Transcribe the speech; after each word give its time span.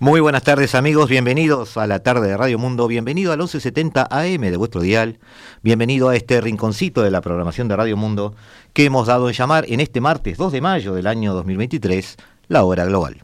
Muy 0.00 0.20
buenas 0.20 0.44
tardes 0.44 0.76
amigos, 0.76 1.10
bienvenidos 1.10 1.76
a 1.76 1.88
la 1.88 1.98
tarde 1.98 2.28
de 2.28 2.36
Radio 2.36 2.56
Mundo, 2.56 2.86
bienvenido 2.86 3.32
al 3.32 3.38
1170 3.38 4.06
AM 4.08 4.42
de 4.42 4.56
vuestro 4.56 4.80
dial, 4.80 5.18
bienvenido 5.64 6.08
a 6.08 6.14
este 6.14 6.40
rinconcito 6.40 7.02
de 7.02 7.10
la 7.10 7.20
programación 7.20 7.66
de 7.66 7.74
Radio 7.74 7.96
Mundo 7.96 8.32
que 8.74 8.84
hemos 8.84 9.08
dado 9.08 9.28
en 9.28 9.34
llamar 9.34 9.64
en 9.66 9.80
este 9.80 10.00
martes 10.00 10.38
2 10.38 10.52
de 10.52 10.60
mayo 10.60 10.94
del 10.94 11.08
año 11.08 11.34
2023 11.34 12.16
la 12.46 12.62
hora 12.62 12.84
global. 12.84 13.16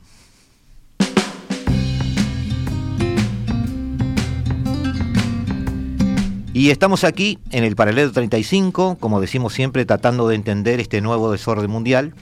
Y 6.52 6.70
estamos 6.70 7.04
aquí 7.04 7.38
en 7.52 7.62
el 7.62 7.76
paralelo 7.76 8.10
35, 8.10 8.96
como 8.98 9.20
decimos 9.20 9.52
siempre, 9.52 9.84
tratando 9.84 10.26
de 10.26 10.34
entender 10.34 10.80
este 10.80 11.00
nuevo 11.00 11.30
desorden 11.30 11.70
mundial, 11.70 12.14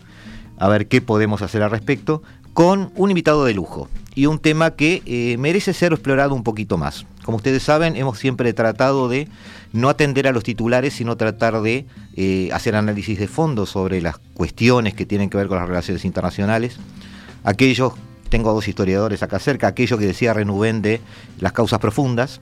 a 0.59 0.69
ver 0.69 0.89
qué 0.89 1.01
podemos 1.01 1.41
hacer 1.41 1.63
al 1.63 1.71
respecto, 1.71 2.23
con 2.53 2.93
un 2.97 3.11
invitado 3.11 3.47
de 3.47 3.55
lujo 3.55 3.89
y 4.15 4.27
un 4.27 4.39
tema 4.39 4.73
que 4.73 5.03
eh, 5.07 5.37
merece 5.39 5.73
ser 5.73 5.93
explorado 5.93 6.35
un 6.35 6.43
poquito 6.43 6.77
más. 6.77 7.07
Como 7.25 7.37
ustedes 7.37 7.63
saben, 7.63 7.97
hemos 7.97 8.19
siempre 8.19 8.53
tratado 8.53 9.09
de 9.09 9.29
no 9.73 9.89
atender 9.89 10.27
a 10.27 10.33
los 10.33 10.45
titulares, 10.45 10.93
sino 10.95 11.17
tratar 11.17 11.61
de 11.63 11.87
eh, 12.17 12.51
hacer 12.53 12.77
análisis 12.77 13.19
de 13.19 13.29
fondo 13.29 13.65
sobre 13.65 14.03
las 14.03 14.19
cuestiones 14.35 14.95
que 14.95 15.07
tienen 15.07 15.31
que 15.31 15.39
ver 15.39 15.49
con 15.49 15.59
las 15.59 15.69
relaciones 15.69 16.05
internacionales. 16.05 16.77
Aquellos, 17.45 17.95
tengo 18.29 18.53
dos 18.53 18.69
historiadores 18.69 19.23
acá 19.23 19.39
cerca, 19.39 19.69
aquello 19.69 19.97
que 19.99 20.07
decía 20.07 20.35
Renubén 20.35 20.83
de 20.83 21.01
las 21.41 21.53
causas 21.53 21.79
profundas, 21.79 22.41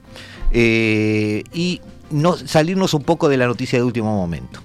eh, 0.51 1.43
y 1.53 1.79
no, 2.09 2.35
salirnos 2.35 2.93
un 2.93 3.03
poco 3.03 3.29
de 3.29 3.37
la 3.37 3.47
noticia 3.47 3.79
de 3.79 3.85
último 3.85 4.15
momento. 4.15 4.59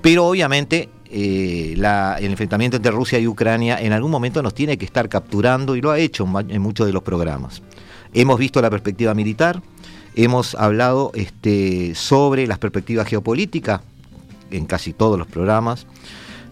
Pero 0.00 0.26
obviamente 0.26 0.88
eh, 1.10 1.74
el 1.76 2.30
enfrentamiento 2.30 2.76
entre 2.76 2.90
Rusia 2.90 3.18
y 3.18 3.26
Ucrania 3.26 3.80
en 3.80 3.92
algún 3.92 4.10
momento 4.10 4.42
nos 4.42 4.54
tiene 4.54 4.76
que 4.76 4.84
estar 4.84 5.08
capturando 5.08 5.76
y 5.76 5.80
lo 5.80 5.90
ha 5.90 5.98
hecho 5.98 6.26
en 6.48 6.62
muchos 6.62 6.86
de 6.86 6.92
los 6.92 7.02
programas. 7.02 7.62
Hemos 8.12 8.38
visto 8.38 8.62
la 8.62 8.70
perspectiva 8.70 9.14
militar, 9.14 9.62
hemos 10.14 10.54
hablado 10.54 11.12
este, 11.14 11.94
sobre 11.94 12.46
las 12.46 12.58
perspectivas 12.58 13.06
geopolíticas 13.08 13.80
en 14.50 14.66
casi 14.66 14.92
todos 14.92 15.18
los 15.18 15.26
programas. 15.26 15.86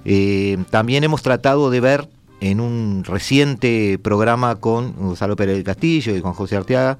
Eh, 0.05 0.59
también 0.71 1.05
hemos 1.05 1.23
tratado 1.23 1.71
de 1.71 1.81
ver 1.81 2.09
en 2.51 2.61
un 2.61 3.05
reciente 3.05 3.99
programa 4.03 4.57
con 4.57 4.93
Gonzalo 4.93 5.35
Pérez 5.35 5.55
del 5.55 5.65
Castillo 5.65 6.15
y 6.15 6.21
con 6.21 6.35
José 6.35 6.57
Arteaga 6.57 6.99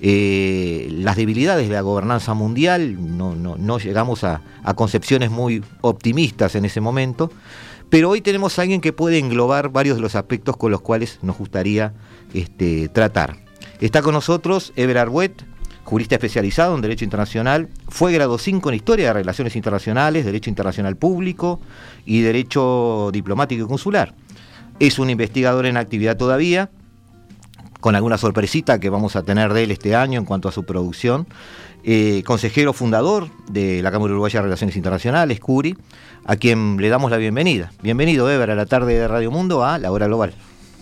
eh, 0.00 0.88
las 0.90 1.16
debilidades 1.16 1.68
de 1.68 1.74
la 1.74 1.80
gobernanza 1.80 2.34
mundial, 2.34 2.96
no, 3.16 3.78
llegamos 3.78 4.24
a, 4.24 4.42
concepciones 4.74 5.30
muy 5.30 5.62
optimistas 5.80 6.54
en 6.54 6.66
ese 6.66 6.80
momento, 6.80 7.30
pero 7.88 8.10
hoy 8.10 8.20
tenemos 8.20 8.58
a 8.58 8.62
alguien 8.62 8.80
que 8.80 8.92
puede 8.92 9.18
englobar 9.18 9.70
varios 9.70 9.96
de 9.96 10.02
los 10.02 10.14
aspectos 10.14 10.56
con 10.56 10.70
los 10.70 10.82
cuales 10.82 11.18
nos 11.22 11.38
gustaría 11.38 11.94
este, 12.34 12.88
tratar. 12.88 13.38
Está 13.80 14.02
con 14.02 14.12
nosotros 14.12 14.72
Ever 14.76 14.98
Arguet, 14.98 15.32
jurista 15.84 16.16
especializado 16.16 16.74
en 16.74 16.82
Derecho 16.82 17.04
Internacional, 17.04 17.68
fue 17.88 18.12
grado 18.12 18.36
5 18.36 18.68
en 18.68 18.74
Historia 18.74 19.06
de 19.06 19.12
Relaciones 19.14 19.56
Internacionales, 19.56 20.26
Derecho 20.26 20.50
Internacional 20.50 20.96
Público 20.96 21.60
y 22.04 22.20
Derecho 22.20 23.10
Diplomático 23.12 23.64
y 23.64 23.68
Consular. 23.68 24.14
Es 24.78 24.98
un 24.98 25.08
investigador 25.08 25.64
en 25.64 25.78
actividad 25.78 26.18
todavía, 26.18 26.70
con 27.80 27.94
alguna 27.94 28.18
sorpresita 28.18 28.78
que 28.78 28.90
vamos 28.90 29.16
a 29.16 29.22
tener 29.22 29.54
de 29.54 29.64
él 29.64 29.70
este 29.70 29.96
año 29.96 30.18
en 30.18 30.26
cuanto 30.26 30.50
a 30.50 30.52
su 30.52 30.64
producción. 30.64 31.26
Eh, 31.82 32.22
consejero 32.26 32.74
fundador 32.74 33.30
de 33.48 33.80
la 33.80 33.90
Cámara 33.90 34.12
Uruguaya 34.12 34.40
de 34.40 34.44
Relaciones 34.44 34.76
Internacionales, 34.76 35.40
CURI, 35.40 35.78
a 36.26 36.36
quien 36.36 36.76
le 36.78 36.90
damos 36.90 37.10
la 37.10 37.16
bienvenida. 37.16 37.72
Bienvenido, 37.80 38.30
Eber, 38.30 38.50
a 38.50 38.54
la 38.54 38.66
tarde 38.66 38.98
de 38.98 39.08
Radio 39.08 39.30
Mundo, 39.30 39.64
a 39.64 39.78
La 39.78 39.92
Hora 39.92 40.08
Global. 40.08 40.34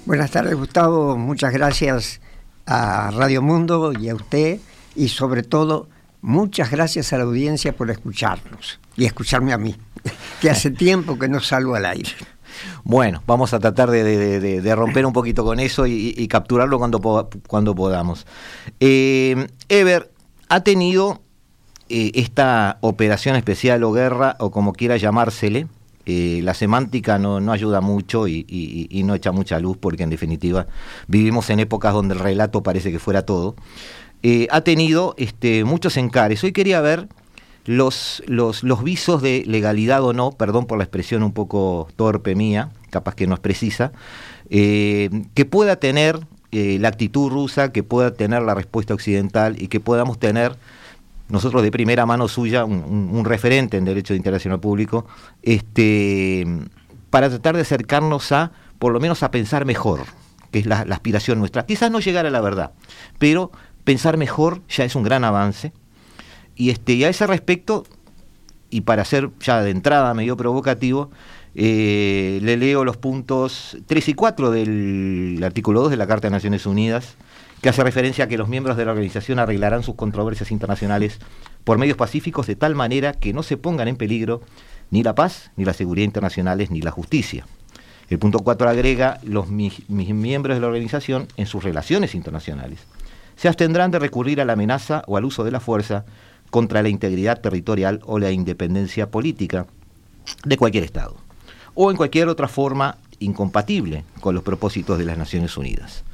Buenas 0.07 0.33
tardes, 0.33 0.57
Gustavo. 0.57 1.17
Muchas 1.17 1.53
gracias 1.53 2.21
a 2.67 3.13
Radio 3.13 3.43
Mundo 3.43 3.93
y 3.93 4.09
a 4.09 4.15
usted. 4.17 4.59
Y 4.97 5.09
sobre 5.09 5.45
todo, 5.45 5.89
muchas 6.21 6.71
gracias 6.71 7.13
a 7.13 7.19
la 7.19 7.25
audiencia 7.25 7.77
por 7.77 7.91
escucharnos 7.91 8.81
y 8.97 9.05
escucharme 9.05 9.53
a 9.53 9.59
mí, 9.59 9.77
que 10.41 10.51
hace 10.51 10.71
tiempo 10.71 11.17
que 11.17 11.29
no 11.29 11.39
salgo 11.39 11.77
al 11.77 11.87
aire. 11.87 12.11
Bueno, 12.85 13.23
vamos 13.27 13.55
a 13.55 13.59
tratar 13.59 13.91
de, 13.91 14.75
romper 14.75 15.07
un 15.07 15.13
poquito 15.13 15.45
con 15.45 15.61
eso 15.61 15.87
y, 15.87 16.27
capturarlo 16.29 16.79
cuando, 16.79 17.01
cuando 17.47 17.75
podamos. 17.75 18.27
Eh, 18.81 19.47
Ever, 19.69 20.11
¿ha 20.49 20.61
tenido 20.61 21.21
eh, 21.89 22.13
esta 22.15 22.79
operación 22.81 23.37
especial 23.37 23.83
o 23.85 23.93
guerra, 23.93 24.37
o 24.39 24.51
como 24.51 24.73
quiera 24.73 24.97
llamársele? 24.97 25.67
Eh, 26.07 26.41
la 26.43 26.53
semántica 26.53 27.19
no, 27.19 27.51
ayuda 27.51 27.81
mucho 27.81 28.29
y, 28.29 29.03
no 29.07 29.15
echa 29.15 29.33
mucha 29.33 29.59
luz 29.59 29.79
porque 29.79 30.03
en 30.03 30.11
definitiva 30.11 30.67
vivimos 31.07 31.49
en 31.49 31.61
épocas 31.61 31.95
donde 31.95 32.15
el 32.15 32.21
relato 32.21 32.63
parece 32.63 32.93
que 32.93 32.99
fuera 32.99 33.25
todo. 33.25 33.55
ha 34.51 34.61
tenido 34.63 35.15
este, 35.17 35.65
muchos 35.65 35.97
encares. 35.97 36.45
Hoy 36.45 36.53
quería 36.53 36.81
ver 36.81 37.09
los, 37.65 38.23
los, 38.27 38.85
visos 38.85 39.23
de 39.23 39.43
legalidad 39.47 40.03
o 40.05 40.13
no, 40.13 40.33
perdón 40.33 40.67
por 40.67 40.79
la 40.79 40.85
expresión 40.85 41.23
un 41.23 41.33
poco 41.33 41.89
torpe 41.97 42.35
mía, 42.35 42.71
capaz 42.91 43.15
que 43.15 43.27
no 43.27 43.35
es 43.35 43.41
precisa, 43.41 43.93
eh, 44.51 45.09
que 45.35 45.45
pueda 45.45 45.77
tener 45.77 46.21
eh, 46.53 46.79
la 46.79 46.89
actitud 46.89 47.31
rusa, 47.31 47.73
que 47.73 47.83
pueda 47.83 48.13
tener 48.13 48.43
la 48.43 48.55
respuesta 48.55 48.93
occidental 48.93 49.61
y 49.61 49.69
que 49.69 49.81
podamos 49.81 50.19
tener 50.19 50.57
nosotros 51.29 51.63
de 51.63 51.71
primera 51.71 52.05
mano 52.05 52.29
suya, 52.29 52.67
un, 52.67 53.25
referente 53.25 53.79
en 53.79 53.87
derecho 53.87 54.15
internacional 54.15 54.61
público, 54.61 55.07
este, 55.43 56.47
para 57.09 57.31
tratar 57.31 57.57
de 57.57 57.63
acercarnos 57.63 58.31
a, 58.33 58.53
por 58.79 58.93
lo 58.93 59.01
menos 59.01 59.23
a 59.23 59.31
pensar 59.31 59.65
mejor, 59.65 60.01
que 60.51 60.59
es 60.59 60.67
la, 60.67 60.85
la 60.85 60.97
aspiración 60.97 61.39
nuestra. 61.39 61.65
Quizás 61.65 61.91
no 61.91 62.01
llegar 62.01 62.27
a 62.27 62.31
la 62.31 62.43
verdad, 62.43 62.73
pero 63.19 63.51
pensar 63.85 64.19
mejor 64.19 64.61
ya 64.69 64.85
es 64.85 64.95
un 64.95 65.03
gran 65.03 65.25
avance 65.25 65.73
y, 66.57 66.71
este, 66.71 67.05
a 67.05 67.09
ese 67.09 67.27
respecto, 67.27 67.85
y 68.71 68.83
para 68.83 69.05
ser 69.05 69.31
ya 69.41 69.63
de 69.63 69.71
entrada 69.71 70.15
medio 70.15 70.37
provocativo, 70.37 71.11
eh, 71.55 72.41
le 72.43 72.57
leo 72.57 72.85
los 72.85 72.97
puntos 72.97 73.77
3 73.87 74.09
y 74.09 74.15
4 74.15 74.51
del 74.51 75.41
artículo 75.45 75.83
2 75.83 75.91
de 75.91 75.97
la 75.97 76.07
Carta 76.07 76.27
de 76.27 76.33
Naciones 76.33 76.67
Unidas, 76.67 77.17
que 77.61 77.69
hace 77.69 77.85
referencia 77.85 78.25
a 78.25 78.29
que 78.29 78.37
los 78.37 78.49
miembros 78.49 78.77
de 78.77 78.85
la 78.85 78.91
organización 78.91 79.39
arreglarán 79.39 79.83
sus 79.83 79.95
controversias 79.95 80.51
internacionales 80.51 81.19
por 81.63 81.79
medios 81.79 81.97
pacíficos 81.97 82.47
de 82.47 82.57
tal 82.57 82.75
manera 82.75 83.15
que 83.15 83.33
no 83.33 83.43
se 83.43 83.57
pongan 83.57 83.89
en 83.89 83.97
peligro 83.97 84.43
ni 84.91 85.03
la 85.03 85.15
paz, 85.15 85.51
ni 85.57 85.65
la 85.65 85.73
seguridad 85.73 86.05
internacionales, 86.05 86.71
ni 86.71 86.83
la 86.83 86.91
justicia. 86.91 87.47
El 88.11 88.19
punto 88.19 88.41
4 88.41 88.69
agrega 88.69 89.19
los 89.23 89.49
miembros 89.49 90.57
de 90.57 90.61
la 90.61 90.67
organización 90.67 91.27
en 91.37 91.47
sus 91.47 91.65
relaciones 91.65 92.15
internacionales. 92.15 92.81
Se 93.37 93.49
abstendrán 93.49 93.91
de 93.91 93.99
recurrir 93.99 94.41
a 94.41 94.45
la 94.45 94.53
amenaza 94.53 95.03
o 95.07 95.17
al 95.17 95.25
uso 95.25 95.43
de 95.43 95.51
la 95.51 95.61
fuerza 95.61 96.05
contra 96.55 96.85
la 96.85 96.89
integridad 96.89 97.41
territorial 97.41 97.99
o 98.05 98.21
la 98.21 98.31
independencia 98.31 99.11
política 99.11 99.67
de 100.45 100.57
cualquier 100.57 100.85
Estado, 100.85 101.17
o 101.75 101.91
en 101.91 101.97
cualquier 101.97 102.29
otra 102.29 102.47
forma 102.47 102.99
incompatible 103.19 104.05
con 104.21 104.37
los 104.37 104.45
propósitos 104.45 104.97
de 104.97 105.05
las 105.05 105.19
Naciones 105.19 105.57
Unidas. 105.57 106.05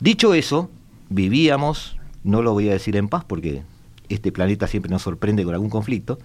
Dicho 0.00 0.34
eso, 0.34 0.68
vivíamos, 1.10 1.96
no 2.24 2.42
lo 2.42 2.54
voy 2.54 2.70
a 2.70 2.72
decir 2.72 2.96
en 2.96 3.06
paz 3.06 3.24
porque 3.24 3.62
este 4.08 4.32
planeta 4.32 4.66
siempre 4.66 4.90
nos 4.90 5.02
sorprende 5.02 5.44
con 5.44 5.54
algún 5.54 5.70
conflicto, 5.70 6.18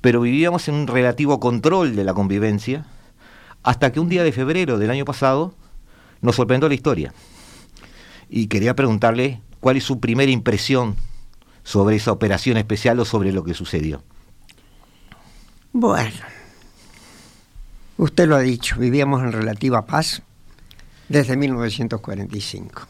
pero 0.00 0.22
vivíamos 0.22 0.66
en 0.68 0.76
un 0.76 0.86
relativo 0.86 1.40
control 1.40 1.96
de 1.96 2.04
la 2.04 2.14
convivencia 2.14 2.86
hasta 3.62 3.92
que 3.92 4.00
un 4.00 4.08
día 4.08 4.24
de 4.24 4.32
febrero 4.32 4.78
del 4.78 4.88
año 4.88 5.04
pasado 5.04 5.54
nos 6.22 6.36
sorprendió 6.36 6.70
la 6.70 6.74
historia. 6.74 7.12
Y 8.30 8.46
quería 8.46 8.74
preguntarle 8.74 9.42
cuál 9.60 9.76
es 9.76 9.84
su 9.84 10.00
primera 10.00 10.32
impresión 10.32 10.96
sobre 11.64 11.96
esa 11.96 12.12
operación 12.12 12.56
especial 12.56 12.98
o 13.00 13.04
sobre 13.04 13.32
lo 13.32 13.44
que 13.44 13.54
sucedió. 13.54 14.02
Bueno, 15.72 16.10
usted 17.96 18.26
lo 18.26 18.36
ha 18.36 18.40
dicho, 18.40 18.76
vivíamos 18.78 19.22
en 19.22 19.32
relativa 19.32 19.86
paz 19.86 20.22
desde 21.08 21.36
1945. 21.36 22.86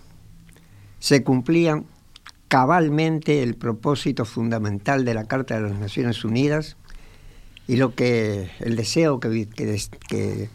Se 0.99 1.23
cumplían 1.23 1.85
cabalmente 2.49 3.43
el 3.43 3.55
propósito 3.55 4.25
fundamental 4.25 5.05
de 5.05 5.15
la 5.15 5.25
Carta 5.25 5.55
de 5.55 5.69
las 5.69 5.79
Naciones 5.79 6.25
Unidas 6.25 6.77
y 7.69 7.77
lo 7.77 7.95
que 7.95 8.51
el 8.59 8.75
deseo 8.75 9.21
que, 9.21 10.49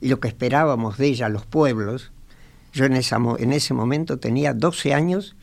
y 0.00 0.08
lo 0.08 0.20
que 0.20 0.28
esperábamos 0.28 0.98
de 0.98 1.06
ella 1.06 1.28
los 1.30 1.46
pueblos 1.46 2.12
Yo 2.74 2.84
en, 2.84 2.92
en 2.92 3.52
ese 3.52 3.74
momento 3.74 4.18
tenía 4.18 4.52
12 4.52 4.92
años 4.92 5.36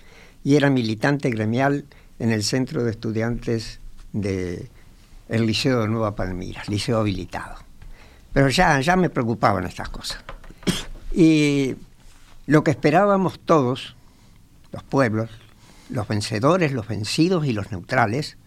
y 0.44 0.56
era 0.56 0.70
militante 0.70 1.32
gremial 1.32 1.86
en 2.20 2.32
el 2.32 2.44
centro 2.44 2.84
de 2.84 2.92
estudiantes 2.92 3.80
del 4.14 4.70
el 5.28 5.46
Liceo 5.46 5.82
de 5.82 5.88
Nueva 5.88 6.16
Palmira, 6.16 6.64
liceo 6.68 7.00
habilitado. 7.00 7.56
Pero 8.34 8.50
ya, 8.50 8.80
ya 8.80 8.96
me 8.96 9.10
preocupaban 9.10 9.66
estas 9.66 9.90
cosas. 9.90 10.24
Y 11.12 11.76
lo 12.46 12.64
que 12.64 12.72
esperábamos 12.72 13.40
todos, 13.40 13.96
los 14.72 14.84
pueblos, 14.84 15.30
los 15.90 16.08
vencedores, 16.08 16.74
los 16.74 16.88
vencidos 16.88 17.46
y 17.46 17.54
los 17.54 17.72
neutrales, 17.72 18.38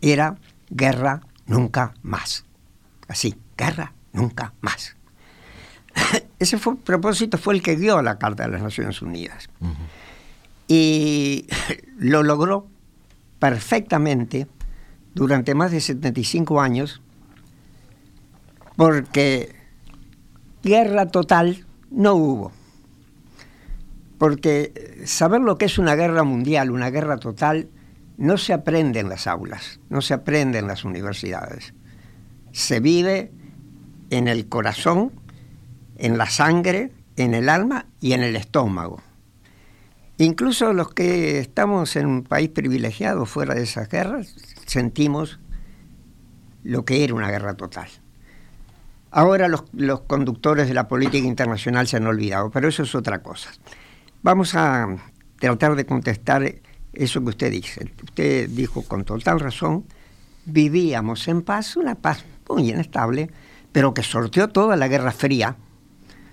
era 0.00 0.36
guerra 0.70 1.22
nunca 1.46 1.94
más. 2.02 2.44
Así, 3.08 3.36
guerra 3.56 3.92
nunca 4.12 4.52
más. 4.60 4.96
Ese 6.38 6.58
fue, 6.58 6.76
propósito 6.76 7.38
fue 7.38 7.54
el 7.54 7.62
que 7.62 7.76
dio 7.76 8.02
la 8.02 8.18
Carta 8.18 8.44
de 8.44 8.50
las 8.50 8.62
Naciones 8.62 9.02
Unidas. 9.02 9.48
Y 10.66 11.46
lo 11.98 12.22
logró 12.22 12.68
perfectamente 13.38 14.46
durante 15.14 15.54
más 15.54 15.70
de 15.70 15.80
75 15.80 16.60
años, 16.60 17.02
porque 18.76 19.54
guerra 20.62 21.06
total 21.06 21.66
no 21.90 22.14
hubo. 22.14 22.52
Porque 24.18 25.02
saber 25.04 25.40
lo 25.40 25.58
que 25.58 25.66
es 25.66 25.78
una 25.78 25.94
guerra 25.94 26.24
mundial, 26.24 26.70
una 26.70 26.90
guerra 26.90 27.18
total, 27.18 27.68
no 28.16 28.36
se 28.36 28.52
aprende 28.52 29.00
en 29.00 29.08
las 29.08 29.26
aulas, 29.26 29.80
no 29.88 30.00
se 30.00 30.14
aprende 30.14 30.58
en 30.58 30.66
las 30.66 30.84
universidades. 30.84 31.72
Se 32.52 32.80
vive 32.80 33.30
en 34.10 34.26
el 34.26 34.48
corazón, 34.48 35.12
en 35.96 36.18
la 36.18 36.26
sangre, 36.26 36.92
en 37.16 37.34
el 37.34 37.48
alma 37.48 37.86
y 38.00 38.12
en 38.12 38.22
el 38.22 38.36
estómago. 38.36 39.02
Incluso 40.18 40.72
los 40.72 40.92
que 40.92 41.38
estamos 41.38 41.94
en 41.94 42.06
un 42.06 42.24
país 42.24 42.48
privilegiado 42.48 43.24
fuera 43.24 43.54
de 43.54 43.62
esas 43.62 43.88
guerras, 43.88 44.34
sentimos 44.66 45.38
lo 46.64 46.84
que 46.84 47.04
era 47.04 47.14
una 47.14 47.30
guerra 47.30 47.54
total. 47.54 47.88
Ahora 49.12 49.48
los, 49.48 49.62
conductores 50.06 50.66
de 50.66 50.74
la 50.74 50.88
política 50.88 51.26
internacional 51.26 51.86
se 51.86 51.96
han 51.96 52.06
olvidado, 52.06 52.50
pero 52.50 52.68
eso 52.68 52.82
es 52.82 52.94
otra 52.96 53.22
cosa. 53.22 53.50
Vamos 54.22 54.56
a 54.56 54.88
tratar 55.38 55.76
de 55.76 55.86
contestar 55.86 56.52
eso 56.92 57.22
que 57.22 57.28
usted 57.28 57.52
dice. 57.52 57.90
Usted 58.02 58.50
dijo 58.50 58.82
con 58.82 59.04
total 59.04 59.38
razón, 59.38 59.84
vivíamos 60.44 61.28
en 61.28 61.42
paz, 61.42 61.76
una 61.76 61.94
paz 61.94 62.24
muy 62.48 62.70
inestable, 62.70 63.30
pero 63.70 63.94
que 63.94 64.02
sorteó 64.02 64.48
toda 64.48 64.76
la 64.76 64.88
Guerra 64.88 65.12
Fría, 65.12 65.56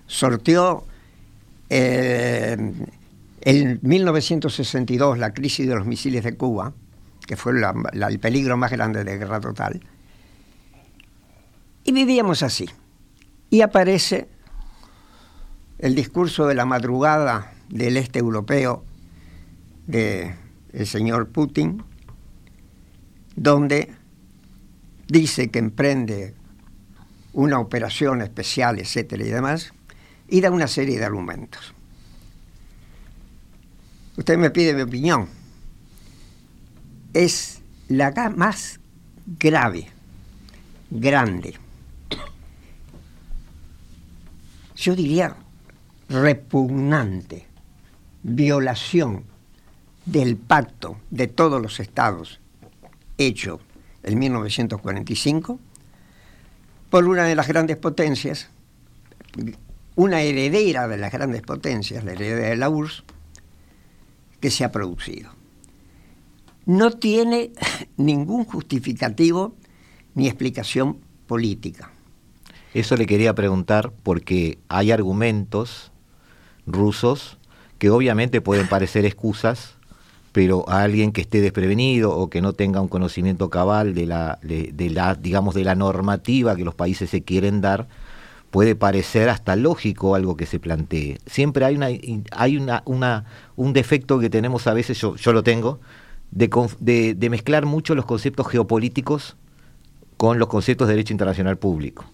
sorteó 0.07 0.85
eh, 1.69 2.57
en 3.45 3.79
1962 3.83 5.19
la 5.19 5.33
crisis 5.33 5.67
de 5.67 5.75
los 5.75 5.85
misiles 5.85 6.23
de 6.23 6.35
Cuba, 6.35 6.73
que 7.27 7.37
fue 7.37 7.53
el 7.53 8.19
peligro 8.19 8.57
más 8.57 8.71
grande 8.71 9.03
de 9.03 9.17
guerra 9.17 9.39
total, 9.39 9.81
y 11.83 11.91
vivíamos 11.91 12.41
así. 12.41 12.67
Y 13.51 13.61
aparece 13.61 14.27
el 15.77 15.93
discurso 15.93 16.47
de 16.47 16.55
la 16.55 16.65
madrugada 16.65 17.53
del 17.69 17.97
este 17.97 18.17
europeo 18.17 18.83
del 19.85 20.35
señor 20.85 21.29
Putin, 21.29 21.83
donde 23.35 23.93
dice 25.07 25.51
que 25.51 25.59
emprende 25.59 26.33
una 27.33 27.59
operación 27.59 28.23
especial, 28.23 28.79
etcétera 28.79 29.23
y 29.23 29.29
demás, 29.29 29.71
y 30.27 30.41
da 30.41 30.49
una 30.49 30.67
serie 30.67 30.97
de 30.97 31.05
argumentos. 31.05 31.74
Usted 34.17 34.37
me 34.37 34.49
pide 34.49 34.73
mi 34.73 34.81
opinión. 34.81 35.27
Es 37.13 37.61
la 37.87 38.11
más 38.35 38.79
grave, 39.39 39.87
grande, 40.89 41.55
yo 44.75 44.95
diría 44.95 45.35
repugnante 46.09 47.47
violación 48.23 49.23
del 50.05 50.37
pacto 50.37 50.97
de 51.09 51.27
todos 51.27 51.61
los 51.61 51.79
estados 51.79 52.39
hecho 53.17 53.59
en 54.03 54.19
1945 54.19 55.59
por 56.89 57.05
una 57.05 57.23
de 57.23 57.35
las 57.35 57.47
grandes 57.47 57.77
potencias, 57.77 58.49
una 59.95 60.21
heredera 60.21 60.87
de 60.87 60.97
las 60.97 61.11
grandes 61.11 61.41
potencias, 61.41 62.03
la 62.03 62.11
heredera 62.13 62.49
de 62.49 62.55
la 62.57 62.69
URSS, 62.69 63.03
que 64.39 64.51
se 64.51 64.63
ha 64.63 64.71
producido. 64.71 65.31
No 66.65 66.91
tiene 66.91 67.51
ningún 67.97 68.45
justificativo 68.45 69.55
ni 70.13 70.27
explicación 70.27 70.97
política. 71.27 71.91
Eso 72.73 72.97
le 72.97 73.05
quería 73.05 73.33
preguntar 73.33 73.91
porque 74.03 74.57
hay 74.67 74.91
argumentos 74.91 75.91
rusos 76.67 77.37
que 77.77 77.89
obviamente 77.89 78.41
pueden 78.41 78.67
parecer 78.67 79.05
excusas, 79.05 79.75
pero 80.31 80.67
a 80.67 80.81
alguien 80.81 81.13
que 81.13 81.21
esté 81.21 81.39
desprevenido 81.39 82.15
o 82.15 82.29
que 82.29 82.41
no 82.41 82.53
tenga 82.53 82.81
un 82.81 82.89
conocimiento 82.89 83.49
cabal 83.49 83.93
de 83.93 84.05
la, 84.05 84.39
de, 84.41 84.89
la, 84.89 85.15
digamos, 85.15 85.55
de 85.55 85.63
la 85.63 85.75
normativa 85.75 86.55
que 86.55 86.65
los 86.65 86.75
países 86.75 87.09
se 87.09 87.23
quieren 87.23 87.61
dar, 87.61 87.87
puede 88.55 88.73
parecer 88.73 89.27
hasta 89.27 89.57
lógico 89.57 90.15
algo 90.15 90.37
que 90.37 90.45
se 90.45 90.61
plantee. 90.61 91.17
Siempre 91.25 91.65
hay 91.65 91.75
una, 91.75 91.87
hay 92.31 92.57
una, 92.57 93.25
un 93.57 93.73
defecto 93.73 94.17
que 94.17 94.29
tenemos 94.29 94.65
a 94.67 94.73
veces, 94.73 94.97
yo, 94.97 95.17
yo 95.17 95.33
lo 95.33 95.43
tengo, 95.43 95.81
de, 96.31 97.15
de 97.17 97.29
mezclar 97.29 97.65
mucho 97.65 97.95
los 97.95 98.05
conceptos 98.05 98.47
geopolíticos 98.47 99.35
con 100.15 100.39
los 100.39 100.47
conceptos 100.47 100.87
de 100.87 100.93
derecho 100.93 101.11
internacional 101.11 101.57
público. 101.57 102.05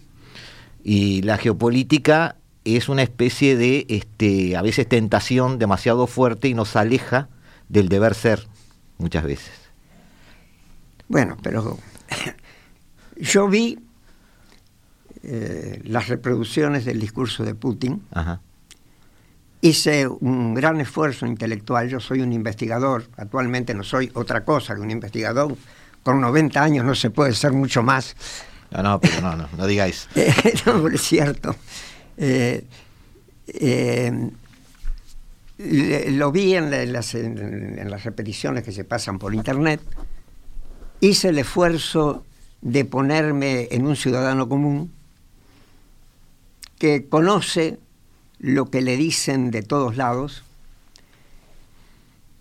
Y 0.83 1.21
la 1.21 1.37
geopolítica 1.37 2.37
es 2.65 2.89
una 2.89 3.03
especie 3.03 3.55
de, 3.55 3.85
este, 3.89 4.57
a 4.57 4.63
veces, 4.63 4.89
tentación 4.89 5.59
demasiado 5.59 6.07
fuerte 6.07 6.47
y 6.47 6.55
nos 6.55 6.75
aleja 6.75 7.29
del 7.69 7.87
deber 7.87 8.15
ser 8.15 8.47
muchas 8.97 9.25
veces. 9.25 9.53
Bueno, 11.07 11.37
pero 11.43 11.77
yo 13.17 13.47
vi 13.47 13.77
eh, 15.23 15.81
las 15.83 16.07
reproducciones 16.07 16.83
del 16.85 16.99
discurso 16.99 17.43
de 17.43 17.53
Putin. 17.53 18.01
Hice 19.61 20.07
un 20.07 20.55
gran 20.55 20.81
esfuerzo 20.81 21.27
intelectual. 21.27 21.87
Yo 21.89 21.99
soy 21.99 22.21
un 22.21 22.33
investigador. 22.33 23.05
Actualmente 23.17 23.75
no 23.75 23.83
soy 23.83 24.11
otra 24.15 24.43
cosa 24.43 24.73
que 24.73 24.81
un 24.81 24.89
investigador. 24.89 25.55
Con 26.01 26.19
90 26.19 26.63
años 26.63 26.85
no 26.85 26.95
se 26.95 27.11
puede 27.11 27.33
ser 27.33 27.51
mucho 27.51 27.83
más. 27.83 28.15
No, 28.71 28.81
no, 28.81 28.99
pero 28.99 29.21
no, 29.21 29.35
no, 29.35 29.47
no 29.55 29.67
digáis. 29.67 30.07
no, 30.65 30.87
es 30.87 31.01
cierto. 31.01 31.55
Eh, 32.17 32.65
eh, 33.47 34.31
lo 35.59 36.31
vi 36.31 36.55
en, 36.55 36.91
las, 36.91 37.13
en, 37.13 37.87
las, 37.89 38.03
repeticiones 38.03 38.63
que 38.63 38.71
se 38.71 38.83
pasan 38.83 39.19
por 39.19 39.35
internet. 39.35 39.81
Hice 40.99 41.29
el 41.29 41.37
esfuerzo 41.37 42.25
de 42.61 42.85
ponerme 42.85 43.67
en 43.69 43.85
un 43.85 43.95
ciudadano 43.95 44.49
común 44.49 44.91
que 46.81 47.07
conoce 47.07 47.77
lo 48.39 48.71
que 48.71 48.81
le 48.81 48.97
dicen 48.97 49.51
de 49.51 49.61
todos 49.61 49.97
lados 49.97 50.43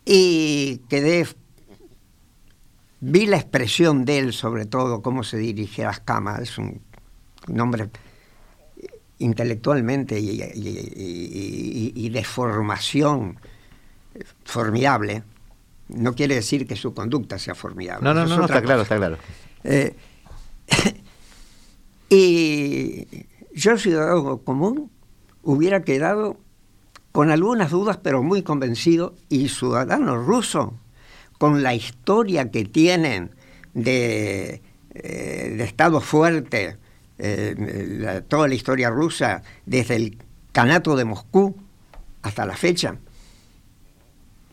y 0.06 0.78
quedé 0.88 1.26
Vi 3.00 3.26
la 3.26 3.36
expresión 3.36 4.06
de 4.06 4.18
él, 4.18 4.32
sobre 4.32 4.64
todo, 4.64 5.02
cómo 5.02 5.24
se 5.24 5.36
dirige 5.36 5.84
a 5.84 5.88
las 5.88 6.00
camas. 6.00 6.40
Es 6.40 6.56
un, 6.56 6.80
hombre 7.58 7.90
intelectualmente 9.18 10.18
y, 10.18 10.38
de 12.08 12.24
formación 12.24 13.38
formidable. 14.44 15.22
No 15.88 16.14
quiere 16.14 16.36
decir 16.36 16.66
que 16.66 16.76
su 16.76 16.94
conducta 16.94 17.38
sea 17.38 17.54
formidable. 17.54 18.04
No, 18.04 18.14
no, 18.14 18.24
no, 18.24 18.46
está 18.46 18.62
claro, 18.62 18.82
está 18.82 18.96
claro. 18.96 19.18
Eh, 19.64 19.94
y 22.08 23.06
yo, 23.54 23.78
ciudadano 23.78 24.38
común, 24.38 24.90
hubiera 25.42 25.82
quedado 25.82 26.38
con 27.12 27.30
algunas 27.30 27.70
dudas, 27.70 27.98
pero 28.02 28.22
muy 28.22 28.42
convencido, 28.42 29.14
y 29.28 29.48
ciudadano 29.48 30.16
ruso 30.16 30.74
con 31.38 31.62
la 31.62 31.74
historia 31.74 32.50
que 32.50 32.64
tienen 32.64 33.34
de, 33.74 34.62
eh, 34.94 35.56
Estado 35.60 36.00
fuerte, 36.00 36.76
eh, 37.18 38.22
toda 38.28 38.48
la 38.48 38.54
historia 38.54 38.90
rusa, 38.90 39.42
desde 39.66 39.96
el 39.96 40.18
Canato 40.52 40.96
de 40.96 41.04
Moscú 41.04 41.56
hasta 42.22 42.44
la 42.44 42.56
fecha, 42.56 42.96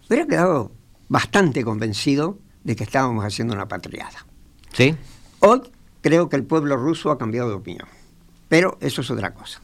hubiera 0.08 0.26
quedado 0.26 0.72
bastante 1.10 1.64
convencido 1.64 2.40
de 2.64 2.76
que 2.76 2.84
estábamos 2.84 3.26
haciendo 3.26 3.54
una 3.54 3.68
patriada. 3.68 4.26
¿Sí? 4.74 4.96
Hoy 5.40 5.62
creo 6.02 6.30
que 6.30 6.36
el 6.36 6.44
pueblo 6.44 6.78
ruso 6.78 7.12
ha 7.12 7.18
cambiado 7.18 7.50
de 7.50 7.56
opinión, 7.56 7.88
pero 8.48 8.78
eso 8.82 9.02
es 9.02 9.12
otra 9.12 9.34
cosa. 9.34 9.62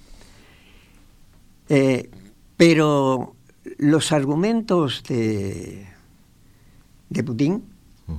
Eh, 1.69 2.09
Pero 2.57 3.35
los 3.77 4.11
argumentos 4.11 5.03
de, 5.03 5.87
de 7.09 7.23
Putin, 7.23 7.63
mm. 8.07 8.15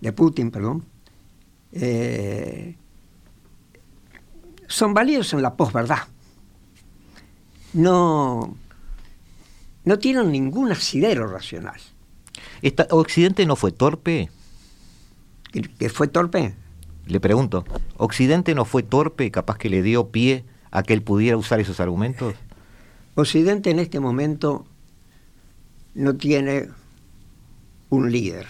de 0.00 0.12
Putin, 0.12 0.50
perdón, 0.50 0.84
eh, 1.72 2.76
son 4.68 4.94
válidos 4.94 5.32
en 5.32 5.42
la 5.42 5.54
posverdad. 5.56 6.08
No, 7.72 8.56
no 9.84 9.98
tienen 9.98 10.30
ningún 10.30 10.70
asidero 10.70 11.26
racional. 11.26 11.80
¿Occidente 12.90 13.46
no 13.46 13.56
fue 13.56 13.72
torpe? 13.72 14.30
¿Que 15.52 15.88
fue 15.88 16.08
torpe? 16.08 16.54
Le 17.06 17.20
pregunto, 17.20 17.64
¿Occidente 17.96 18.54
no 18.54 18.64
fue 18.64 18.82
torpe, 18.82 19.30
capaz 19.30 19.58
que 19.58 19.68
le 19.68 19.82
dio 19.82 20.08
pie 20.08 20.44
a 20.70 20.82
que 20.82 20.94
él 20.94 21.02
pudiera 21.02 21.36
usar 21.36 21.60
esos 21.60 21.80
argumentos? 21.80 22.34
Occidente 23.14 23.70
en 23.70 23.78
este 23.78 24.00
momento 24.00 24.64
no 25.94 26.16
tiene 26.16 26.68
un 27.88 28.12
líder, 28.12 28.46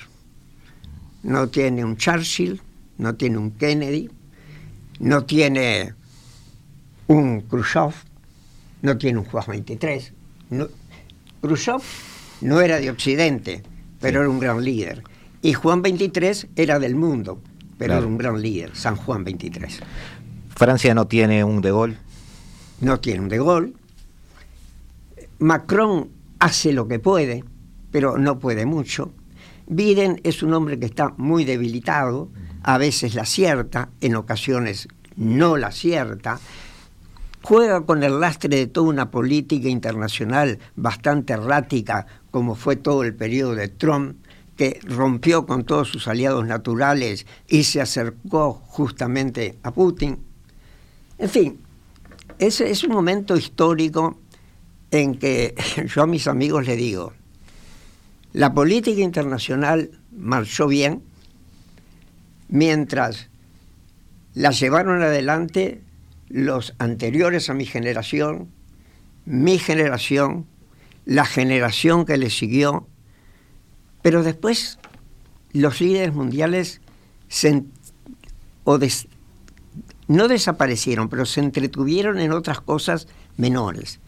no 1.23 1.49
tiene 1.49 1.85
un 1.85 1.97
Churchill, 1.97 2.61
no 2.99 3.15
tiene 3.15 3.39
un 3.39 3.53
Kennedy, 3.53 4.11
no 5.01 5.25
tiene 5.25 5.95
un 7.07 7.41
Khrushchev, 7.41 7.95
no 8.83 8.99
tiene 8.99 9.19
un 9.19 9.25
Juan 9.25 9.45
23. 9.49 10.13
No, 10.51 10.69
Khrushchev 11.41 11.81
no 12.43 12.61
era 12.61 12.79
de 12.79 12.91
Occidente, 12.91 13.63
pero 14.01 14.21
era 14.21 14.29
un 14.29 14.39
gran 14.39 14.63
líder. 14.63 15.03
Y 15.43 15.55
Juan 15.55 15.83
23 15.83 16.49
era 16.55 16.79
del 16.79 16.95
mundo, 16.95 17.41
pero 17.81 17.97
era 17.97 18.07
un 18.07 18.19
gran 18.19 18.43
líder, 18.43 18.77
San 18.77 18.95
Juan 18.95 19.25
23. 19.25 19.81
Francia 20.55 20.95
no 20.95 21.07
tiene 21.07 21.43
un 21.45 21.63
de 21.63 21.71
Gaulle. 21.71 21.97
No 22.83 23.01
tiene 23.01 23.21
un 23.21 23.31
de 23.31 23.39
Gaulle. 23.39 23.73
Macron 25.39 26.11
hace 26.41 26.75
lo 26.75 26.87
que 26.87 26.99
puede, 26.99 27.43
pero 27.91 28.19
no 28.19 28.39
puede 28.39 28.67
mucho. 28.67 29.15
Biden 29.67 30.21
es 30.25 30.43
un 30.43 30.53
hombre 30.53 30.79
que 30.79 30.85
está 30.85 31.15
muy 31.17 31.47
debilitado, 31.47 32.29
a 32.63 32.77
veces 32.77 33.15
la 33.15 33.23
acierta, 33.23 33.89
en 34.03 34.15
ocasiones 34.15 34.87
no 35.17 35.57
la 35.57 35.69
acierta. 35.69 36.39
Juega 37.41 37.87
con 37.87 38.03
el 38.03 38.21
lastre 38.21 38.55
de 38.55 38.67
toda 38.67 38.91
una 38.91 39.11
política 39.11 39.71
internacional 39.71 40.59
bastante 40.77 41.33
errática, 41.33 42.07
como 42.31 42.57
fue 42.57 42.77
todo 42.77 43.05
el 43.05 43.15
periodo 43.15 43.55
de 43.55 43.69
Trump, 43.69 44.17
que 44.61 44.79
rompió 44.83 45.47
con 45.47 45.65
todos 45.65 45.89
sus 45.89 46.07
aliados 46.07 46.47
naturales 46.47 47.25
y 47.49 47.65
se 47.65 47.81
acercó 47.81 48.53
justamente 48.53 49.57
a 49.63 49.73
Putin. 49.73 50.19
En 51.17 51.31
fin, 51.31 51.61
ese 52.39 52.71
es 52.71 52.85
un 52.85 52.93
momento 52.93 53.39
histórico 53.39 54.19
en 54.91 55.15
que 55.15 55.55
yo 55.95 56.03
a 56.03 56.07
mis 56.07 56.27
amigos 56.27 56.67
les 56.67 56.77
digo, 56.77 57.15
la 58.35 58.53
política 58.53 59.01
internacional 59.01 59.93
marchó 60.15 60.67
bien 60.67 61.03
mientras 62.49 63.31
la 64.35 64.51
llevaron 64.51 65.03
adelante 65.03 65.81
los 66.29 66.75
anteriores 66.77 67.49
a 67.49 67.55
mi 67.55 67.65
generación, 67.65 68.51
mi 69.25 69.59
generación, 69.59 70.45
la 71.07 71.25
generación 71.25 72.05
que 72.05 72.19
le 72.19 72.29
siguió, 72.29 72.90
pero 74.03 74.23
después 74.23 74.79
los 75.53 75.81
líderes 75.81 76.15
mundiales 76.15 76.81
no 80.09 80.29
desaparecieron, 80.29 81.09
pero 81.09 81.27
se 81.27 81.41
entretuvieron 81.41 82.19
en 82.19 82.33
otras 82.33 82.61
cosas 82.61 83.07
menores. 83.37 84.01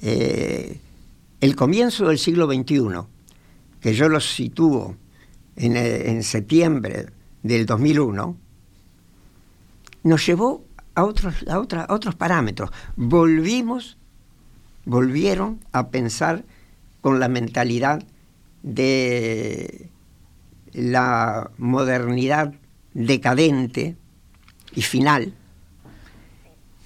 Eh, 0.00 0.80
el 1.40 1.56
comienzo 1.56 2.08
del 2.08 2.18
siglo 2.18 2.46
XXI, 2.46 3.06
que 3.80 3.94
yo 3.94 4.08
lo 4.08 4.20
sitúo 4.20 4.96
en, 5.56 5.76
eh, 5.76 6.22
septiembre 6.22 7.06
del 7.42 7.66
2001, 7.66 8.36
nos 10.04 10.26
llevó 10.26 10.64
a 10.94 11.04
otros, 11.04 11.34
a 11.48 11.58
otros 11.92 12.14
parámetros. 12.14 12.70
Volvimos, 12.96 13.96
volvieron 14.84 15.60
a 15.72 15.88
pensar 15.88 16.44
con 17.00 17.20
la 17.20 17.28
mentalidad 17.28 18.04
de 18.62 19.88
la 20.72 21.50
modernidad 21.58 22.54
decadente 22.94 23.96
y 24.74 24.82
final 24.82 25.34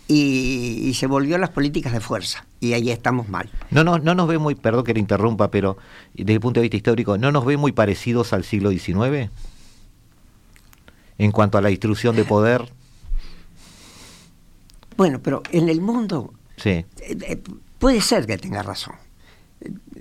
y, 0.09 0.93
se 0.95 1.07
volvió 1.07 1.37
a 1.37 1.39
las 1.39 1.51
políticas 1.51 1.93
de 1.93 2.01
fuerza 2.01 2.47
y 2.61 2.73
ahí 2.73 2.91
estamos 2.91 3.29
mal. 3.29 3.51
No, 3.71 3.85
no, 3.85 3.99
no 3.99 4.15
nos 4.15 4.29
ve 4.29 4.39
muy, 4.39 4.55
perdón 4.55 4.85
que 4.85 4.95
le 4.95 5.01
interrumpa, 5.01 5.51
pero 5.51 5.77
desde 6.15 6.35
el 6.35 6.41
punto 6.41 6.61
de 6.61 6.63
vista 6.63 6.77
histórico, 6.77 7.19
¿no 7.19 7.33
nos 7.33 7.45
ve 7.45 7.57
muy 7.57 7.73
parecidos 7.73 8.33
al 8.33 8.45
siglo 8.45 8.71
XIX? 8.71 9.31
En 11.19 11.33
cuanto 11.33 11.59
a 11.59 11.63
la 11.63 11.69
distribución 11.69 12.15
de 12.15 12.25
poder. 12.25 12.71
Bueno, 14.97 15.21
pero 15.23 15.43
en 15.51 15.69
el 15.69 15.81
mundo 15.81 16.33
sí. 16.57 16.71
Eh, 16.71 16.87
eh, 17.01 17.43
puede 17.79 18.01
ser 18.01 18.27
que 18.27 18.39
tenga 18.39 18.63
razón. 18.63 18.95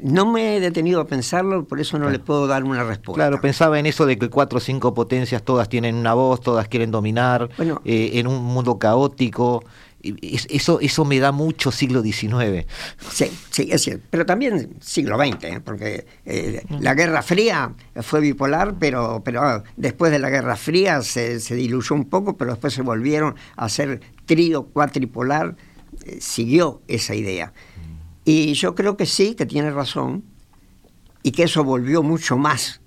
No 0.05 0.31
me 0.31 0.55
he 0.55 0.59
detenido 0.59 1.01
a 1.01 1.07
pensarlo, 1.07 1.65
por 1.65 1.79
eso 1.79 1.97
no 1.97 2.11
le 2.11 2.19
puedo 2.19 2.45
dar 2.45 2.63
una 2.63 2.83
respuesta. 2.83 3.23
Claro, 3.23 3.41
pensaba 3.41 3.79
en 3.79 3.87
eso 3.87 4.05
de 4.05 4.19
que 4.19 4.29
cuatro 4.29 4.59
o 4.59 4.61
cinco 4.61 4.93
potencias 4.93 5.41
todas 5.41 5.67
tienen 5.67 5.95
una 5.95 6.13
voz, 6.13 6.41
todas 6.41 6.67
quieren 6.67 6.91
dominar, 6.91 7.49
eh, 7.57 8.11
en 8.13 8.27
un 8.27 8.43
mundo 8.43 8.77
caótico. 8.77 9.63
Eso, 10.03 10.79
eso 10.79 11.05
me 11.05 11.17
da 11.17 11.31
mucho 11.31 11.71
siglo 11.71 12.03
XIX. 12.03 12.67
Sí, 13.11 13.31
sí, 13.49 13.69
es 13.71 13.81
cierto. 13.81 14.05
Pero 14.11 14.27
también 14.27 14.75
siglo 14.79 15.17
XX, 15.17 15.43
¿eh? 15.45 15.61
porque 15.65 16.05
eh, 16.23 16.63
la 16.79 16.93
Guerra 16.93 17.23
Fría 17.23 17.73
fue 18.03 18.19
bipolar, 18.19 18.75
pero, 18.77 19.23
pero 19.25 19.41
ah, 19.41 19.63
después 19.75 20.11
de 20.11 20.19
la 20.19 20.29
Guerra 20.29 20.55
Fría 20.55 21.01
se, 21.01 21.39
se, 21.39 21.55
diluyó 21.55 21.95
un 21.95 22.05
poco, 22.05 22.37
pero 22.37 22.51
después 22.51 22.75
se 22.75 22.83
volvieron 22.83 23.33
a 23.55 23.67
ser 23.69 24.01
trío 24.27 24.65
cuatripolar. 24.65 25.55
siguió 26.19 26.83
esa 26.87 27.15
idea. 27.15 27.53
Y 28.25 28.53
yo 28.53 28.73
creo 28.73 28.97
que 28.97 29.05
sí, 29.05 29.35
que 29.35 29.45
tiene 29.45 29.69
razón, 29.69 30.23
y 31.21 31.31
que 31.31 31.43
eso 31.43 31.63
volvió 31.63 32.01
mucho 32.03 32.37
más 32.37 32.81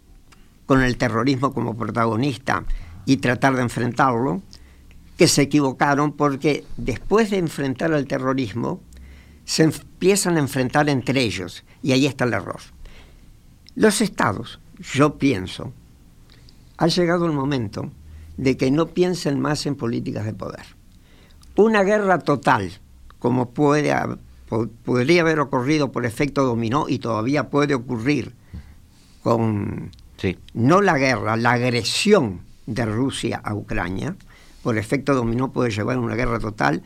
con 0.66 0.82
el 0.82 0.98
terrorismo 0.98 1.54
como 1.54 1.76
protagonista 1.76 2.64
y 3.06 3.18
tratar 3.18 3.56
de 3.56 3.62
enfrentarlo, 3.62 4.42
que 5.16 5.28
se 5.28 5.42
equivocaron 5.42 6.12
porque 6.12 6.64
después 6.76 7.30
de 7.30 7.38
enfrentar 7.38 7.92
al 7.92 8.06
terrorismo, 8.06 8.80
se 9.44 9.62
empiezan 9.62 10.36
a 10.36 10.40
enfrentar 10.40 10.88
entre 10.88 11.22
ellos, 11.22 11.64
y 11.82 11.92
ahí 11.92 12.06
está 12.06 12.24
el 12.24 12.34
error. 12.34 12.60
Los 13.74 14.00
estados, 14.00 14.60
yo 14.92 15.18
pienso, 15.18 15.72
ha 16.76 16.86
llegado 16.88 17.26
el 17.26 17.32
momento 17.32 17.90
de 18.36 18.56
que 18.56 18.70
no 18.70 18.88
piensen 18.88 19.40
más 19.40 19.66
en 19.66 19.74
políticas 19.74 20.24
de 20.24 20.34
poder. 20.34 20.64
Una 21.56 21.82
guerra 21.82 22.18
total, 22.18 22.70
como 23.18 23.50
puede 23.50 23.92
podría 24.48 25.22
haber 25.22 25.40
ocurrido 25.40 25.92
por 25.92 26.06
efecto 26.06 26.44
dominó 26.44 26.86
y 26.88 26.98
todavía 26.98 27.50
puede 27.50 27.74
ocurrir 27.74 28.34
con 29.22 29.90
no 30.54 30.80
la 30.80 30.98
guerra, 30.98 31.36
la 31.36 31.52
agresión 31.52 32.40
de 32.66 32.84
Rusia 32.86 33.40
a 33.44 33.54
Ucrania, 33.54 34.16
por 34.62 34.78
efecto 34.78 35.14
dominó 35.14 35.52
puede 35.52 35.70
llevar 35.70 35.96
a 35.96 36.00
una 36.00 36.14
guerra 36.14 36.38
total 36.38 36.82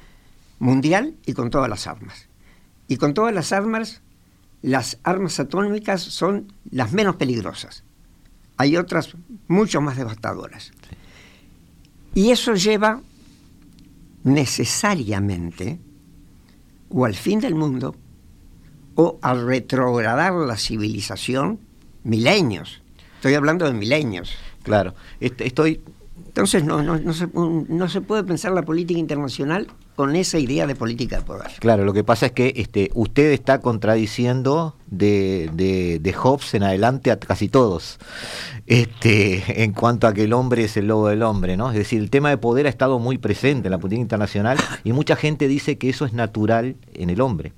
mundial 0.59 1.15
y 1.25 1.33
con 1.33 1.51
todas 1.51 1.69
las 1.69 1.87
armas. 1.87 2.29
Y 2.89 2.97
con 2.97 3.15
todas 3.15 3.35
las 3.35 3.53
armas, 3.53 4.03
las 4.61 4.99
armas 5.03 5.41
atómicas 5.41 6.03
son 6.03 6.53
las 6.71 6.93
menos 6.93 7.17
peligrosas. 7.17 7.85
Hay 8.57 8.77
otras 8.77 9.17
mucho 9.49 9.81
más 9.81 9.97
devastadoras. 9.97 10.73
Y 12.15 12.31
eso 12.31 12.55
lleva 12.55 13.01
necesariamente 14.25 15.81
o 16.93 17.05
al 17.05 17.15
fin 17.15 17.41
del 17.41 17.55
mundo 17.55 17.95
o 18.95 19.19
a 19.23 19.35
retrogradar 19.35 20.33
la 20.35 20.57
civilización 20.57 21.59
milenios. 22.05 22.83
Estoy 23.17 23.35
hablando 23.35 23.67
de 23.67 23.73
milenios. 23.73 24.35
Claro, 24.63 24.95
estoy... 25.21 25.81
Entonces 26.27 26.65
no, 26.65 26.83
no, 26.83 26.99
no, 26.99 27.13
se, 27.13 27.29
no 27.35 27.89
se 27.89 28.01
puede 28.01 28.25
pensar 28.25 28.53
la 28.53 28.63
política 28.63 28.99
internacional 28.99 29.67
con 29.97 30.17
esa 30.17 30.39
idea 30.39 30.67
de 30.67 30.75
política 30.75 31.19
de 31.19 31.23
poder. 31.23 31.51
Claro, 31.59 31.85
lo 31.85 31.93
que 31.93 32.03
pasa 32.03 32.27
es 32.27 32.33
que 32.33 32.55
este, 32.57 32.91
usted 32.95 33.31
está 33.33 33.61
contradiciendo 33.61 34.75
de, 34.87 35.51
de, 35.53 35.99
de 36.01 36.13
Hobbes 36.13 36.55
en 36.55 36.63
adelante 36.63 37.11
a 37.11 37.19
casi 37.19 37.49
todos, 37.49 37.99
este, 38.67 39.63
en 39.63 39.73
cuanto 39.73 40.07
a 40.07 40.15
que 40.15 40.25
el 40.25 40.33
hombre 40.33 40.65
es 40.65 40.77
el 40.77 40.87
lobo 40.87 41.09
del 41.09 41.23
hombre, 41.23 41.57
¿no? 41.57 41.71
Es 41.71 41.77
decir, 41.77 42.01
el 42.01 42.11
tema 42.11 42.31
de 42.31 42.39
poder 42.39 42.67
ha 42.67 42.71
estado 42.71 42.99
muy 42.99 43.19
presente 43.19 43.69
en 43.69 43.73
la 43.73 43.79
política 43.79 44.01
internacional 44.01 44.59
y 44.83 44.93
mucha 44.93 45.15
gente 45.15 45.47
dice 45.47 45.77
que 45.77 45.91
eso 45.91 46.07
es 46.07 46.15
natural 46.15 46.77
en 46.95 47.11
el 47.11 47.21
hombre 47.21 47.53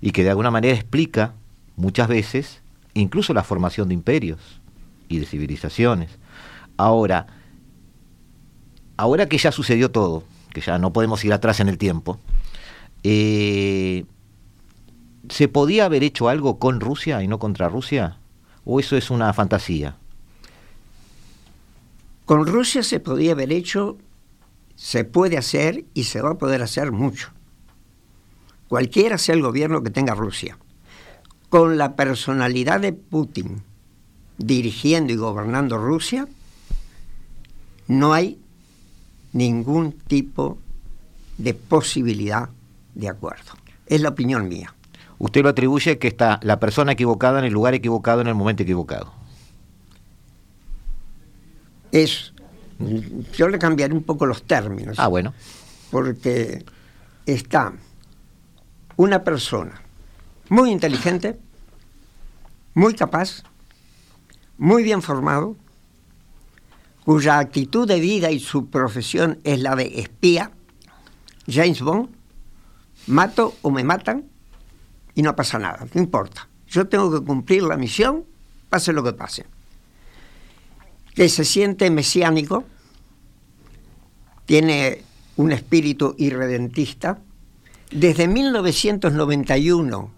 y 0.00 0.10
que 0.10 0.24
de 0.24 0.30
alguna 0.30 0.50
manera 0.50 0.74
explica 0.74 1.34
muchas 1.76 2.08
veces 2.08 2.60
incluso 2.94 3.32
la 3.34 3.44
formación 3.44 3.88
de 3.88 3.94
imperios 3.94 4.60
y 5.08 5.20
de 5.20 5.26
civilizaciones. 5.26 6.10
Ahora, 6.76 7.26
ahora 8.96 9.26
que 9.26 9.38
ya 9.38 9.52
sucedió 9.52 9.90
todo, 9.90 10.24
que 10.52 10.60
ya 10.60 10.78
no 10.78 10.92
podemos 10.92 11.24
ir 11.24 11.32
atrás 11.32 11.60
en 11.60 11.68
el 11.68 11.78
tiempo, 11.78 12.18
eh, 13.02 14.04
¿Se 15.28 15.48
podía 15.48 15.84
haber 15.84 16.02
hecho 16.02 16.28
algo 16.28 16.58
con 16.58 16.80
Rusia 16.80 17.22
y 17.22 17.28
no 17.28 17.38
contra 17.38 17.68
Rusia? 17.68 18.18
¿O 18.64 18.80
eso 18.80 18.96
es 18.96 19.10
una 19.10 19.32
fantasía? 19.32 19.96
Con 22.24 22.46
Rusia 22.46 22.82
se 22.82 23.00
podía 23.00 23.32
haber 23.32 23.52
hecho, 23.52 23.98
se 24.74 25.04
puede 25.04 25.36
hacer 25.36 25.84
y 25.94 26.04
se 26.04 26.22
va 26.22 26.30
a 26.30 26.38
poder 26.38 26.62
hacer 26.62 26.92
mucho. 26.92 27.30
Cualquiera 28.68 29.18
sea 29.18 29.34
el 29.34 29.42
gobierno 29.42 29.82
que 29.82 29.90
tenga 29.90 30.14
Rusia. 30.14 30.58
Con 31.48 31.78
la 31.78 31.96
personalidad 31.96 32.80
de 32.80 32.92
Putin 32.92 33.62
dirigiendo 34.36 35.12
y 35.12 35.16
gobernando 35.16 35.78
Rusia, 35.78 36.28
no 37.86 38.12
hay 38.12 38.38
ningún 39.38 39.92
tipo 39.92 40.58
de 41.38 41.54
posibilidad 41.54 42.50
de 42.94 43.08
acuerdo. 43.08 43.52
Es 43.86 44.00
la 44.00 44.10
opinión 44.10 44.48
mía. 44.48 44.74
Usted 45.18 45.42
lo 45.42 45.48
atribuye 45.48 45.98
que 45.98 46.08
está 46.08 46.40
la 46.42 46.60
persona 46.60 46.92
equivocada 46.92 47.38
en 47.38 47.44
el 47.44 47.52
lugar 47.52 47.74
equivocado 47.74 48.20
en 48.20 48.26
el 48.26 48.34
momento 48.34 48.64
equivocado. 48.64 49.12
Es, 51.92 52.32
yo 53.36 53.48
le 53.48 53.58
cambiaré 53.58 53.94
un 53.94 54.02
poco 54.02 54.26
los 54.26 54.42
términos. 54.42 54.98
Ah, 54.98 55.06
bueno. 55.06 55.32
Porque 55.90 56.64
está 57.24 57.72
una 58.96 59.22
persona 59.22 59.80
muy 60.48 60.70
inteligente, 60.70 61.38
muy 62.74 62.94
capaz, 62.94 63.44
muy 64.58 64.82
bien 64.82 65.00
formado, 65.00 65.56
cuya 67.08 67.38
actitud 67.38 67.88
de 67.88 68.00
vida 68.00 68.30
y 68.30 68.38
su 68.38 68.68
profesión 68.68 69.38
es 69.42 69.60
la 69.60 69.74
de 69.74 70.00
espía, 70.00 70.50
James 71.50 71.80
Bond, 71.80 72.10
mato 73.06 73.56
o 73.62 73.70
me 73.70 73.82
matan 73.82 74.24
y 75.14 75.22
no 75.22 75.34
pasa 75.34 75.58
nada, 75.58 75.86
no 75.94 76.02
importa. 76.02 76.46
Yo 76.68 76.86
tengo 76.86 77.10
que 77.10 77.24
cumplir 77.24 77.62
la 77.62 77.78
misión, 77.78 78.24
pase 78.68 78.92
lo 78.92 79.02
que 79.02 79.14
pase. 79.14 79.46
Que 81.14 81.30
se 81.30 81.46
siente 81.46 81.88
mesiánico, 81.88 82.64
tiene 84.44 85.00
un 85.36 85.52
espíritu 85.52 86.14
irredentista. 86.18 87.20
Desde 87.90 88.28
1991 88.28 90.10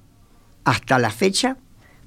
hasta 0.64 0.98
la 0.98 1.10
fecha 1.10 1.56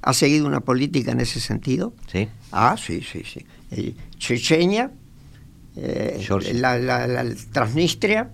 ha 0.01 0.13
seguido 0.13 0.45
una 0.45 0.59
política 0.59 1.13
en 1.13 1.21
ese 1.21 1.39
sentido. 1.39 1.93
Sí. 2.11 2.27
Ah, 2.51 2.75
sí, 2.77 3.01
sí, 3.01 3.23
sí. 3.23 3.45
Chechenia, 4.17 4.91
eh, 5.75 6.25
la, 6.53 7.25
Transnistria, 7.51 8.31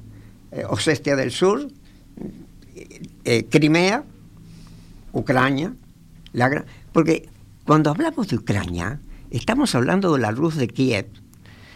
eh, 0.51 0.63
Osestia 0.69 1.15
del 1.15 1.31
Sur, 1.31 1.67
eh, 3.23 3.45
Crimea, 3.49 4.03
Ucrania. 5.13 5.73
La, 6.33 6.65
porque 6.91 7.29
cuando 7.65 7.89
hablamos 7.91 8.27
de 8.27 8.35
Ucrania, 8.35 8.99
estamos 9.31 9.73
hablando 9.75 10.13
de 10.13 10.19
la 10.19 10.31
luz 10.31 10.55
de 10.55 10.67
Kiev, 10.67 11.07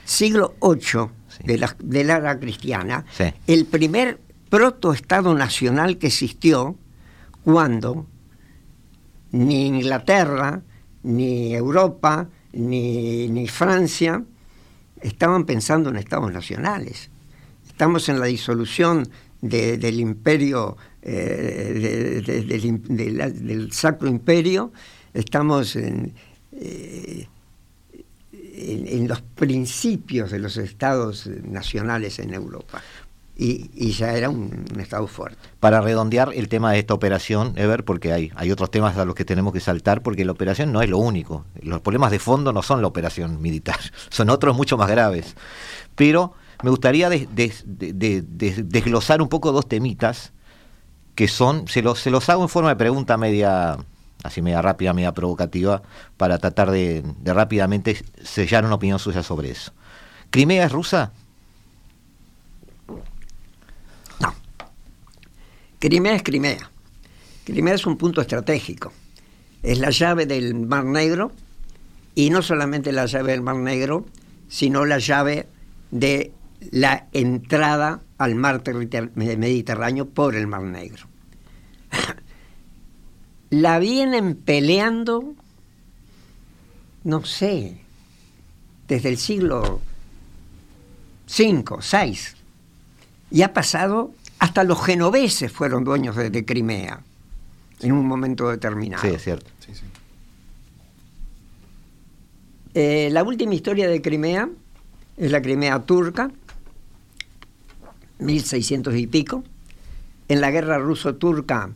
siglo 0.05 0.55
VIII 0.61 1.07
de, 1.43 1.57
la, 1.57 1.75
de 1.79 2.03
la 2.03 2.17
era 2.17 2.39
cristiana, 2.39 3.05
el 3.47 3.65
primer 3.65 4.19
protoestado 4.49 5.33
nacional 5.33 5.97
que 5.97 6.07
existió 6.07 6.75
cuando 7.43 8.05
ni 9.31 9.65
Inglaterra, 9.65 10.61
ni 11.01 11.53
Europa, 11.55 12.29
ni, 12.53 13.27
ni 13.27 13.47
Francia 13.47 14.23
estaban 15.01 15.45
pensando 15.45 15.89
en 15.89 15.97
estados 15.97 16.31
nacionales. 16.31 17.09
Estamos 17.67 18.07
en 18.09 18.19
la 18.19 18.27
disolución 18.27 19.09
del 19.41 19.99
imperio, 19.99 20.77
eh, 21.01 22.21
del, 22.87 23.71
Sacro 23.73 24.07
Imperio, 24.07 24.71
estamos 25.13 25.75
en, 25.75 26.13
eh, 26.53 27.27
en, 28.31 29.07
los 29.09 29.21
principios 29.21 30.31
de 30.31 30.39
los 30.39 30.55
estados 30.55 31.27
nacionales 31.43 32.19
en 32.19 32.33
Europa 32.33 32.81
y, 33.35 33.91
ya 33.91 34.13
era 34.13 34.29
un, 34.29 34.65
estado 34.79 35.07
fuerte. 35.07 35.37
Para 35.59 35.81
redondear 35.81 36.31
el 36.35 36.49
tema 36.49 36.71
de 36.71 36.79
esta 36.79 36.93
operación, 36.93 37.53
Ever, 37.55 37.83
porque 37.83 38.13
hay, 38.13 38.31
hay 38.35 38.51
otros 38.51 38.69
temas 38.69 38.95
a 38.97 39.05
los 39.05 39.15
que 39.15 39.25
tenemos 39.25 39.53
que 39.53 39.59
saltar, 39.59 40.03
porque 40.03 40.23
la 40.23 40.33
operación 40.33 40.71
no 40.71 40.81
es 40.81 40.89
lo 40.89 40.99
único. 40.99 41.45
Los 41.61 41.81
problemas 41.81 42.11
de 42.11 42.19
fondo 42.19 42.53
no 42.53 42.61
son 42.61 42.81
la 42.81 42.87
operación 42.87 43.41
militar, 43.41 43.79
son 44.09 44.29
otros 44.29 44.55
mucho 44.55 44.77
más 44.77 44.89
graves. 44.89 45.35
Pero 45.95 46.33
me 46.61 46.69
gustaría 46.69 47.09
desglosar 47.09 49.21
un 49.21 49.29
poco 49.29 49.51
dos 49.51 49.67
temitas 49.67 50.31
que 51.15 51.27
son, 51.27 51.67
se 51.67 51.81
los, 51.81 51.99
se 51.99 52.11
los 52.11 52.29
hago 52.29 52.43
en 52.43 52.49
forma 52.49 52.69
de 52.69 52.75
pregunta 52.75 53.17
media, 53.17 53.77
así 54.23 54.41
media 54.41 54.61
rápida, 54.61 54.93
media 54.93 55.11
provocativa, 55.11 55.81
para 56.17 56.37
tratar 56.37 56.71
de, 56.71 57.03
de 57.19 57.33
rápidamente 57.33 58.03
sellar 58.23 58.65
una 58.65 58.75
opinión 58.75 58.99
suya 58.99 59.23
sobre 59.23 59.51
eso. 59.51 59.73
¿Crimea 60.29 60.65
es 60.65 60.71
rusa? 60.71 61.11
Crimea 65.83 66.15
es 66.15 66.23
Crimea. 66.23 66.71
Crimea 67.43 67.73
es 67.73 67.85
un 67.85 67.97
punto 67.97 68.21
estratégico. 68.21 68.93
Es 69.61 69.79
la 69.79 69.89
llave 69.89 70.25
del 70.25 70.55
Mar 70.55 70.85
Negro 70.85 71.33
y 72.15 72.29
no 72.29 72.41
solamente 72.41 72.93
la 72.93 73.05
llave 73.05 73.33
del 73.33 73.41
Mar 73.41 73.57
Negro, 73.57 74.05
sino 74.47 74.85
la 74.85 74.99
llave 74.99 75.45
de 75.91 76.31
la 76.71 77.07
entrada 77.11 77.99
al 78.17 78.35
mar 78.35 78.63
Mediterráneo 79.15 80.07
por 80.07 80.37
el 80.37 80.47
Mar 80.47 80.61
Negro. 80.61 81.05
la 83.49 83.77
vienen 83.77 84.37
peleando, 84.37 85.33
no 87.03 87.25
sé, 87.25 87.75
desde 88.87 89.09
el 89.09 89.17
siglo 89.17 89.81
V, 91.27 91.63
VI, 91.91 92.19
y 93.31 93.41
ha 93.41 93.51
pasado 93.51 94.13
hasta 94.43 94.65
los 94.65 94.83
genoveses 94.83 95.53
fueron 95.53 95.85
dueños 95.85 96.17
de, 96.17 96.43
Crimea 96.43 96.99
en 97.79 97.93
un 97.93 98.05
momento 98.05 98.49
determinado. 98.49 99.01
Sí, 99.01 99.07
es 99.07 99.23
cierto. 99.23 99.49
Eh, 102.73 103.07
la 103.13 103.23
última 103.23 103.55
historia 103.55 103.87
de 103.87 104.01
Crimea 104.01 104.49
es 105.15 105.31
la 105.31 105.41
Crimea 105.41 105.79
turca, 105.83 106.29
1600 108.19 108.93
y 108.95 109.07
pico. 109.07 109.45
En 110.27 110.41
la 110.41 110.51
guerra 110.51 110.77
ruso-turca, 110.77 111.69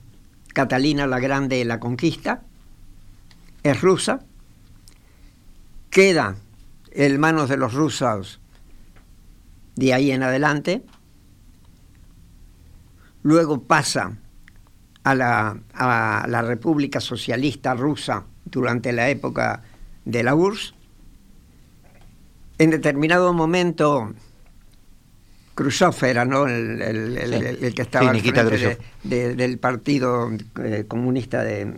Catalina 0.53 1.07
la 1.07 1.21
Grande 1.21 1.63
la 1.63 1.79
conquista, 1.79 2.41
es 3.63 3.79
rusa, 3.79 4.19
queda 5.89 6.35
en 6.91 7.17
manos 7.17 7.47
de 7.47 7.55
los 7.55 7.73
rusos 7.73 8.41
de 9.77 9.93
ahí 9.93 10.11
en 10.11 10.23
adelante 10.23 10.83
luego 13.27 13.61
pasa 13.61 14.17
a 15.03 15.13
la, 15.13 16.41
República 16.43 17.01
Socialista 17.01 17.73
Rusa 17.73 18.23
durante 18.45 18.93
la 18.93 19.09
época 19.09 19.63
de 20.05 20.23
la 20.23 20.33
URSS. 20.33 20.73
En 22.57 22.69
determinado 22.69 23.33
momento, 23.33 24.13
Khrushchev 25.55 26.05
era 26.05 26.23
¿no? 26.23 26.47
el, 26.47 27.73
que 27.75 27.81
estaba 27.81 28.11
al 28.11 28.21
frente 28.21 28.77
del 29.03 29.59
Partido 29.59 30.29
eh, 30.63 30.85
Comunista 30.87 31.43
de, 31.43 31.73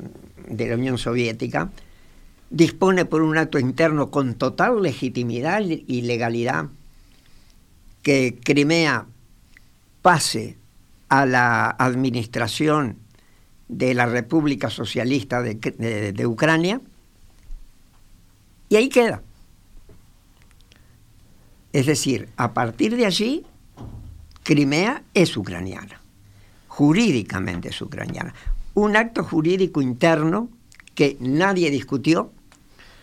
de 0.48 0.68
la 0.68 0.76
Unión 0.76 1.00
Soviética, 1.00 1.72
dispone 2.52 3.06
por 3.06 3.24
un 3.24 3.40
acto 3.40 3.58
interno 3.58 4.12
con 4.12 4.36
total 4.36 4.84
legitimidad 4.84 5.62
y 5.62 6.02
legalidad 6.04 6.68
que 8.04 8.38
Crimea 8.44 9.08
pase 10.04 10.59
a 11.10 11.26
la 11.26 11.70
administración 11.70 12.98
de 13.68 13.94
la 13.94 14.06
República 14.06 14.70
Socialista 14.70 15.42
de, 15.42 16.26
Ucrania 16.26 16.82
y 18.70 18.76
ahí 18.76 18.90
queda. 18.90 19.22
Es 21.72 21.86
decir, 21.86 22.30
a 22.36 22.54
partir 22.54 22.96
de 22.96 23.06
allí, 23.06 23.46
Crimea 24.44 25.04
es 25.14 25.38
ucraniana, 25.38 26.02
jurídicamente 26.68 27.70
es 27.70 27.82
ucraniana. 27.82 28.34
Un 28.74 28.96
acto 28.96 29.24
jurídico 29.24 29.82
interno 29.82 30.50
que 30.96 31.18
nadie 31.20 31.70
discutió, 31.70 32.32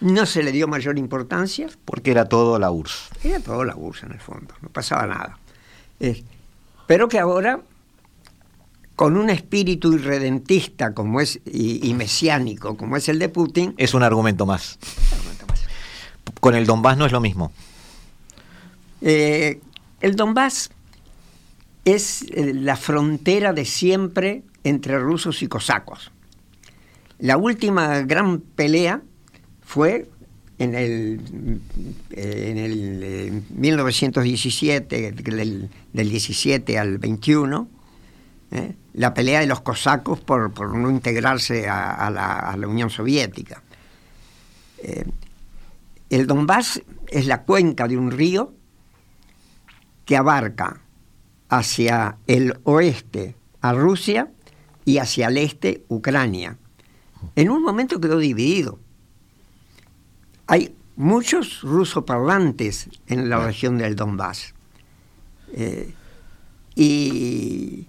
no 0.00 0.26
se 0.26 0.42
le 0.42 0.52
dio 0.52 0.68
mayor 0.68 0.98
importancia. 0.98 1.68
Porque 1.84 2.10
era 2.10 2.28
todo 2.28 2.58
la 2.58 2.70
URSS. 2.70 3.10
Era 3.24 3.40
todo 3.40 3.64
la 3.64 3.76
URSS 3.76 4.02
en 4.04 4.12
el 4.12 4.20
fondo, 4.20 4.54
no 4.62 4.68
pasaba 4.68 5.06
nada. 5.06 5.38
pero 6.86 7.08
que 7.08 7.18
ahora 7.18 7.60
con 8.96 9.16
un 9.16 9.28
espíritu 9.30 9.92
irredentista 9.92 10.94
como 10.94 11.20
es 11.20 11.40
y, 11.44 11.92
mesiánico 11.94 12.76
como 12.76 12.96
es 12.96 13.08
el 13.08 13.18
de 13.18 13.28
Putin. 13.28 13.74
Es 13.76 13.94
un 13.94 14.02
argumento 14.02 14.46
más. 14.46 14.78
Con 16.40 16.54
el 16.54 16.66
Donbass 16.66 16.96
no 16.96 17.06
es 17.06 17.12
lo 17.12 17.20
mismo. 17.20 17.52
Eh, 19.02 19.60
el 20.00 20.16
Donbass 20.16 20.70
es 21.84 22.22
eh, 22.22 22.52
la 22.54 22.76
frontera 22.76 23.52
de 23.52 23.64
siempre 23.64 24.42
entre 24.64 24.98
rusos 24.98 25.42
y 25.42 25.46
cosacos. 25.46 26.10
la 27.18 27.36
última 27.36 28.00
gran 28.00 28.40
pelea 28.40 29.02
fue 29.62 30.08
en 30.58 30.74
el, 30.74 31.60
en 32.10 32.58
el 32.58 33.42
1917, 33.50 35.12
del, 35.12 35.70
17 35.92 36.78
al 36.78 36.98
21, 36.98 37.68
¿eh? 38.50 38.74
la 38.94 39.14
pelea 39.14 39.40
de 39.40 39.46
los 39.46 39.60
cosacos 39.60 40.20
por, 40.20 40.52
por 40.52 40.74
no 40.74 40.90
integrarse 40.90 41.68
a, 41.68 42.10
la, 42.10 42.68
Unión 42.68 42.90
Soviética. 42.90 43.62
Eh, 44.78 45.04
el 46.10 46.26
Donbass 46.26 46.82
es 47.08 47.26
la 47.26 47.42
cuenca 47.42 47.88
de 47.88 47.96
un 47.96 48.10
río 48.10 48.52
que 50.04 50.16
abarca 50.16 50.80
hacia 51.48 52.16
el 52.26 52.58
oeste 52.64 53.36
a 53.60 53.72
Rusia 53.72 54.30
y 54.84 54.98
hacia 54.98 55.28
el 55.28 55.38
este 55.38 55.84
Ucrania. 55.88 56.58
En 57.34 57.50
un 57.50 57.62
momento 57.62 58.00
quedó 58.00 58.18
dividido. 58.18 58.78
Hay 60.46 60.74
muchos 60.94 61.62
rusoparlantes 61.62 62.88
en 63.08 63.28
la 63.28 63.44
región 63.44 63.78
del 63.78 63.96
Donbass. 63.96 64.54
Eh, 65.52 65.92
y, 66.74 67.86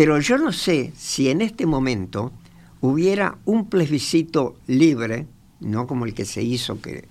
pero 0.00 0.18
yo 0.18 0.38
no 0.38 0.50
sé 0.50 0.94
si 0.96 1.28
en 1.28 1.42
este 1.42 1.66
momento 1.66 2.32
hubiera 2.80 3.36
un 3.44 3.68
plebiscito 3.68 4.56
libre, 4.66 5.26
no 5.60 5.86
como 5.86 6.06
el 6.06 6.14
que 6.14 6.24
se 6.24 6.42
hizo, 6.42 6.80
que 6.80 7.04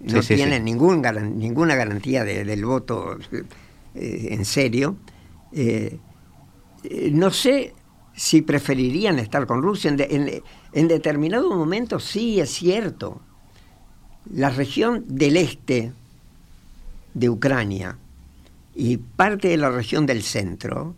no 0.00 0.20
tiene 0.22 0.58
ninguna 0.58 1.76
garantía 1.76 2.24
del 2.24 2.64
voto 2.64 3.16
eh, 3.30 4.28
en 4.32 4.44
serio, 4.44 4.96
eh, 5.52 6.00
no 7.12 7.30
sé 7.30 7.74
si 8.12 8.42
preferirían 8.42 9.20
estar 9.20 9.46
con 9.46 9.62
Rusia. 9.62 9.94
En, 9.96 10.42
en, 10.72 10.88
determinado 10.88 11.48
momento 11.48 12.00
sí 12.00 12.40
es 12.40 12.50
cierto. 12.50 13.20
La 14.34 14.50
región 14.50 15.04
del 15.06 15.36
este 15.36 15.92
de 17.14 17.30
Ucrania 17.30 17.98
y 18.74 18.96
parte 18.96 19.46
de 19.46 19.58
la 19.58 19.70
región 19.70 20.06
del 20.06 20.24
centro 20.24 20.96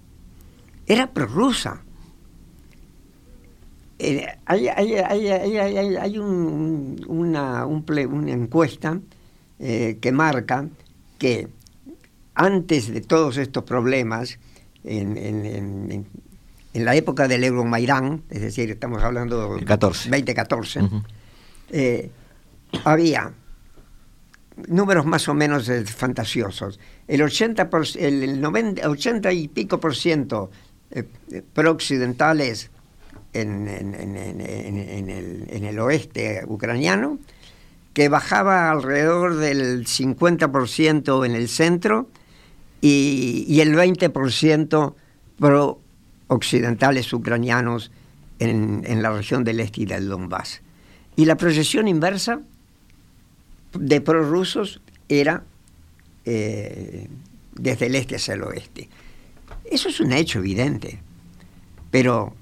era 0.86 1.10
prorrusa. 1.12 1.82
hay, 4.46 4.68
hay, 4.68 6.18
una, 6.18 7.66
una, 7.66 8.32
encuesta 8.32 9.00
eh, 9.58 9.98
que 10.00 10.12
marca 10.12 10.68
que 11.18 11.48
antes 12.34 12.92
de 12.92 13.00
todos 13.00 13.36
estos 13.36 13.64
problemas, 13.64 14.38
en, 14.82 15.16
en, 15.16 16.06
en 16.74 16.84
la 16.84 16.96
época 16.96 17.28
del 17.28 17.44
Euromairán, 17.44 18.24
es 18.28 18.42
decir, 18.42 18.70
estamos 18.72 19.02
hablando 19.02 19.36
de 19.36 19.42
2014, 19.76 20.80
eh, 21.70 22.10
había 22.84 23.32
números 24.66 25.06
más 25.06 25.28
o 25.28 25.34
menos 25.34 25.68
eh, 25.68 25.84
fantasiosos. 25.84 26.80
El 27.06 27.22
80, 27.22 27.70
el 28.00 28.40
90, 28.40 28.90
80 28.90 29.32
y 29.32 29.48
pico 29.48 29.78
por 29.78 29.94
ciento 29.94 30.50
eh, 30.94 31.42
prooccidentales 31.52 32.70
en, 33.32 33.66
el, 35.64 35.78
oeste 35.80 36.44
ucraniano, 36.46 37.18
que 37.92 38.08
bajaba 38.08 38.70
alrededor 38.70 39.34
del 39.36 39.86
50% 39.86 41.26
en 41.26 41.34
el 41.34 41.48
centro 41.48 42.08
y, 42.80 43.60
el 43.60 43.74
20% 43.74 44.94
pro 45.38 45.80
occidentales 46.28 47.12
ucranianos 47.12 47.90
en, 48.38 49.02
la 49.02 49.10
región 49.10 49.42
del 49.42 49.58
este 49.60 49.82
y 49.82 49.86
del 49.86 50.08
Donbass. 50.08 50.62
Y 51.16 51.24
la 51.24 51.36
proyección 51.36 51.88
inversa 51.88 52.40
de 53.72 54.00
prorrusos 54.00 54.80
era 55.08 55.42
eh, 56.24 57.08
desde 57.54 57.86
el 57.86 57.96
este 57.96 58.16
hacia 58.16 58.34
el 58.34 58.42
oeste. 58.42 58.88
Eso 59.64 59.88
es 59.88 60.00
un 60.00 60.12
hecho 60.12 60.38
evidente, 60.38 61.00
pero 61.90 62.34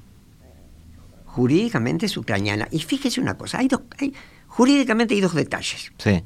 jurídicamente 1.26 2.06
es 2.06 2.16
ucraniana. 2.16 2.68
Y 2.70 2.80
fíjese 2.80 3.20
una 3.20 3.38
cosa, 3.38 3.58
hay 3.58 3.68
dos, 3.68 3.82
hay, 3.98 4.12
jurídicamente 4.48 5.14
hay 5.14 5.20
dos 5.20 5.34
detalles. 5.34 5.92
Sí. 5.98 6.22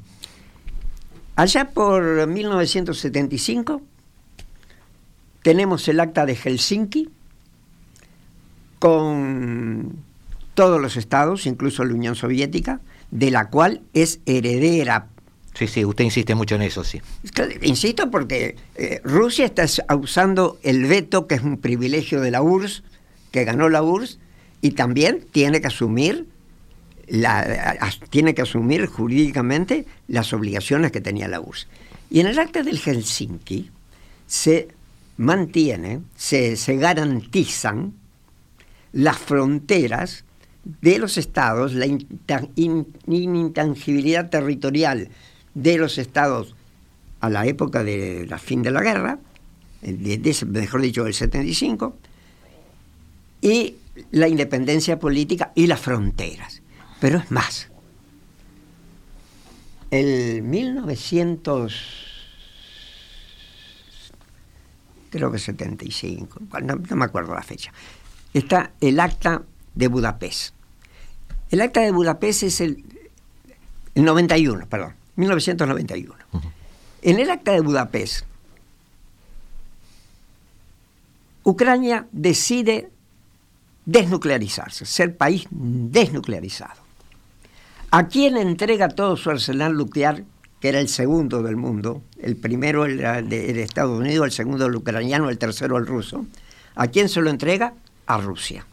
Allá 1.35 1.69
por 1.69 2.27
1975 2.27 3.81
tenemos 5.43 5.87
el 5.87 5.99
acta 5.99 6.25
de 6.25 6.35
Helsinki, 6.35 7.09
con 8.79 10.03
todos 10.53 10.81
los 10.81 10.97
estados, 10.97 11.45
incluso 11.45 11.85
la 11.85 11.93
Unión 11.93 12.15
Soviética, 12.15 12.81
de 13.11 13.31
la 13.31 13.49
cual 13.49 13.81
es 13.93 14.19
heredera. 14.25 15.09
Sí, 15.57 15.65
sí, 15.65 15.83
usted 15.83 16.03
insiste 16.03 16.35
mucho 16.35 16.53
en 16.53 16.61
eso, 16.61 16.83
sí. 16.83 17.01
Insisto 17.63 18.11
porque 18.11 18.55
eh, 18.75 19.01
Rusia 19.03 19.45
está 19.45 19.65
usando 19.95 20.59
el 20.61 20.85
veto, 20.85 21.25
que 21.25 21.33
es 21.33 21.41
un 21.41 21.57
privilegio 21.57 22.21
de 22.21 22.29
la 22.29 22.43
URSS, 22.43 22.83
que 23.31 23.43
ganó 23.43 23.67
la 23.67 23.81
URSS, 23.81 24.19
y 24.61 24.71
también 24.71 25.25
tiene 25.31 25.59
que 25.59 25.67
asumir 25.67 26.27
la, 27.07 27.91
tiene 28.11 28.35
que 28.35 28.43
asumir 28.43 28.85
jurídicamente 28.85 29.87
las 30.07 30.31
obligaciones 30.31 30.91
que 30.91 31.01
tenía 31.01 31.27
la 31.27 31.39
URSS. 31.39 31.67
Y 32.11 32.19
en 32.19 32.27
el 32.27 32.37
acta 32.37 32.61
del 32.61 32.77
Helsinki 32.77 33.71
se 34.27 34.67
mantiene, 35.17 36.01
se, 36.15 36.55
se 36.55 36.77
garantizan 36.77 37.93
las 38.91 39.17
fronteras 39.17 40.23
de 40.81 40.99
los 40.99 41.17
estados, 41.17 41.73
la 41.73 41.87
intangibilidad 41.87 44.29
territorial 44.29 45.09
de 45.57 45.77
los 45.77 45.97
estados 45.97 46.55
a 47.19 47.29
la 47.29 47.47
época 47.47 47.83
de 47.83 48.27
la 48.27 48.37
fin 48.37 48.61
de 48.61 48.69
la 48.69 48.83
guerra, 48.83 49.19
mejor 49.81 50.81
dicho, 50.81 51.03
del 51.03 51.15
75, 51.15 51.97
y 53.41 53.75
la 54.11 54.27
independencia 54.27 54.99
política 54.99 55.51
y 55.55 55.65
las 55.65 55.79
fronteras. 55.79 56.61
Pero 56.99 57.17
es 57.17 57.31
más. 57.31 57.69
El 59.89 60.43
1900, 60.43 61.73
creo 65.09 65.31
que 65.31 65.39
75, 65.39 66.39
no 66.61 66.95
me 66.95 67.05
acuerdo 67.05 67.33
la 67.33 67.41
fecha, 67.41 67.71
está 68.33 68.73
el 68.79 68.99
acta 68.99 69.41
de 69.73 69.87
Budapest. 69.87 70.53
El 71.49 71.61
acta 71.61 71.81
de 71.81 71.91
Budapest 71.91 72.43
es 72.43 72.61
el, 72.61 72.83
91, 73.95 74.67
perdón, 74.67 74.96
1991. 75.17 76.15
En 77.01 77.19
el 77.19 77.29
acta 77.29 77.51
de 77.51 77.61
Budapest, 77.61 78.25
Ucrania 81.43 82.07
decide 82.11 82.89
desnuclearizarse, 83.85 84.85
ser 84.85 85.15
país 85.15 85.47
desnuclearizado. 85.49 86.81
¿A 87.91 88.07
quién 88.07 88.35
entrega 88.37 88.89
todo 88.89 89.15
su 89.15 89.29
arsenal 89.29 89.75
nuclear, 89.75 90.23
que 90.59 90.69
era 90.69 90.79
el 90.79 90.89
segundo 90.89 91.41
del 91.41 91.55
mundo? 91.55 92.01
El 92.21 92.35
primero 92.35 92.85
era 92.85 93.21
de, 93.21 93.61
Estados 93.61 93.97
Unidos, 93.97 94.25
el 94.25 94.31
segundo 94.31 94.65
el 94.65 94.75
ucraniano, 94.75 95.29
el 95.29 95.37
tercero 95.37 95.77
el 95.77 95.85
ruso. 95.85 96.25
¿A 96.75 96.87
quién 96.87 97.07
se 97.09 97.21
lo 97.21 97.29
entrega? 97.29 97.73
a 98.07 98.17
Rusia. 98.17 98.65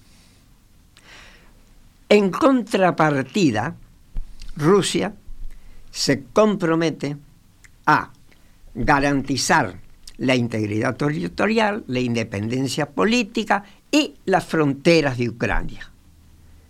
En 2.09 2.31
contrapartida, 2.31 3.75
Rusia 4.57 5.13
se 5.95 6.25
compromete 6.25 7.17
a 7.87 8.11
garantizar 8.75 9.79
la 10.19 10.35
integridad 10.35 10.97
territorial, 10.97 11.85
la 11.87 12.01
independencia 12.01 12.91
política 12.91 13.63
y 13.93 14.17
las 14.25 14.45
fronteras 14.45 15.17
de 15.17 15.29
Ucrania. 15.29 15.89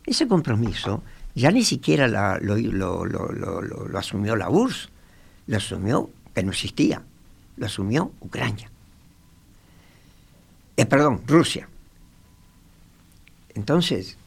Ese 0.04 0.28
compromiso 0.28 1.02
ya 1.34 1.50
ni 1.50 1.64
siquiera 1.64 2.06
lo, 2.06 3.98
asumió 3.98 4.36
la 4.36 4.50
URSS, 4.50 4.90
lo 5.46 5.56
asumió, 5.56 6.10
que 6.34 6.42
no 6.42 6.50
existía, 6.50 7.02
lo 7.56 7.64
asumió 7.64 8.12
Ucrania. 8.20 8.70
Eh, 10.76 10.84
perdón, 10.84 11.22
Rusia. 11.26 11.66
Entonces, 13.54 14.18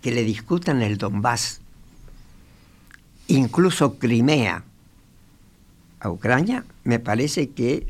que 0.00 0.12
le 0.12 0.22
discutan 0.22 0.80
el 0.82 0.96
Donbass, 0.96 1.60
incluso 3.28 3.98
Crimea, 3.98 4.64
a 6.00 6.10
Ucrania, 6.10 6.64
me 6.84 6.98
parece 6.98 7.50
que 7.50 7.86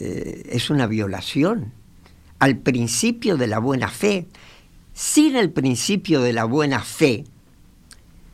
eh, 0.00 0.50
es 0.50 0.70
una 0.70 0.86
violación 0.86 1.72
al 2.38 2.56
principio 2.56 3.36
de 3.36 3.46
la 3.46 3.58
buena 3.58 3.88
fe. 3.88 4.26
Sin 4.92 5.36
el 5.36 5.50
principio 5.50 6.20
de 6.20 6.32
la 6.32 6.44
buena 6.44 6.80
fe, 6.80 7.24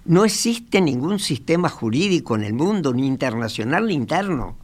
no 0.05 0.25
existe 0.25 0.81
ningún 0.81 1.19
sistema 1.19 1.69
jurídico 1.69 2.35
en 2.35 2.45
el 2.45 2.53
mundo, 2.53 2.93
ni 2.93 3.07
internacional 3.07 3.87
ni 3.87 3.95
interno. 3.95 4.57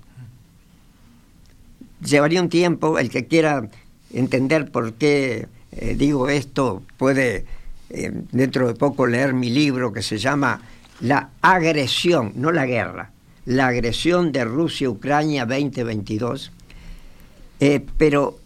Llevaría 2.05 2.43
un 2.43 2.49
tiempo, 2.49 2.99
el 2.99 3.09
que 3.11 3.27
quiera 3.27 3.69
entender 4.13 4.71
por 4.71 4.95
qué 4.95 5.49
eh, 5.73 5.95
digo 5.95 6.29
esto, 6.29 6.83
puede 6.97 7.45
eh, 7.91 8.11
dentro 8.33 8.67
de 8.67 8.75
poco 8.75 9.07
leer 9.07 9.35
mi 9.35 9.51
libro 9.51 9.93
que 9.93 10.03
se 10.03 10.19
llama 10.19 10.61
La 11.01 11.31
agresión, 11.43 12.33
no 12.37 12.53
la 12.53 12.67
guerra, 12.67 13.11
la 13.45 13.69
agresión 13.69 14.33
de 14.33 14.45
Rusia-Ucrania 14.45 15.47
2022, 15.47 16.53
eh, 17.61 17.85
pero 17.97 18.39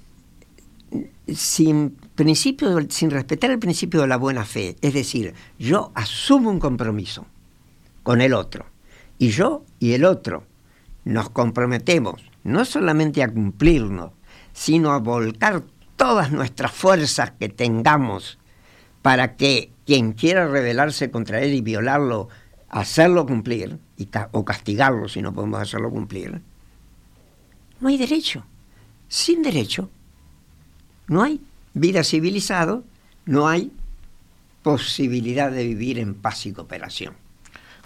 sin 1.33 1.91
principio, 2.15 2.79
sin 2.89 3.11
respetar 3.11 3.51
el 3.51 3.59
principio 3.59 4.01
de 4.01 4.09
la 4.09 4.17
buena 4.17 4.45
fe, 4.45 4.77
es 4.81 4.95
decir, 4.95 5.35
yo 5.59 5.93
asumo 5.95 6.51
un 6.51 6.59
compromiso 6.59 7.27
con 8.03 8.21
el 8.21 8.35
otro 8.35 8.67
y 9.19 9.29
yo 9.29 9.65
y 9.79 9.93
el 9.93 10.05
otro 10.05 10.45
nos 11.05 11.31
comprometemos 11.31 12.23
no 12.43 12.65
solamente 12.65 13.23
a 13.23 13.33
cumplirnos, 13.33 14.13
sino 14.53 14.93
a 14.93 14.99
volcar 14.99 15.63
todas 15.97 16.33
nuestras 16.33 16.73
fuerzas 16.73 17.33
que 17.39 17.49
tengamos 17.49 18.39
para 19.03 19.37
que 19.37 19.71
quien 19.91 20.13
quiera 20.13 20.47
rebelarse 20.47 21.11
contra 21.11 21.41
él 21.41 21.53
y 21.53 21.63
violarlo, 21.63 22.29
hacerlo 22.69 23.27
cumplir, 23.27 23.81
o 24.31 24.45
castigarlo 24.45 25.09
si 25.09 25.21
no 25.21 25.33
podemos 25.35 25.61
hacerlo 25.61 25.91
cumplir, 25.91 26.41
no 27.81 27.89
hay 27.89 27.99
derecho. 27.99 28.45
Sin 29.09 29.43
derecho, 29.43 29.91
no 31.09 31.25
hay 31.25 31.41
vida 31.75 32.05
civilizada, 32.05 32.83
no 33.27 33.49
hay 33.49 33.73
posibilidad 34.63 35.51
de 35.51 35.65
vivir 35.65 35.99
en 35.99 36.15
paz 36.15 36.47
y 36.47 36.53
cooperación. 36.53 37.15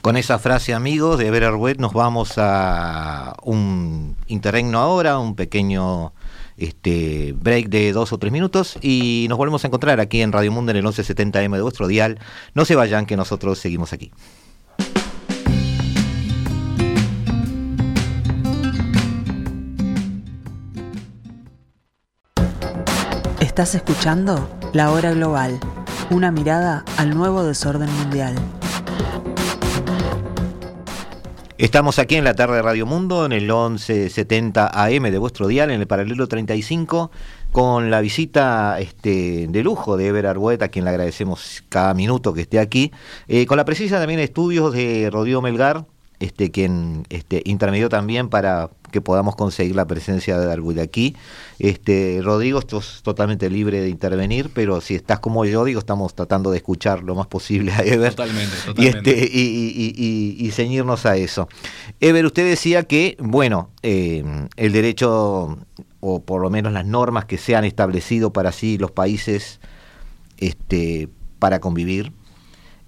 Con 0.02 0.18
esa 0.18 0.38
frase, 0.38 0.74
amigos, 0.74 1.18
de 1.18 1.28
Eber 1.28 1.80
nos 1.80 1.94
vamos 1.94 2.34
a 2.36 3.34
un 3.44 4.14
interregno 4.26 4.78
ahora, 4.78 5.18
un 5.18 5.36
pequeño 5.36 6.12
este 6.56 7.34
break 7.36 7.68
de 7.68 7.92
dos 7.92 8.12
o 8.12 8.18
tres 8.18 8.32
minutos 8.32 8.78
y 8.80 9.26
nos 9.28 9.38
volvemos 9.38 9.64
a 9.64 9.68
encontrar 9.68 10.00
aquí 10.00 10.20
en 10.20 10.32
Radio 10.32 10.52
Mundo 10.52 10.70
en 10.70 10.78
el 10.78 10.84
1170M 10.84 11.54
de 11.54 11.62
vuestro 11.62 11.86
dial. 11.86 12.18
No 12.54 12.64
se 12.64 12.74
vayan, 12.74 13.06
que 13.06 13.16
nosotros 13.16 13.58
seguimos 13.58 13.92
aquí. 13.92 14.12
Estás 23.40 23.76
escuchando 23.76 24.50
La 24.72 24.90
Hora 24.90 25.12
Global, 25.12 25.60
una 26.10 26.32
mirada 26.32 26.84
al 26.96 27.14
nuevo 27.14 27.44
desorden 27.44 27.88
mundial. 27.98 28.34
Estamos 31.56 32.00
aquí 32.00 32.16
en 32.16 32.24
la 32.24 32.34
tarde 32.34 32.56
de 32.56 32.62
Radio 32.62 32.84
Mundo, 32.84 33.24
en 33.24 33.30
el 33.30 33.42
1170 33.42 34.72
AM 34.74 35.04
de 35.04 35.18
vuestro 35.18 35.46
dial, 35.46 35.70
en 35.70 35.80
el 35.80 35.86
paralelo 35.86 36.26
35, 36.26 37.12
con 37.52 37.92
la 37.92 38.00
visita 38.00 38.80
este, 38.80 39.46
de 39.48 39.62
lujo 39.62 39.96
de 39.96 40.08
Ever 40.08 40.26
Arguet, 40.26 40.60
a 40.62 40.68
quien 40.68 40.84
le 40.84 40.90
agradecemos 40.90 41.62
cada 41.68 41.94
minuto 41.94 42.34
que 42.34 42.40
esté 42.40 42.58
aquí, 42.58 42.90
eh, 43.28 43.46
con 43.46 43.56
la 43.56 43.64
presencia 43.64 44.00
también 44.00 44.18
de 44.18 44.24
estudios 44.24 44.72
de 44.72 45.08
Rodrigo 45.12 45.42
Melgar, 45.42 45.86
este, 46.24 46.50
quien 46.50 47.04
este, 47.10 47.42
intermedió 47.44 47.90
también 47.90 48.30
para 48.30 48.70
que 48.90 49.02
podamos 49.02 49.36
conseguir 49.36 49.76
la 49.76 49.86
presencia 49.86 50.38
de 50.38 50.50
Arguet 50.50 50.78
aquí. 50.78 51.16
Este, 51.58 52.20
Rodrigo, 52.22 52.60
estás 52.60 53.02
totalmente 53.02 53.50
libre 53.50 53.82
de 53.82 53.90
intervenir, 53.90 54.50
pero 54.54 54.80
si 54.80 54.94
estás 54.94 55.20
como 55.20 55.44
yo, 55.44 55.64
digo, 55.64 55.80
estamos 55.80 56.14
tratando 56.14 56.50
de 56.50 56.56
escuchar 56.56 57.02
lo 57.02 57.14
más 57.14 57.26
posible 57.26 57.72
a 57.72 57.82
Ever. 57.82 58.14
Totalmente, 58.14 58.56
totalmente. 58.64 59.10
Y, 59.10 59.14
este, 59.14 59.30
y, 59.32 60.46
y, 60.46 60.50
ceñirnos 60.52 61.04
a 61.04 61.16
eso. 61.16 61.48
Ever, 62.00 62.24
usted 62.24 62.48
decía 62.48 62.84
que, 62.84 63.16
bueno, 63.20 63.70
eh, 63.82 64.24
el 64.56 64.72
derecho, 64.72 65.58
o 66.00 66.22
por 66.22 66.40
lo 66.40 66.48
menos 66.48 66.72
las 66.72 66.86
normas 66.86 67.26
que 67.26 67.36
se 67.36 67.54
han 67.54 67.64
establecido 67.64 68.32
para 68.32 68.50
sí 68.50 68.78
los 68.78 68.92
países 68.92 69.60
este, 70.38 71.08
para 71.38 71.60
convivir, 71.60 72.12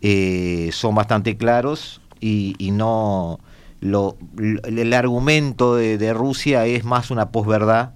eh, 0.01 0.71
son 0.73 0.95
bastante 0.95 1.37
claros 1.37 2.01
y, 2.21 2.71
no 2.73 3.41
lo, 3.81 4.17
el 4.39 4.93
argumento 4.93 5.77
de, 5.77 6.13
Rusia 6.13 6.67
es 6.67 6.85
más 6.85 7.11
una 7.11 7.31
posverdad 7.31 7.93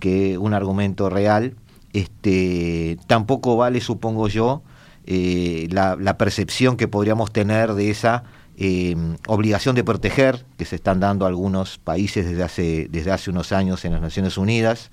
que 0.00 0.38
un 0.38 0.54
argumento 0.54 1.10
real. 1.10 1.54
Este, 1.92 2.98
tampoco 3.06 3.56
vale, 3.56 3.80
supongo 3.80 4.28
yo, 4.28 4.62
eh, 5.06 5.68
la, 5.70 6.18
percepción 6.18 6.76
que 6.76 6.88
podríamos 6.88 7.32
tener 7.32 7.74
de 7.74 7.90
esa 7.90 8.24
eh, 8.56 8.96
obligación 9.26 9.74
de 9.74 9.84
proteger 9.84 10.44
que 10.56 10.64
se 10.64 10.76
están 10.76 11.00
dando 11.00 11.26
algunos 11.26 11.78
países 11.78 12.26
desde 12.26 12.42
hace, 12.42 12.88
desde 12.90 13.12
hace 13.12 13.30
unos 13.30 13.52
años 13.52 13.84
en 13.84 13.92
las 13.92 14.00
Naciones 14.00 14.38
Unidas. 14.38 14.90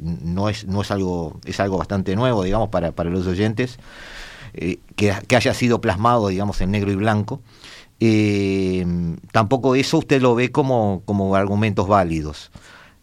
no, 0.00 0.48
es, 0.48 0.66
no 0.66 0.82
es 0.82 0.90
algo, 0.90 1.40
es 1.44 1.58
algo 1.60 1.78
bastante 1.78 2.14
nuevo, 2.16 2.42
digamos, 2.44 2.68
para, 2.68 2.92
para 2.92 3.10
los 3.10 3.26
oyentes, 3.26 3.78
eh, 4.54 4.78
que, 4.96 5.10
haya 5.10 5.52
sido 5.54 5.80
plasmado, 5.80 6.28
digamos, 6.28 6.60
en 6.60 6.70
negro 6.70 6.92
y 6.92 6.94
blanco 6.94 7.42
eh, 8.00 8.84
tampoco 9.32 9.74
eso 9.74 9.98
usted 9.98 10.20
lo 10.20 10.34
ve 10.34 10.50
como, 10.50 11.02
como 11.04 11.34
argumentos 11.36 11.88
válidos. 11.88 12.50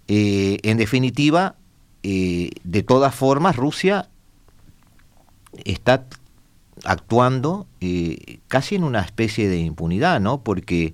Eh, 0.07 0.59
en 0.63 0.77
definitiva, 0.77 1.55
de 2.03 2.83
todas 2.85 3.15
formas, 3.15 3.55
Rusia 3.55 4.09
está 5.63 6.05
actuando 6.83 7.67
casi 8.47 8.75
en 8.75 8.83
una 8.83 9.01
especie 9.01 9.47
de 9.47 9.59
impunidad, 9.59 10.19
¿no? 10.19 10.41
Porque 10.41 10.93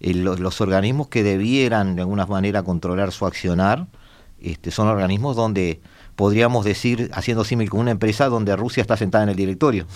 los, 0.00 0.40
los, 0.40 0.60
organismos 0.60 1.08
que 1.08 1.22
debieran 1.22 1.96
de 1.96 2.02
alguna 2.02 2.26
manera 2.26 2.62
controlar 2.62 3.12
su 3.12 3.26
accionar 3.26 3.86
este, 4.42 4.70
son 4.70 4.88
organismos 4.88 5.36
donde 5.36 5.80
podríamos 6.22 6.64
decir, 6.64 7.10
haciendo 7.14 7.42
símil 7.42 7.68
con 7.68 7.80
una 7.80 7.90
empresa 7.90 8.28
donde 8.28 8.54
Rusia 8.54 8.80
está 8.80 8.96
sentada 8.96 9.24
en 9.24 9.30
el 9.30 9.34
directorio. 9.34 9.88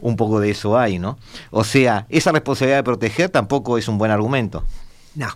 un 0.00 0.16
poco 0.16 0.38
de 0.38 0.50
eso 0.50 0.78
hay, 0.78 0.98
¿no? 0.98 1.18
O 1.50 1.64
sea, 1.64 2.04
esa 2.10 2.30
responsabilidad 2.30 2.80
de 2.80 2.82
proteger 2.82 3.30
tampoco 3.30 3.78
es 3.78 3.88
un 3.88 3.96
buen 3.96 4.10
argumento. 4.10 4.66
No, 5.14 5.28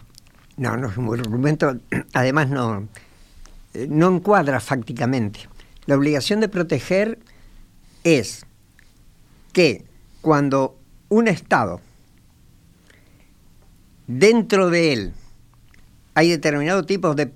no, 0.58 0.76
no 0.76 0.90
es 0.90 0.96
un 0.98 1.06
buen 1.06 1.20
argumento. 1.20 1.74
Además, 2.12 2.50
no, 2.50 2.86
no 3.88 4.08
encuadra 4.08 4.60
fácticamente. 4.60 5.48
La 5.86 5.96
obligación 5.96 6.40
de 6.40 6.50
proteger 6.50 7.18
es 8.04 8.44
que 9.54 9.86
cuando 10.20 10.76
un 11.08 11.28
Estado, 11.28 11.80
dentro 14.06 14.68
de 14.68 14.92
él, 14.92 15.14
hay 16.12 16.28
determinados 16.28 16.84
tipos 16.84 17.16
de 17.16 17.32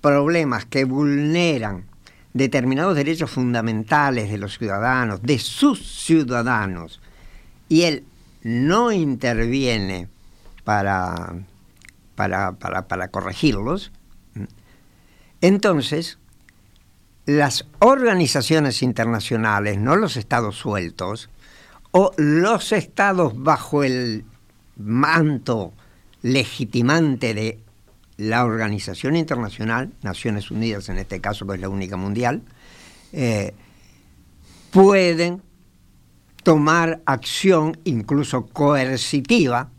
problemas 0.00 0.64
que 0.64 0.84
vulneran 0.84 1.84
determinados 2.32 2.94
derechos 2.94 3.30
fundamentales 3.30 4.30
de 4.30 4.38
los 4.38 4.58
ciudadanos, 4.58 5.22
de 5.22 5.38
sus 5.38 6.04
ciudadanos, 6.04 7.00
y 7.68 7.82
él 7.82 8.04
no 8.42 8.92
interviene 8.92 10.08
para, 10.64 11.34
para, 12.14 12.52
para, 12.52 13.08
corregirlos, 13.08 13.92
entonces 15.40 16.18
las 17.26 17.66
organizaciones 17.78 18.82
internacionales, 18.82 19.78
no 19.78 19.96
los 19.96 20.16
estados 20.16 20.56
sueltos, 20.56 21.30
o 21.92 22.12
los 22.16 22.72
estados 22.72 23.42
bajo 23.42 23.82
el 23.82 24.24
manto 24.76 25.72
legitimante 26.22 27.34
de 27.34 27.58
la 28.20 28.44
Organización 28.44 29.16
Internacional, 29.16 29.92
Naciones 30.02 30.50
Unidas 30.50 30.90
en 30.90 30.98
este 30.98 31.20
caso, 31.20 31.46
que 31.46 31.54
es 31.54 31.60
la 31.60 31.70
única 31.70 31.96
mundial, 31.96 32.42
eh, 33.12 33.54
pueden 34.70 35.42
tomar 36.42 37.00
acción 37.06 37.78
incluso 37.84 38.46
coercitiva, 38.46 39.70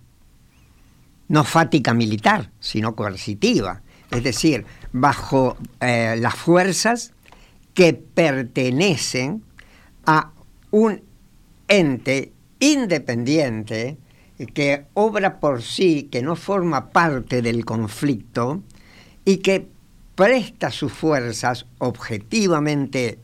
no 1.27 1.43
fática 1.43 1.93
militar, 1.93 2.49
sino 2.59 2.95
coercitiva, 2.95 3.83
es 4.09 4.23
decir, 4.23 4.65
bajo 4.91 5.55
eh, 5.79 6.15
las 6.17 6.33
fuerzas 6.33 7.13
que 7.75 7.93
pertenecen 7.93 9.43
a 10.05 10.31
un 10.71 11.01
ente 11.67 12.33
independiente 12.59 13.97
que 14.47 14.85
obra 14.93 15.39
por 15.39 15.61
sí, 15.61 16.09
que 16.11 16.21
no 16.21 16.35
forma 16.35 16.89
parte 16.89 17.41
del 17.41 17.65
conflicto 17.65 18.61
y 19.25 19.37
que 19.37 19.67
presta 20.15 20.71
sus 20.71 20.91
fuerzas 20.91 21.65
objetivamente 21.79 23.19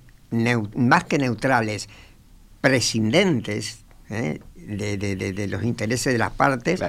más 0.76 1.04
que 1.06 1.18
neutrales, 1.18 1.90
prescindentes 2.62 3.86
¿eh? 4.10 4.40
de, 4.56 5.48
los 5.50 5.64
intereses 5.64 6.14
de 6.14 6.20
las 6.20 6.32
partes, 6.32 6.82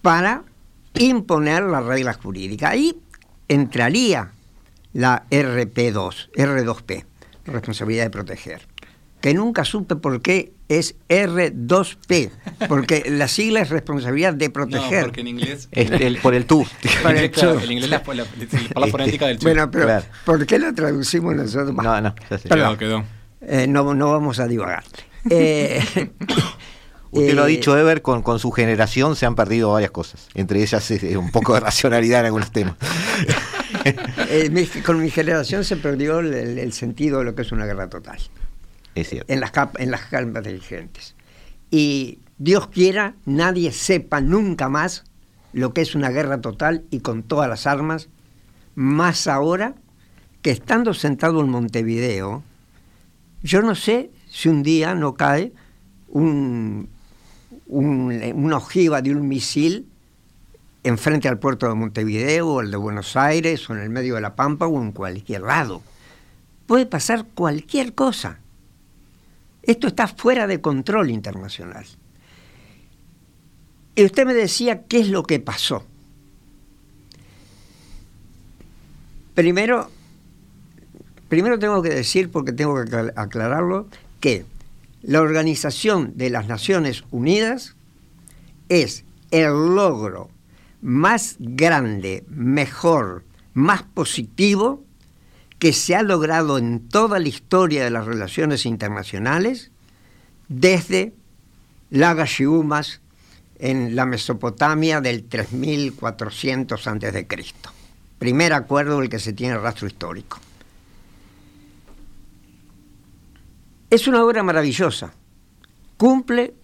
para 0.00 0.44
imponer 0.94 1.62
la 1.62 1.80
regla 1.80 2.12
jurídica. 2.14 2.70
Ahí 2.70 3.00
entraría 3.48 4.32
la 4.92 5.24
RP2, 5.30 6.30
R2P, 6.32 7.04
responsabilidad 7.46 8.04
de 8.04 8.10
proteger. 8.10 8.71
Que 9.22 9.32
nunca 9.32 9.64
supe 9.64 9.96
por 9.96 10.20
qué 10.20 10.52
es 10.68 10.96
R2P, 11.08 12.30
porque 12.68 13.04
la 13.08 13.28
sigla 13.28 13.60
es 13.60 13.70
responsabilidad 13.70 14.34
de 14.34 14.50
proteger. 14.50 15.00
No, 15.00 15.06
porque 15.06 15.20
en 15.22 15.28
inglés... 15.28 15.68
el, 15.72 16.18
por 16.18 16.34
el 16.34 16.44
tú. 16.44 16.66
Por 17.02 17.16
el 17.16 17.24
inglés 17.72 17.88
la, 17.90 18.02
la, 18.06 18.14
la, 18.14 18.26
la 18.80 18.86
fonética 18.88 19.26
del 19.28 19.38
tú. 19.38 19.44
Bueno, 19.44 19.70
pero 19.70 19.84
Claro. 19.86 20.04
¿por 20.26 20.44
qué 20.46 20.58
lo 20.58 20.74
traducimos 20.74 21.34
nosotros? 21.34 21.74
No, 21.74 22.00
no, 22.00 22.14
ya 22.30 22.38
sé. 22.38 22.48
Perdón. 22.48 22.76
quedó, 22.76 23.02
quedó. 23.40 23.52
Eh, 23.62 23.66
no, 23.66 23.94
no 23.94 24.10
vamos 24.12 24.38
a 24.40 24.46
divagar. 24.46 24.84
Eh, 25.30 25.82
Usted 27.12 27.34
lo 27.34 27.42
ha 27.44 27.46
eh, 27.46 27.50
dicho, 27.50 27.76
Ever, 27.76 28.00
con, 28.00 28.22
con 28.22 28.38
su 28.38 28.50
generación 28.52 29.16
se 29.16 29.26
han 29.26 29.34
perdido 29.34 29.72
varias 29.72 29.90
cosas. 29.90 30.28
Entre 30.34 30.62
ellas 30.62 30.90
eh, 30.90 31.16
un 31.18 31.30
poco 31.30 31.52
de 31.54 31.60
racionalidad 31.60 32.20
en 32.20 32.26
algunos 32.26 32.50
temas. 32.52 32.74
eh, 34.30 34.48
mi- 34.50 34.66
con 34.66 35.00
mi 35.00 35.10
generación 35.10 35.64
se 35.64 35.76
perdió 35.76 36.20
el 36.20 36.72
sentido 36.72 37.18
de 37.18 37.24
lo 37.26 37.34
que 37.34 37.42
es 37.42 37.52
una 37.52 37.66
guerra 37.66 37.88
total. 37.90 38.18
Es 38.94 39.08
cierto. 39.08 39.32
en 39.32 39.40
las, 39.40 39.52
en 39.78 39.90
las 39.90 40.02
capas 40.02 40.44
dirigentes. 40.44 41.14
Y 41.70 42.18
Dios 42.38 42.68
quiera, 42.68 43.14
nadie 43.24 43.72
sepa 43.72 44.20
nunca 44.20 44.68
más 44.68 45.04
lo 45.52 45.72
que 45.74 45.80
es 45.82 45.94
una 45.94 46.10
guerra 46.10 46.40
total 46.40 46.84
y 46.90 47.00
con 47.00 47.22
todas 47.22 47.48
las 47.48 47.66
armas, 47.66 48.08
más 48.74 49.26
ahora 49.26 49.74
que 50.40 50.50
estando 50.50 50.92
sentado 50.94 51.40
en 51.40 51.50
Montevideo, 51.50 52.42
yo 53.42 53.62
no 53.62 53.74
sé 53.74 54.10
si 54.30 54.48
un 54.48 54.62
día 54.62 54.94
no 54.94 55.14
cae 55.14 55.52
un, 56.08 56.88
un- 57.66 58.32
una 58.34 58.56
ojiva 58.56 59.02
de 59.02 59.12
un 59.12 59.28
misil 59.28 59.86
enfrente 60.84 61.28
al 61.28 61.38
puerto 61.38 61.68
de 61.68 61.74
Montevideo 61.74 62.48
o 62.48 62.60
el 62.60 62.70
de 62.70 62.76
Buenos 62.76 63.16
Aires 63.16 63.68
o 63.70 63.74
en 63.74 63.80
el 63.80 63.90
medio 63.90 64.16
de 64.16 64.20
la 64.20 64.34
Pampa 64.34 64.66
o 64.66 64.82
en 64.82 64.92
cualquier 64.92 65.42
lado. 65.42 65.82
Puede 66.66 66.86
pasar 66.86 67.26
cualquier 67.34 67.94
cosa. 67.94 68.38
Esto 69.62 69.86
está 69.86 70.08
fuera 70.08 70.46
de 70.46 70.60
control 70.60 71.10
internacional. 71.10 71.86
Y 73.94 74.04
usted 74.04 74.26
me 74.26 74.34
decía 74.34 74.84
qué 74.84 75.00
es 75.00 75.08
lo 75.08 75.22
que 75.22 75.38
pasó. 75.38 75.84
Primero, 79.34 79.90
primero 81.28 81.58
tengo 81.58 81.82
que 81.82 81.90
decir, 81.90 82.30
porque 82.30 82.52
tengo 82.52 82.74
que 82.74 82.82
aclar- 82.82 83.12
aclararlo, 83.16 83.88
que 84.20 84.44
la 85.02 85.20
Organización 85.20 86.12
de 86.16 86.30
las 86.30 86.46
Naciones 86.48 87.04
Unidas 87.10 87.74
es 88.68 89.04
el 89.30 89.74
logro 89.74 90.30
más 90.80 91.36
grande, 91.38 92.24
mejor, 92.28 93.24
más 93.54 93.82
positivo 93.82 94.84
que 95.62 95.72
se 95.72 95.94
ha 95.94 96.02
logrado 96.02 96.58
en 96.58 96.88
toda 96.88 97.20
la 97.20 97.28
historia 97.28 97.84
de 97.84 97.90
las 97.90 98.04
relaciones 98.04 98.66
internacionales 98.66 99.70
desde 100.48 101.14
Lagashiumas 101.90 103.00
en 103.60 103.94
la 103.94 104.04
Mesopotamia 104.04 105.00
del 105.00 105.22
3400 105.22 106.84
antes 106.88 107.12
de 107.14 107.28
Cristo. 107.28 107.70
Primer 108.18 108.54
acuerdo 108.54 108.98
del 108.98 109.08
que 109.08 109.20
se 109.20 109.34
tiene 109.34 109.56
rastro 109.56 109.86
histórico. 109.86 110.40
Es 113.88 114.08
una 114.08 114.24
obra 114.24 114.42
maravillosa. 114.42 115.14
Cumple 115.96 116.54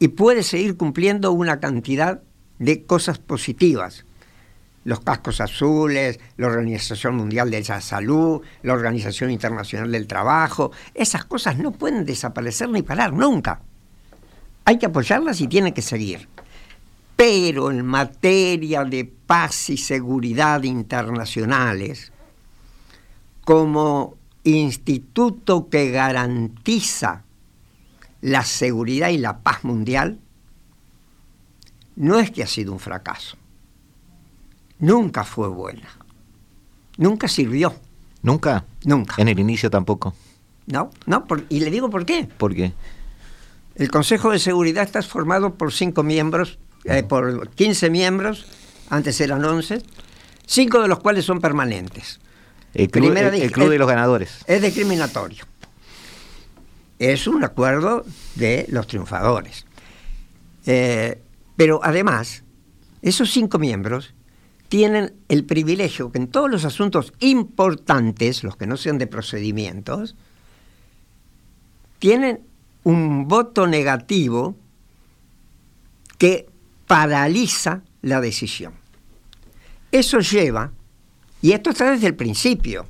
y 0.00 0.08
puede 0.08 0.42
seguir 0.42 0.76
cumpliendo 0.76 1.30
una 1.30 1.60
cantidad 1.60 2.22
de 2.58 2.82
cosas 2.82 3.20
positivas 3.20 4.04
los 4.84 5.00
cascos 5.00 5.40
azules, 5.40 6.18
la 6.36 6.46
Organización 6.46 7.16
Mundial 7.16 7.50
de 7.50 7.62
la 7.62 7.80
Salud, 7.80 8.42
la 8.62 8.74
Organización 8.74 9.30
Internacional 9.30 9.90
del 9.90 10.06
Trabajo, 10.06 10.72
esas 10.94 11.24
cosas 11.24 11.58
no 11.58 11.72
pueden 11.72 12.04
desaparecer 12.04 12.68
ni 12.68 12.82
parar 12.82 13.12
nunca. 13.12 13.60
Hay 14.64 14.78
que 14.78 14.86
apoyarlas 14.86 15.40
y 15.40 15.48
tienen 15.48 15.72
que 15.72 15.82
seguir. 15.82 16.28
Pero 17.16 17.70
en 17.70 17.84
materia 17.84 18.84
de 18.84 19.04
paz 19.04 19.70
y 19.70 19.76
seguridad 19.76 20.62
internacionales, 20.62 22.12
como 23.44 24.16
instituto 24.44 25.68
que 25.68 25.90
garantiza 25.90 27.24
la 28.20 28.44
seguridad 28.44 29.08
y 29.08 29.18
la 29.18 29.38
paz 29.38 29.64
mundial, 29.64 30.20
no 31.96 32.20
es 32.20 32.30
que 32.30 32.42
ha 32.42 32.46
sido 32.46 32.72
un 32.72 32.78
fracaso 32.78 33.37
nunca 34.78 35.24
fue 35.24 35.48
buena. 35.48 35.88
Nunca 36.96 37.28
sirvió. 37.28 37.74
¿Nunca? 38.22 38.64
Nunca. 38.84 39.14
En 39.18 39.28
el 39.28 39.38
inicio 39.38 39.70
tampoco. 39.70 40.14
No, 40.66 40.90
no, 41.06 41.24
por- 41.26 41.44
y 41.48 41.60
le 41.60 41.70
digo 41.70 41.88
por 41.90 42.04
qué. 42.04 42.28
¿Por 42.36 42.54
qué? 42.54 42.72
El 43.76 43.90
Consejo 43.90 44.30
de 44.32 44.38
Seguridad 44.38 44.84
está 44.84 45.00
formado 45.02 45.54
por 45.54 45.72
cinco 45.72 46.02
miembros, 46.02 46.58
eh, 46.84 47.02
por 47.04 47.48
15 47.50 47.90
miembros, 47.90 48.46
antes 48.90 49.20
eran 49.20 49.44
11, 49.44 49.82
cinco 50.46 50.82
de 50.82 50.88
los 50.88 50.98
cuales 50.98 51.24
son 51.24 51.40
permanentes. 51.40 52.18
El 52.74 52.90
club, 52.90 53.04
Primera 53.06 53.34
el- 53.34 53.52
club 53.52 53.68
de 53.68 53.76
es- 53.76 53.78
los 53.78 53.88
ganadores. 53.88 54.38
Es 54.46 54.60
discriminatorio. 54.60 55.44
Es 56.98 57.28
un 57.28 57.44
acuerdo 57.44 58.04
de 58.34 58.66
los 58.68 58.86
triunfadores. 58.88 59.64
Eh, 60.66 61.22
pero 61.56 61.80
además, 61.82 62.42
esos 63.02 63.30
cinco 63.30 63.58
miembros 63.60 64.12
tienen 64.68 65.14
el 65.28 65.44
privilegio 65.44 66.12
que 66.12 66.18
en 66.18 66.28
todos 66.28 66.50
los 66.50 66.64
asuntos 66.64 67.12
importantes, 67.20 68.44
los 68.44 68.56
que 68.56 68.66
no 68.66 68.76
sean 68.76 68.98
de 68.98 69.06
procedimientos, 69.06 70.14
tienen 71.98 72.40
un 72.84 73.26
voto 73.28 73.66
negativo 73.66 74.56
que 76.18 76.48
paraliza 76.86 77.82
la 78.02 78.20
decisión. 78.20 78.74
Eso 79.90 80.20
lleva, 80.20 80.72
y 81.40 81.52
esto 81.52 81.70
está 81.70 81.90
desde 81.90 82.06
el 82.06 82.14
principio, 82.14 82.86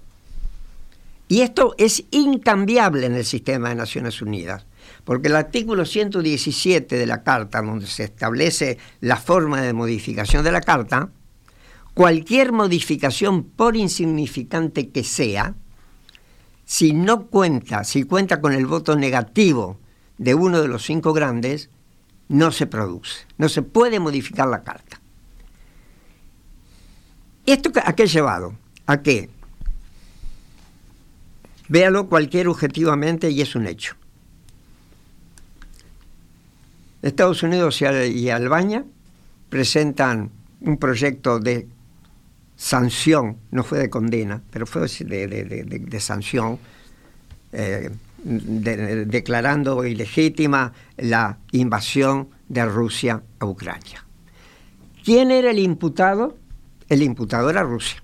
y 1.29 1.43
esto 1.43 1.75
es 1.79 2.05
incambiable 2.11 3.07
en 3.07 3.15
el 3.15 3.25
sistema 3.25 3.69
de 3.69 3.75
Naciones 3.77 4.21
Unidas, 4.23 4.67
porque 5.05 5.29
el 5.29 5.37
artículo 5.37 5.85
117 5.85 6.97
de 6.97 7.07
la 7.07 7.23
Carta, 7.23 7.63
donde 7.63 7.87
se 7.87 8.05
establece 8.05 8.79
la 9.01 9.17
forma 9.17 9.63
de 9.63 9.75
modificación 9.75 10.43
de 10.43 10.53
la 10.53 10.61
Carta, 10.61 11.11
cualquier 11.99 12.53
modificación, 12.53 13.43
por 13.43 13.75
insignificante 13.75 14.91
que 14.91 15.03
sea, 15.03 15.57
si 16.65 16.93
no 16.93 17.27
cuenta, 17.27 17.83
si 17.83 18.05
cuenta 18.05 18.41
con 18.41 18.53
el 18.53 18.67
voto 18.67 18.95
negativo 18.95 19.81
de 20.17 20.37
uno 20.37 20.63
de 20.63 20.69
los 20.69 20.85
cinco 20.85 21.13
grandes, 21.13 21.71
no 22.29 22.53
se 22.53 22.69
produce, 22.69 23.27
no 23.37 23.49
se 23.49 23.63
puede 23.63 23.99
modificar 23.99 24.47
la 24.47 24.63
Carta. 24.63 25.01
¿Esto 27.45 27.73
a 27.85 27.93
qué 27.95 28.05
ha 28.05 28.07
llevado? 28.07 28.55
A 28.87 29.03
que, 29.03 29.29
véalo 31.67 32.09
cualquier 32.09 32.47
objetivamente 32.47 33.29
y 33.29 33.41
es 33.41 33.57
un 33.57 33.67
hecho. 33.67 33.97
Estados 37.03 37.43
Unidos 37.43 37.83
y 37.83 38.31
Albania 38.31 38.85
presentan 39.49 40.31
un 40.61 40.77
proyecto 40.77 41.41
de 41.41 41.67
sanción, 42.59 43.39
no 43.53 43.63
fue 43.63 43.79
de 43.79 43.89
condena, 43.89 44.43
pero 44.51 44.67
fue 44.67 44.83
de, 44.83 46.01
sanción, 46.01 46.59
eh, 47.53 47.89
de- 48.25 48.77
de- 48.77 49.05
declarando 49.07 49.87
ilegítima 49.87 50.73
la 50.97 51.39
invasión 51.53 52.29
de 52.49 52.65
Rusia 52.67 53.23
a 53.39 53.47
Ucrania. 53.47 54.05
¿Quién 55.05 55.31
era 55.31 55.53
el 55.53 55.61
imputado? 55.61 56.37
El 56.89 57.03
imputado 57.03 57.49
era 57.49 57.63
Rusia. 57.63 58.03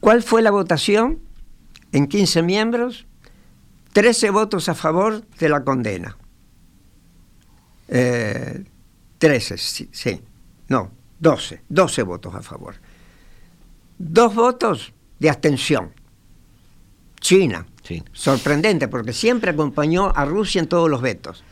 ¿Cuál 0.00 0.22
fue 0.22 0.40
la 0.40 0.50
votación? 0.50 1.20
En 1.92 2.06
15 2.08 2.42
miembros, 2.42 3.06
13 3.92 4.30
votos 4.30 4.70
a 4.70 4.74
favor 4.74 5.26
de 5.38 5.48
la 5.50 5.62
condena. 5.62 6.16
Eh, 7.88 8.64
13, 9.18 9.58
sí, 9.58 9.90
sí. 9.92 10.22
No, 10.68 10.90
12. 11.22 11.62
12 11.68 12.02
votos 12.02 12.34
a 12.34 12.42
favor. 12.42 12.74
Dos 13.96 14.34
votos 14.34 14.92
de 15.20 15.30
abstención. 15.30 15.92
China. 17.20 17.64
Sí. 17.84 18.02
Sorprendente, 18.12 18.88
porque 18.88 19.12
siempre 19.12 19.52
acompañó 19.52 20.12
a 20.14 20.24
Rusia 20.24 20.60
en 20.60 20.66
todos 20.66 20.90
los 20.90 21.00
vetos. 21.00 21.44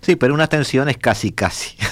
Sí, 0.00 0.14
pero 0.14 0.32
una 0.34 0.44
abstención 0.44 0.88
es 0.88 0.96
casi, 0.98 1.32
casi. 1.32 1.76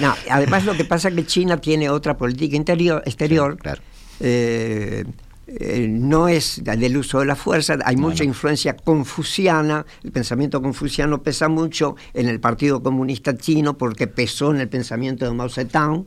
No, 0.00 0.12
además 0.30 0.64
lo 0.64 0.74
que 0.76 0.84
pasa 0.84 1.08
es 1.10 1.14
que 1.14 1.26
China 1.26 1.58
tiene 1.60 1.88
otra 1.88 2.16
política 2.16 2.56
interior, 2.56 3.02
exterior. 3.06 3.52
Sí, 3.54 3.58
claro. 3.62 3.82
eh, 4.18 5.04
eh, 5.46 5.86
no 5.88 6.26
es 6.26 6.60
del 6.64 6.96
uso 6.96 7.20
de 7.20 7.26
la 7.26 7.36
fuerza, 7.36 7.78
hay 7.84 7.94
No, 7.94 8.02
mucha 8.02 8.24
no. 8.24 8.30
influencia 8.30 8.74
confuciana, 8.74 9.86
el 10.02 10.10
pensamiento 10.10 10.60
confuciano 10.60 11.22
pesa 11.22 11.48
mucho 11.48 11.94
en 12.14 12.28
el 12.28 12.40
Partido 12.40 12.82
Comunista 12.82 13.36
Chino 13.36 13.78
porque 13.78 14.08
pesó 14.08 14.50
en 14.50 14.60
el 14.60 14.68
pensamiento 14.68 15.24
de 15.24 15.30
Mao 15.32 15.48
Zedong. 15.48 16.04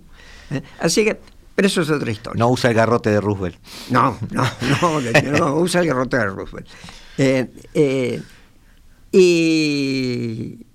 ¿Eh? 0.51 0.61
Así 0.79 1.03
que, 1.03 1.19
pero 1.55 1.67
eso 1.67 1.81
es 1.81 1.89
otra 1.89 2.11
historia. 2.11 2.39
No 2.39 2.49
usa 2.49 2.69
el 2.69 2.75
garrote 2.75 3.09
de 3.09 3.21
Roosevelt. 3.21 3.57
No, 3.89 4.17
no, 4.31 4.43
no, 4.81 5.01
no, 5.39 5.55
usa 5.55 5.81
el 5.81 5.87
garrote 5.87 6.17
de 6.17 6.25
Roosevelt. 6.25 6.67
Eh, 7.17 7.51
eh, 7.73 8.21
y, 9.11 10.65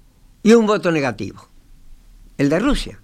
y 0.43 0.53
un 0.53 0.67
voto 0.67 0.91
negativo, 0.91 1.49
el 2.39 2.49
de 2.49 2.59
Rusia. 2.59 3.01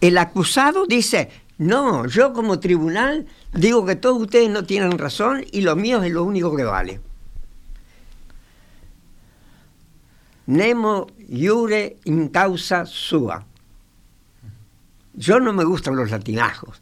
El 0.00 0.18
acusado 0.18 0.86
dice, 0.86 1.28
no, 1.58 2.06
yo 2.06 2.32
como 2.32 2.60
tribunal 2.60 3.26
digo 3.52 3.84
que 3.84 3.96
todos 3.96 4.22
ustedes 4.22 4.48
no 4.48 4.64
tienen 4.64 4.96
razón 4.96 5.44
y 5.50 5.62
lo 5.62 5.74
mío 5.76 6.02
es 6.02 6.12
lo 6.12 6.24
único 6.24 6.54
que 6.54 6.64
vale. 6.64 7.00
Nemo 10.48 11.06
iure 11.28 11.98
in 12.04 12.28
causa 12.28 12.86
sua. 12.86 13.44
Yo 15.18 15.40
no 15.40 15.52
me 15.52 15.64
gustan 15.64 15.96
los 15.96 16.12
latinajos, 16.12 16.80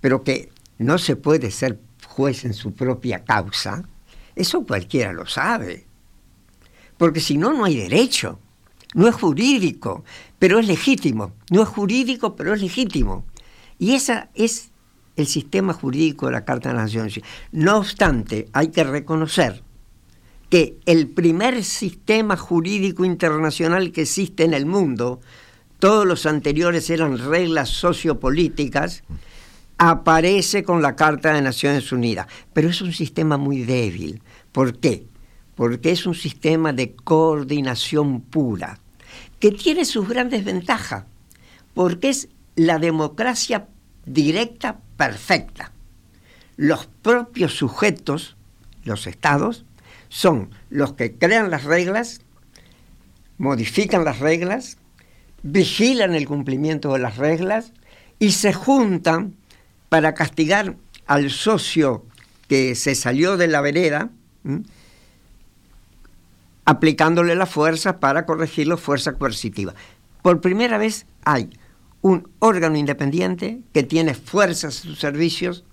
pero 0.00 0.22
que 0.22 0.50
no 0.78 0.98
se 0.98 1.16
puede 1.16 1.50
ser 1.50 1.80
juez 2.06 2.44
en 2.44 2.54
su 2.54 2.72
propia 2.72 3.24
causa, 3.24 3.82
eso 4.36 4.64
cualquiera 4.64 5.12
lo 5.12 5.26
sabe. 5.26 5.84
Porque 6.96 7.18
si 7.18 7.36
no, 7.36 7.52
no 7.52 7.64
hay 7.64 7.76
derecho. 7.76 8.38
No 8.94 9.08
es 9.08 9.16
jurídico, 9.16 10.04
pero 10.38 10.60
es 10.60 10.68
legítimo. 10.68 11.32
No 11.50 11.64
es 11.64 11.68
jurídico, 11.68 12.36
pero 12.36 12.54
es 12.54 12.62
legítimo. 12.62 13.24
Y 13.80 13.94
ese 13.94 14.28
es 14.34 14.70
el 15.16 15.26
sistema 15.26 15.72
jurídico 15.72 16.26
de 16.26 16.32
la 16.32 16.44
Carta 16.44 16.68
de 16.68 16.76
las 16.76 16.84
Naciones. 16.84 17.20
No 17.50 17.78
obstante, 17.78 18.48
hay 18.52 18.68
que 18.68 18.84
reconocer 18.84 19.64
que 20.50 20.78
el 20.86 21.08
primer 21.08 21.64
sistema 21.64 22.36
jurídico 22.36 23.04
internacional 23.04 23.90
que 23.90 24.02
existe 24.02 24.44
en 24.44 24.54
el 24.54 24.66
mundo, 24.66 25.20
todos 25.78 26.06
los 26.06 26.26
anteriores 26.26 26.88
eran 26.90 27.18
reglas 27.18 27.68
sociopolíticas, 27.68 29.02
aparece 29.78 30.64
con 30.64 30.82
la 30.82 30.96
Carta 30.96 31.32
de 31.32 31.42
Naciones 31.42 31.92
Unidas. 31.92 32.26
Pero 32.52 32.70
es 32.70 32.80
un 32.80 32.92
sistema 32.92 33.36
muy 33.36 33.62
débil. 33.62 34.22
¿Por 34.52 34.78
qué? 34.78 35.06
Porque 35.54 35.90
es 35.90 36.06
un 36.06 36.14
sistema 36.14 36.72
de 36.72 36.94
coordinación 36.94 38.20
pura, 38.20 38.80
que 39.38 39.52
tiene 39.52 39.84
sus 39.84 40.08
grandes 40.08 40.44
ventajas, 40.44 41.04
porque 41.74 42.08
es 42.08 42.28
la 42.56 42.78
democracia 42.78 43.68
directa 44.06 44.78
perfecta. 44.96 45.72
Los 46.56 46.86
propios 47.02 47.54
sujetos, 47.54 48.36
los 48.84 49.06
estados, 49.06 49.66
son 50.08 50.50
los 50.70 50.94
que 50.94 51.12
crean 51.12 51.50
las 51.50 51.64
reglas, 51.64 52.22
modifican 53.36 54.04
las 54.04 54.20
reglas, 54.20 54.78
vigilan 55.46 56.14
el 56.14 56.26
cumplimiento 56.26 56.92
de 56.92 56.98
las 56.98 57.16
reglas 57.16 57.72
y 58.18 58.32
se 58.32 58.52
juntan 58.52 59.34
para 59.88 60.14
castigar 60.14 60.76
al 61.06 61.30
socio 61.30 62.04
que 62.48 62.74
se 62.74 62.94
salió 62.94 63.36
de 63.36 63.46
la 63.46 63.60
vereda, 63.60 64.10
aplicándole 66.64 67.36
la 67.36 67.46
fuerza 67.46 68.00
para 68.00 68.26
corregirlo, 68.26 68.76
fuerza 68.76 69.12
coercitiva. 69.12 69.74
Por 70.22 70.40
primera 70.40 70.78
vez 70.78 71.06
hay 71.24 71.50
un 72.02 72.28
órgano 72.40 72.76
independiente 72.76 73.60
que 73.72 73.84
tiene 73.84 74.14
fuerzas 74.14 74.84
en 74.84 74.90
sus 74.90 74.98
servicios 74.98 75.64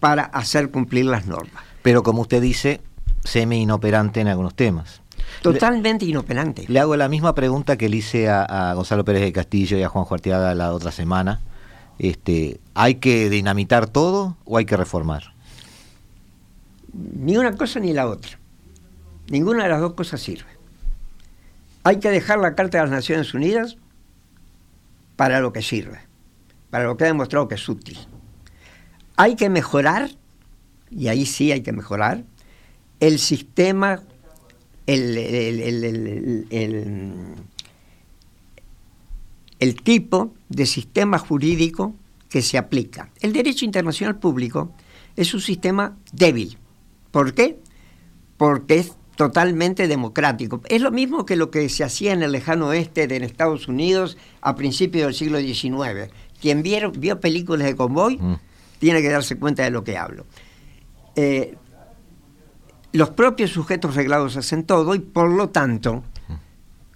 para 0.00 0.24
hacer 0.24 0.70
cumplir 0.70 1.04
las 1.04 1.26
normas. 1.26 1.62
Pero 1.82 2.02
como 2.02 2.22
usted 2.22 2.42
dice, 2.42 2.80
semi 3.24 3.62
inoperante 3.62 4.20
en 4.20 4.28
algunos 4.28 4.54
temas. 4.54 4.99
Totalmente 5.42 6.04
inoperante. 6.04 6.64
Le 6.68 6.80
hago 6.80 6.96
la 6.96 7.08
misma 7.08 7.34
pregunta 7.34 7.76
que 7.76 7.88
le 7.88 7.96
hice 7.96 8.28
a, 8.28 8.72
Gonzalo 8.74 9.04
Pérez 9.04 9.22
de 9.22 9.32
Castillo 9.32 9.78
y 9.78 9.82
a 9.82 9.88
Juan 9.88 10.04
Juarteada 10.04 10.54
la 10.54 10.72
otra 10.72 10.92
semana. 10.92 11.40
Este, 11.98 12.60
¿Hay 12.74 12.96
que 12.96 13.30
dinamitar 13.30 13.86
todo 13.86 14.36
o 14.44 14.58
hay 14.58 14.64
que 14.64 14.76
reformar? 14.76 15.34
Ni 16.92 17.36
una 17.36 17.56
cosa 17.56 17.80
ni 17.80 17.92
la 17.92 18.06
otra. 18.06 18.38
Ninguna 19.28 19.64
de 19.64 19.70
las 19.70 19.80
dos 19.80 19.94
cosas 19.94 20.20
sirve. 20.20 20.50
Hay 21.84 21.98
que 21.98 22.10
dejar 22.10 22.38
la 22.38 22.54
Carta 22.54 22.78
de 22.78 22.84
las 22.84 22.90
Naciones 22.90 23.32
Unidas 23.32 23.76
para 25.16 25.40
lo 25.40 25.52
que 25.52 25.62
sirve, 25.62 26.00
para 26.70 26.84
lo 26.84 26.96
que 26.96 27.04
ha 27.04 27.06
demostrado 27.08 27.48
que 27.48 27.54
es 27.54 27.68
útil. 27.68 27.98
Hay 29.16 29.36
que 29.36 29.50
mejorar, 29.50 30.10
y 30.90 31.08
ahí 31.08 31.26
sí 31.26 31.52
hay 31.52 31.62
que 31.62 31.72
mejorar, 31.72 32.24
el 33.00 33.18
sistema, 33.18 34.02
el, 34.90 36.46
el, 39.58 39.82
tipo 39.82 40.34
de 40.48 40.66
sistema 40.66 41.18
jurídico 41.18 41.94
que 42.28 42.42
se 42.42 42.58
aplica. 42.58 43.10
El 43.20 43.32
derecho 43.32 43.64
internacional 43.64 44.18
público 44.18 44.72
es 45.16 45.32
un 45.32 45.40
sistema 45.40 45.96
débil. 46.12 46.58
¿Por 47.10 47.34
qué? 47.34 47.58
Porque 48.36 48.78
es 48.78 48.92
totalmente 49.16 49.86
democrático. 49.86 50.60
Es 50.68 50.80
lo 50.80 50.90
mismo 50.90 51.24
que 51.24 51.36
lo 51.36 51.50
que 51.50 51.68
se 51.68 51.84
hacía 51.84 52.12
en 52.12 52.22
el 52.22 52.32
lejano 52.32 52.68
oeste 52.68 53.06
de 53.06 53.16
Estados 53.18 53.68
Unidos 53.68 54.16
a 54.40 54.56
principios 54.56 55.04
del 55.04 55.14
siglo 55.14 55.38
XIX. 55.38 56.12
Quien 56.40 56.62
vio, 56.62 56.90
vio 56.90 57.20
películas 57.20 57.66
de 57.66 57.76
convoy 57.76 58.16
mm. 58.16 58.36
tiene 58.78 59.02
que 59.02 59.10
darse 59.10 59.36
cuenta 59.36 59.62
de 59.62 59.70
lo 59.70 59.84
que 59.84 59.96
hablo. 59.98 60.24
Eh, 61.16 61.54
los 62.92 63.10
propios 63.10 63.50
sujetos 63.50 63.94
reglados 63.94 64.36
hacen 64.36 64.64
todo 64.64 64.94
y 64.94 64.98
por 65.00 65.30
lo 65.30 65.48
tanto, 65.50 66.02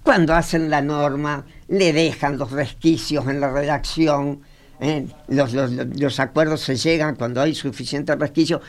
cuando 0.02 0.34
hacen 0.34 0.70
la 0.70 0.82
norma, 0.82 1.44
le 1.68 1.92
dejan 1.92 2.38
los 2.38 2.50
resquicios 2.50 3.26
en 3.28 3.40
la 3.40 3.50
redacción, 3.50 4.40
¿eh? 4.80 5.06
los, 5.28 5.52
los, 5.52 6.20
acuerdos 6.20 6.60
se 6.60 6.76
llegan 6.76 7.16
cuando 7.16 7.40
hay 7.40 7.54
suficiente 7.54 8.14
resquicio 8.14 8.60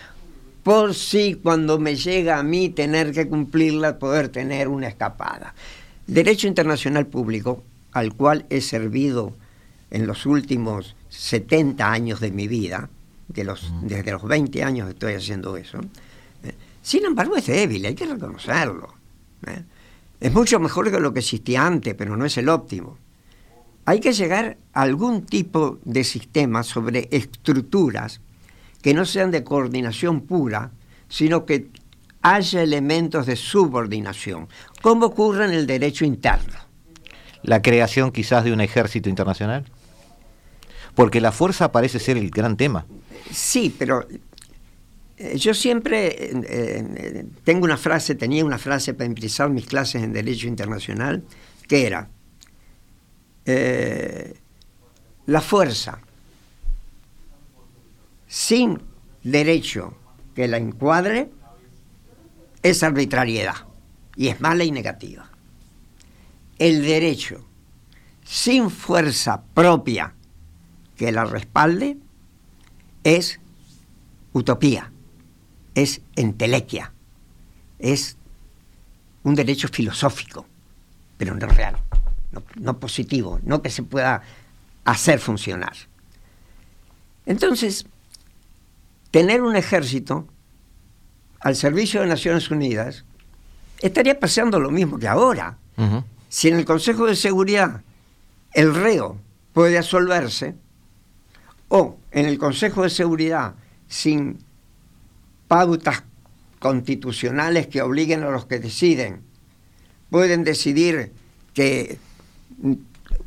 por 0.63 0.95
si 0.95 1.35
cuando 1.35 1.77
me 1.77 1.95
llega 1.95 2.39
a 2.39 2.43
mí 2.43 2.69
tener 2.69 3.11
que 3.11 3.27
cumplirla, 3.27 3.99
poder 3.99 4.29
tener 4.29 4.67
una 4.67 4.87
escapada. 4.87 5.53
Derecho 6.07 6.47
internacional 6.47 7.05
público, 7.05 7.63
al 7.91 8.13
cual 8.13 8.45
he 8.49 8.61
servido 8.61 9.35
en 9.91 10.07
los 10.07 10.25
últimos 10.25 10.95
70 11.09 11.91
años 11.91 12.19
de 12.19 12.31
mi 12.31 12.47
vida, 12.47 12.89
de 13.27 13.43
los, 13.43 13.71
desde 13.83 14.11
los 14.11 14.23
20 14.23 14.63
años 14.63 14.89
estoy 14.89 15.13
haciendo 15.13 15.55
eso. 15.55 15.79
Sin 16.85 17.03
embargo 17.03 17.35
es 17.35 17.47
débil, 17.47 17.83
hay 17.83 17.95
que 17.95 18.05
reconocerlo. 18.05 18.93
¿eh? 19.47 19.63
Es 20.19 20.31
mucho 20.31 20.59
mejor 20.59 20.91
que 20.91 20.99
lo 20.99 21.11
que 21.13 21.21
existía 21.21 21.65
antes, 21.65 21.95
pero 21.95 22.15
no 22.15 22.25
es 22.25 22.37
el 22.37 22.47
óptimo. 22.47 22.99
Hay 23.85 23.99
que 23.99 24.13
llegar 24.13 24.57
a 24.71 24.83
algún 24.83 25.25
tipo 25.25 25.79
de 25.83 26.03
sistema 26.03 26.61
sobre 26.61 27.07
estructuras 27.09 28.21
que 28.83 28.93
no 28.93 29.03
sean 29.03 29.31
de 29.31 29.43
coordinación 29.43 30.21
pura, 30.21 30.69
sino 31.09 31.43
que 31.47 31.71
haya 32.21 32.61
elementos 32.61 33.25
de 33.25 33.35
subordinación, 33.35 34.47
como 34.83 35.07
ocurre 35.07 35.45
en 35.45 35.53
el 35.53 35.65
derecho 35.65 36.05
interno. 36.05 36.59
La 37.41 37.63
creación 37.63 38.11
quizás 38.11 38.43
de 38.43 38.53
un 38.53 38.61
ejército 38.61 39.09
internacional. 39.09 39.65
Porque 40.93 41.19
la 41.19 41.31
fuerza 41.31 41.71
parece 41.71 41.97
ser 41.97 42.17
el 42.17 42.29
gran 42.29 42.57
tema. 42.57 42.85
Sí, 43.31 43.75
pero 43.75 44.05
yo 45.35 45.53
siempre 45.53 46.07
eh, 46.07 46.43
eh, 46.47 47.25
tengo 47.43 47.65
una 47.65 47.77
frase, 47.77 48.15
tenía 48.15 48.43
una 48.43 48.57
frase 48.57 48.93
para 48.93 49.05
empezar 49.05 49.49
mis 49.49 49.65
clases 49.65 50.03
en 50.03 50.13
Derecho 50.13 50.47
Internacional, 50.47 51.23
que 51.67 51.85
era, 51.85 52.09
la 55.27 55.41
fuerza 55.41 55.99
sin 58.27 58.81
derecho 59.23 59.95
que 60.33 60.47
la 60.47 60.57
encuadre 60.57 61.29
es 62.63 62.83
arbitrariedad 62.83 63.55
y 64.15 64.29
es 64.29 64.41
mala 64.41 64.63
y 64.63 64.71
negativa. 64.71 65.29
El 66.57 66.81
derecho 66.81 67.45
sin 68.23 68.69
fuerza 68.69 69.43
propia 69.53 70.15
que 70.95 71.11
la 71.11 71.25
respalde 71.25 71.97
es 73.03 73.39
utopía, 74.33 74.91
es 75.75 76.01
entelequia, 76.15 76.91
es 77.79 78.17
un 79.23 79.35
derecho 79.35 79.67
filosófico, 79.67 80.45
pero 81.17 81.35
no 81.35 81.47
real, 81.47 81.77
no, 82.31 82.43
no 82.55 82.79
positivo, 82.79 83.39
no 83.43 83.61
que 83.61 83.69
se 83.69 83.83
pueda 83.83 84.23
hacer 84.85 85.19
funcionar. 85.19 85.73
Entonces, 87.25 87.85
tener 89.11 89.41
un 89.41 89.55
ejército 89.55 90.27
al 91.39 91.55
servicio 91.55 92.01
de 92.01 92.07
Naciones 92.07 92.49
Unidas 92.49 93.05
estaría 93.79 94.19
pasando 94.19 94.59
lo 94.59 94.71
mismo 94.71 94.97
que 94.97 95.07
ahora. 95.07 95.57
Si 96.29 96.47
en 96.47 96.55
el 96.55 96.65
Consejo 96.65 97.05
de 97.05 97.15
Seguridad 97.15 97.81
el 98.53 98.73
reo 98.73 99.17
puede 99.53 99.77
absolverse, 99.77 100.55
o 101.67 101.97
en 102.11 102.25
el 102.25 102.37
Consejo 102.37 102.83
de 102.83 102.89
Seguridad 102.89 103.55
sin 103.87 104.39
pautas 105.47 106.03
constitucionales 106.59 107.67
que 107.67 107.81
obliguen 107.81 108.23
a 108.23 108.29
los 108.29 108.45
que 108.45 108.59
deciden, 108.59 109.21
pueden 110.09 110.43
decidir 110.43 111.11
que 111.53 111.97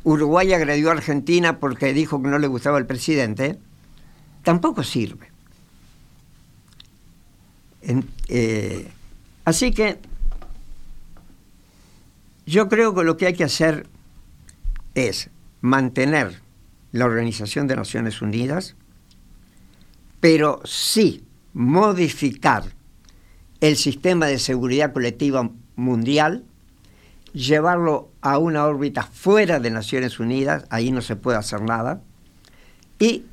Uruguay 0.03 0.53
agredió 0.53 0.89
a 0.89 0.93
Argentina 0.93 1.59
porque 1.59 1.93
dijo 1.93 2.21
que 2.21 2.29
no 2.29 2.39
le 2.39 2.47
gustaba 2.47 2.77
el 2.77 2.85
presidente, 2.85 3.57
tampoco 4.43 4.83
sirve. 4.83 5.29
Eh, 8.27 8.91
así 9.45 9.71
que 9.71 9.99
Yo 12.45 12.67
creo 12.67 12.95
que 12.95 13.03
lo 13.03 13.15
que 13.15 13.27
hay 13.27 13.33
que 13.35 13.43
hacer 13.43 13.85
es 14.95 15.29
mantener 15.61 16.41
la 16.91 17.05
Organización 17.05 17.67
de 17.67 17.75
Naciones 17.75 18.23
Unidas, 18.23 18.75
pero 20.19 20.59
sí 20.65 21.23
modificar 21.59 22.63
el 23.59 23.75
sistema 23.75 24.27
de 24.27 24.39
seguridad 24.39 24.93
colectiva 24.93 25.51
mundial, 25.75 26.45
llevarlo 27.33 28.11
a 28.21 28.37
una 28.37 28.65
órbita 28.65 29.03
fuera 29.03 29.59
de 29.59 29.69
Naciones 29.69 30.21
Unidas, 30.21 30.63
ahí 30.69 30.89
no 30.91 31.01
se 31.01 31.17
puede 31.17 31.37
hacer 31.37 31.61
nada, 31.61 32.01
y 32.97 33.25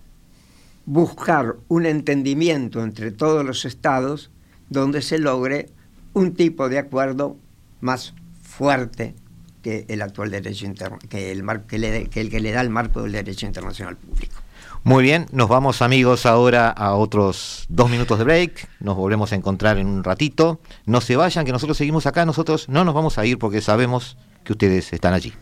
buscar 0.86 1.54
un 1.68 1.86
entendimiento 1.86 2.82
entre 2.82 3.12
todos 3.12 3.44
los 3.44 3.64
estados 3.64 4.32
donde 4.70 5.02
se 5.02 5.20
logre 5.20 5.70
un 6.12 6.34
tipo 6.34 6.68
de 6.68 6.78
acuerdo 6.78 7.36
más 7.80 8.12
fuerte 8.42 9.14
que 9.62 9.84
el 9.86 10.02
actual 10.02 10.32
derecho 10.32 10.66
interno, 10.66 10.98
que 11.08 11.30
el, 11.30 11.44
que, 11.68 11.78
le, 11.78 12.08
que 12.08 12.22
el 12.22 12.30
que 12.30 12.40
le 12.40 12.50
da 12.50 12.60
el 12.60 12.70
marco 12.70 13.02
del 13.02 13.12
derecho 13.12 13.46
internacional 13.46 13.96
público. 13.96 14.42
Muy 14.86 15.02
bien, 15.02 15.26
nos 15.32 15.48
vamos 15.48 15.82
amigos 15.82 16.26
ahora 16.26 16.68
a 16.68 16.94
otros 16.94 17.66
dos 17.68 17.90
minutos 17.90 18.18
de 18.18 18.24
break, 18.24 18.68
nos 18.78 18.94
volvemos 18.94 19.32
a 19.32 19.34
encontrar 19.34 19.78
en 19.78 19.88
un 19.88 20.04
ratito, 20.04 20.60
no 20.84 21.00
se 21.00 21.16
vayan, 21.16 21.44
que 21.44 21.50
nosotros 21.50 21.76
seguimos 21.76 22.06
acá, 22.06 22.24
nosotros 22.24 22.68
no 22.68 22.84
nos 22.84 22.94
vamos 22.94 23.18
a 23.18 23.26
ir 23.26 23.36
porque 23.36 23.60
sabemos 23.60 24.16
que 24.44 24.52
ustedes 24.52 24.92
están 24.92 25.12
allí. 25.12 25.34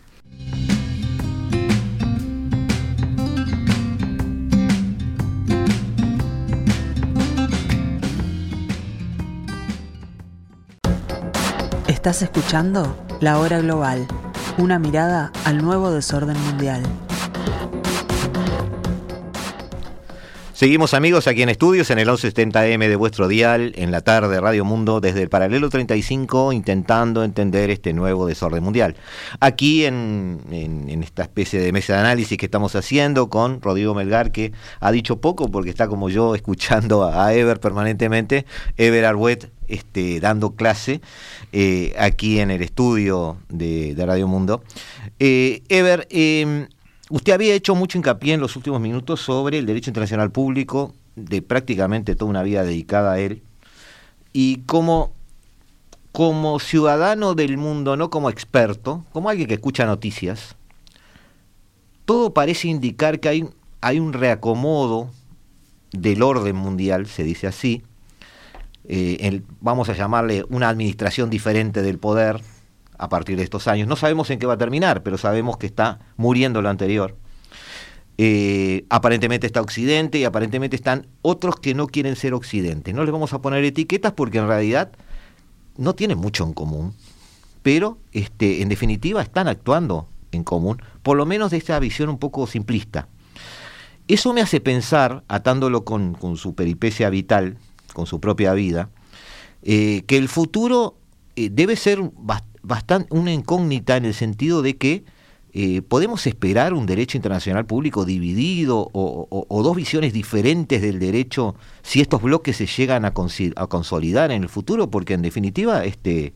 Estás 11.86 12.22
escuchando 12.22 12.96
La 13.20 13.38
Hora 13.38 13.60
Global, 13.60 14.06
una 14.56 14.78
mirada 14.78 15.32
al 15.44 15.58
nuevo 15.62 15.90
desorden 15.90 16.42
mundial. 16.44 16.82
Seguimos 20.54 20.94
amigos 20.94 21.26
aquí 21.26 21.42
en 21.42 21.48
estudios 21.48 21.90
en 21.90 21.98
el 21.98 22.06
1170M 22.06 22.86
de 22.86 22.94
vuestro 22.94 23.26
dial, 23.26 23.72
en 23.74 23.90
la 23.90 24.02
tarde 24.02 24.40
Radio 24.40 24.64
Mundo, 24.64 25.00
desde 25.00 25.20
el 25.20 25.28
paralelo 25.28 25.68
35, 25.68 26.52
intentando 26.52 27.24
entender 27.24 27.70
este 27.70 27.92
nuevo 27.92 28.28
desorden 28.28 28.62
mundial. 28.62 28.94
Aquí 29.40 29.84
en, 29.84 30.38
esta 31.02 31.24
especie 31.24 31.58
de 31.58 31.72
mesa 31.72 31.94
de 31.94 31.98
análisis 31.98 32.38
que 32.38 32.46
estamos 32.46 32.76
haciendo 32.76 33.28
con 33.28 33.60
Rodrigo 33.60 33.96
Melgar, 33.96 34.30
que 34.30 34.52
ha 34.78 34.92
dicho 34.92 35.20
poco 35.20 35.50
porque 35.50 35.70
está 35.70 35.88
como 35.88 36.08
yo 36.08 36.34
escuchando 36.36 37.02
a, 37.02 37.26
a 37.26 37.34
Ever 37.34 37.58
permanentemente, 37.58 38.46
Ever 38.76 39.06
Arwet 39.06 39.50
este, 39.66 40.20
dando 40.20 40.54
clase 40.54 41.00
eh, 41.52 41.94
aquí 41.98 42.38
en 42.38 42.52
el 42.52 42.62
estudio 42.62 43.38
de, 43.48 43.94
Radio 44.06 44.28
Mundo. 44.28 44.62
Eh, 45.18 45.62
Ever, 45.68 46.06
em, 46.10 46.68
usted 47.10 47.32
había 47.32 47.54
hecho 47.54 47.74
mucho 47.74 47.98
hincapié 47.98 48.34
en 48.34 48.40
los 48.40 48.56
últimos 48.56 48.80
minutos 48.80 49.20
sobre 49.20 49.58
el 49.58 49.66
derecho 49.66 49.90
internacional 49.90 50.30
público, 50.30 50.94
de 51.16 51.42
prácticamente 51.42 52.16
toda 52.16 52.30
una 52.30 52.42
vida 52.42 52.64
dedicada 52.64 53.12
a 53.12 53.18
él, 53.18 53.42
y 54.32 54.58
como, 54.66 55.12
como 56.12 56.58
ciudadano 56.58 57.34
del 57.34 57.56
mundo, 57.56 57.96
no 57.96 58.10
como 58.10 58.30
experto, 58.30 59.04
como 59.12 59.28
alguien 59.28 59.48
que 59.48 59.54
escucha 59.54 59.86
noticias, 59.86 60.56
todo 62.04 62.34
parece 62.34 62.68
indicar 62.68 63.20
que 63.20 63.28
hay, 63.28 63.48
hay 63.80 64.00
un 64.00 64.12
reacomodo 64.12 65.10
del 65.92 66.22
orden 66.22 66.56
mundial, 66.56 67.06
se 67.06 67.22
dice 67.22 67.46
así, 67.46 67.82
eh, 68.86 69.42
vamos 69.60 69.88
a 69.88 69.94
llamarle 69.94 70.44
una 70.50 70.68
administración 70.68 71.30
diferente 71.30 71.80
del 71.80 71.98
poder 71.98 72.42
a 72.98 73.08
partir 73.08 73.36
de 73.36 73.42
estos 73.42 73.68
años. 73.68 73.88
No 73.88 73.96
sabemos 73.96 74.30
en 74.30 74.38
qué 74.38 74.46
va 74.46 74.54
a 74.54 74.58
terminar, 74.58 75.02
pero 75.02 75.18
sabemos 75.18 75.56
que 75.56 75.66
está 75.66 76.00
muriendo 76.16 76.62
lo 76.62 76.68
anterior. 76.68 77.16
Eh, 78.16 78.84
aparentemente 78.90 79.46
está 79.46 79.60
Occidente 79.60 80.18
y 80.18 80.24
aparentemente 80.24 80.76
están 80.76 81.08
otros 81.22 81.56
que 81.56 81.74
no 81.74 81.86
quieren 81.88 82.16
ser 82.16 82.34
Occidente. 82.34 82.92
No 82.92 83.02
les 83.02 83.12
vamos 83.12 83.32
a 83.32 83.42
poner 83.42 83.64
etiquetas 83.64 84.12
porque 84.12 84.38
en 84.38 84.46
realidad 84.46 84.92
no 85.76 85.94
tienen 85.94 86.18
mucho 86.18 86.44
en 86.44 86.52
común, 86.52 86.94
pero 87.62 87.98
este, 88.12 88.62
en 88.62 88.68
definitiva 88.68 89.20
están 89.22 89.48
actuando 89.48 90.08
en 90.30 90.44
común, 90.44 90.80
por 91.02 91.16
lo 91.16 91.26
menos 91.26 91.50
de 91.50 91.56
esta 91.56 91.78
visión 91.78 92.08
un 92.08 92.18
poco 92.18 92.46
simplista. 92.46 93.08
Eso 94.06 94.32
me 94.32 94.42
hace 94.42 94.60
pensar, 94.60 95.24
atándolo 95.28 95.84
con, 95.84 96.16
su 96.36 96.54
peripecia 96.54 97.08
vital, 97.10 97.56
con 97.94 98.06
su 98.06 98.20
propia 98.20 98.52
vida, 98.52 98.90
eh, 99.62 100.02
que 100.06 100.18
el 100.18 100.28
futuro 100.28 100.98
eh, 101.36 101.48
debe 101.50 101.74
ser 101.74 102.00
bastante 102.14 102.53
una 103.10 103.32
incógnita 103.32 103.96
en 103.96 104.04
el 104.04 104.14
sentido 104.14 104.62
de 104.62 104.76
que 104.76 105.04
eh, 105.52 105.82
podemos 105.82 106.26
esperar 106.26 106.74
un 106.74 106.86
derecho 106.86 107.16
internacional 107.16 107.64
público 107.64 108.04
dividido 108.04 108.90
o, 108.92 109.62
dos 109.62 109.76
visiones 109.76 110.12
diferentes 110.12 110.82
del 110.82 110.98
derecho 110.98 111.54
si 111.82 112.00
estos 112.00 112.22
bloques 112.22 112.56
se 112.56 112.66
llegan 112.66 113.04
a, 113.04 113.12
consolidar 113.12 114.32
en 114.32 114.42
el 114.42 114.48
futuro, 114.48 114.90
porque 114.90 115.14
en 115.14 115.22
definitiva 115.22 115.84
este, 115.84 116.34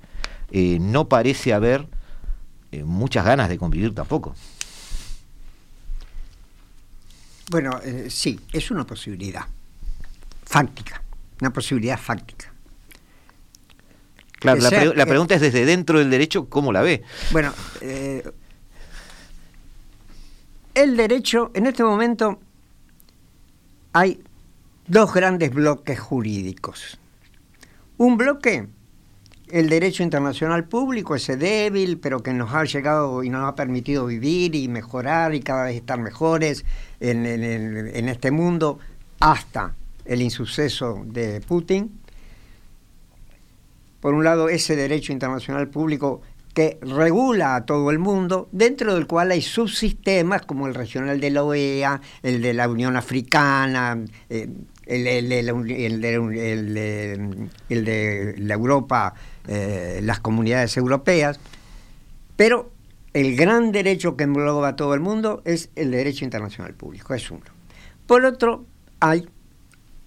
no 0.52 1.08
parece 1.08 1.52
haber 1.52 1.88
muchas 2.84 3.24
ganas 3.24 3.48
de 3.48 3.58
convivir 3.58 3.94
tampoco. 3.94 4.34
Bueno, 7.50 7.80
sí, 8.08 8.38
es 8.52 8.70
una 8.70 8.86
posibilidad 8.86 9.46
fáctica 10.44 11.02
una 11.40 11.52
posibilidad 11.52 11.98
fáctica. 11.98 12.52
Claro, 14.40 14.60
la, 14.94 15.06
pregunta 15.06 15.34
es 15.34 15.40
desde 15.40 15.64
dentro 15.64 15.98
del 15.98 16.10
derecho, 16.10 16.48
¿cómo 16.48 16.72
la 16.72 16.82
ve? 16.82 17.02
Bueno, 17.32 17.52
eh, 17.80 18.22
el 20.74 20.96
derecho, 20.96 21.50
en 21.54 21.66
este 21.66 21.82
momento 21.82 22.38
hay 23.92 24.22
dos 24.86 25.12
grandes 25.12 25.52
bloques 25.52 25.98
jurídicos. 25.98 26.98
Un 27.96 28.16
bloque, 28.16 28.68
el 29.48 29.68
derecho 29.68 30.04
internacional 30.04 30.64
público, 30.64 31.16
ese 31.16 31.36
débil, 31.36 31.98
pero 31.98 32.22
que 32.22 32.32
nos 32.32 32.54
ha 32.54 32.62
llegado 32.62 33.24
y 33.24 33.30
nos 33.30 33.48
ha 33.48 33.56
permitido 33.56 34.06
vivir 34.06 34.54
y 34.54 34.68
mejorar 34.68 35.34
y 35.34 35.40
cada 35.40 35.64
vez 35.64 35.76
estar 35.76 35.98
mejores 35.98 36.64
en, 37.00 37.26
en 37.26 38.08
este 38.08 38.30
mundo, 38.30 38.78
hasta 39.18 39.74
el 40.04 40.22
insuceso 40.22 41.02
de 41.04 41.40
Putin. 41.40 42.00
Por 44.00 44.14
un 44.14 44.24
lado, 44.24 44.48
ese 44.48 44.76
derecho 44.76 45.12
internacional 45.12 45.68
público 45.68 46.22
que 46.54 46.78
regula 46.82 47.54
a 47.56 47.66
todo 47.66 47.90
el 47.90 47.98
mundo, 47.98 48.48
dentro 48.50 48.94
del 48.94 49.06
cual 49.06 49.30
hay 49.30 49.42
subsistemas 49.42 50.42
como 50.42 50.66
el 50.66 50.74
regional 50.74 51.20
de 51.20 51.30
la 51.30 51.44
OEA, 51.44 52.00
el 52.22 52.42
de 52.42 52.52
la 52.52 52.68
Unión 52.68 52.96
Africana, 52.96 53.96
el, 54.28 55.28
de, 57.68 58.34
la 58.38 58.54
Europa, 58.54 59.14
eh, 59.46 60.00
las 60.02 60.18
comunidades 60.20 60.76
europeas, 60.76 61.38
pero 62.34 62.72
el 63.14 63.36
gran 63.36 63.70
derecho 63.70 64.16
que 64.16 64.24
engloba 64.24 64.68
a 64.68 64.76
todo 64.76 64.94
el 64.94 65.00
mundo 65.00 65.42
es 65.44 65.70
el 65.76 65.92
derecho 65.92 66.24
internacional 66.24 66.74
público, 66.74 67.14
es 67.14 67.30
uno. 67.30 67.44
Por 68.06 68.24
otro, 68.24 68.64
hay 69.00 69.28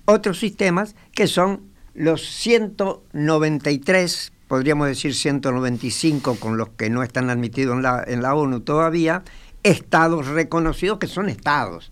otros 0.06 0.40
sistemas 0.40 0.96
que 1.14 1.28
son 1.28 1.71
los 1.94 2.30
193, 2.30 4.32
podríamos 4.48 4.88
decir 4.88 5.14
195 5.14 6.36
con 6.36 6.58
los 6.58 6.70
que 6.70 6.90
no 6.90 7.04
están 7.04 7.30
admitidos 7.30 7.76
en 7.76 7.84
la, 7.84 8.04
en 8.06 8.22
la 8.22 8.36
ONU 8.36 8.62
todavía, 8.62 9.24
estados 9.64 10.28
reconocidos 10.28 11.00
que 11.00 11.08
son 11.08 11.30
estados, 11.30 11.92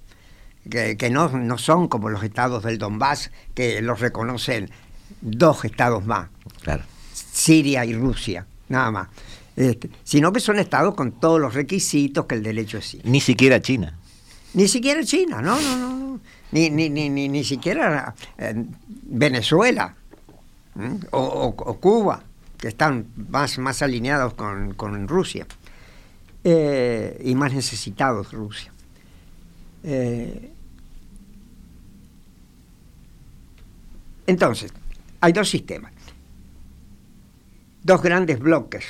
que, 0.70 1.10
no, 1.12 1.30
no 1.30 1.58
son 1.58 1.88
como 1.88 2.10
los 2.10 2.24
estados 2.24 2.64
del 2.64 2.78
Donbass, 2.78 3.32
que 3.54 3.82
los 3.82 4.00
reconocen 4.00 4.70
dos 5.22 5.66
estados 5.66 6.06
más, 6.06 6.30
claro. 6.62 6.84
Siria 7.14 7.86
y 7.86 7.94
Rusia, 7.94 8.46
nada 8.68 8.92
más. 8.92 9.08
Este, 9.56 9.90
sino 10.04 10.32
que 10.32 10.40
son 10.40 10.60
estados 10.60 10.96
con 10.96 11.12
todos 11.12 11.40
los 11.40 11.54
requisitos 11.54 12.26
que 12.26 12.36
el 12.36 12.44
derecho 12.44 12.78
exige. 12.78 13.08
Ni 13.10 13.20
siquiera 13.20 13.62
China. 13.62 13.98
Ni 14.54 14.68
siquiera 14.68 15.04
China, 15.04 15.42
no, 15.42 15.60
no, 15.60 15.78
no 15.78 15.90
ni, 15.90 16.20
ni, 16.52 16.70
ni, 16.70 16.90
ni, 16.90 17.30
ni 17.30 17.44
siquiera 17.44 18.14
eh, 18.38 18.66
Venezuela 18.88 19.96
o, 21.12 21.78
Cuba, 21.80 22.24
que 22.58 22.70
están 22.70 23.08
más, 23.30 23.58
más 23.58 23.82
alineados 23.82 24.34
con, 24.34 25.08
Rusia. 25.08 25.46
Eh, 26.44 27.22
y 27.26 27.36
más 27.36 27.54
necesitados 27.54 28.32
Rusia. 28.32 28.72
Eh, 29.84 30.52
entonces, 34.26 34.74
hay 35.20 35.34
dos 35.34 35.50
sistemas, 35.50 35.92
dos 37.84 38.02
grandes 38.02 38.40
bloques 38.40 38.86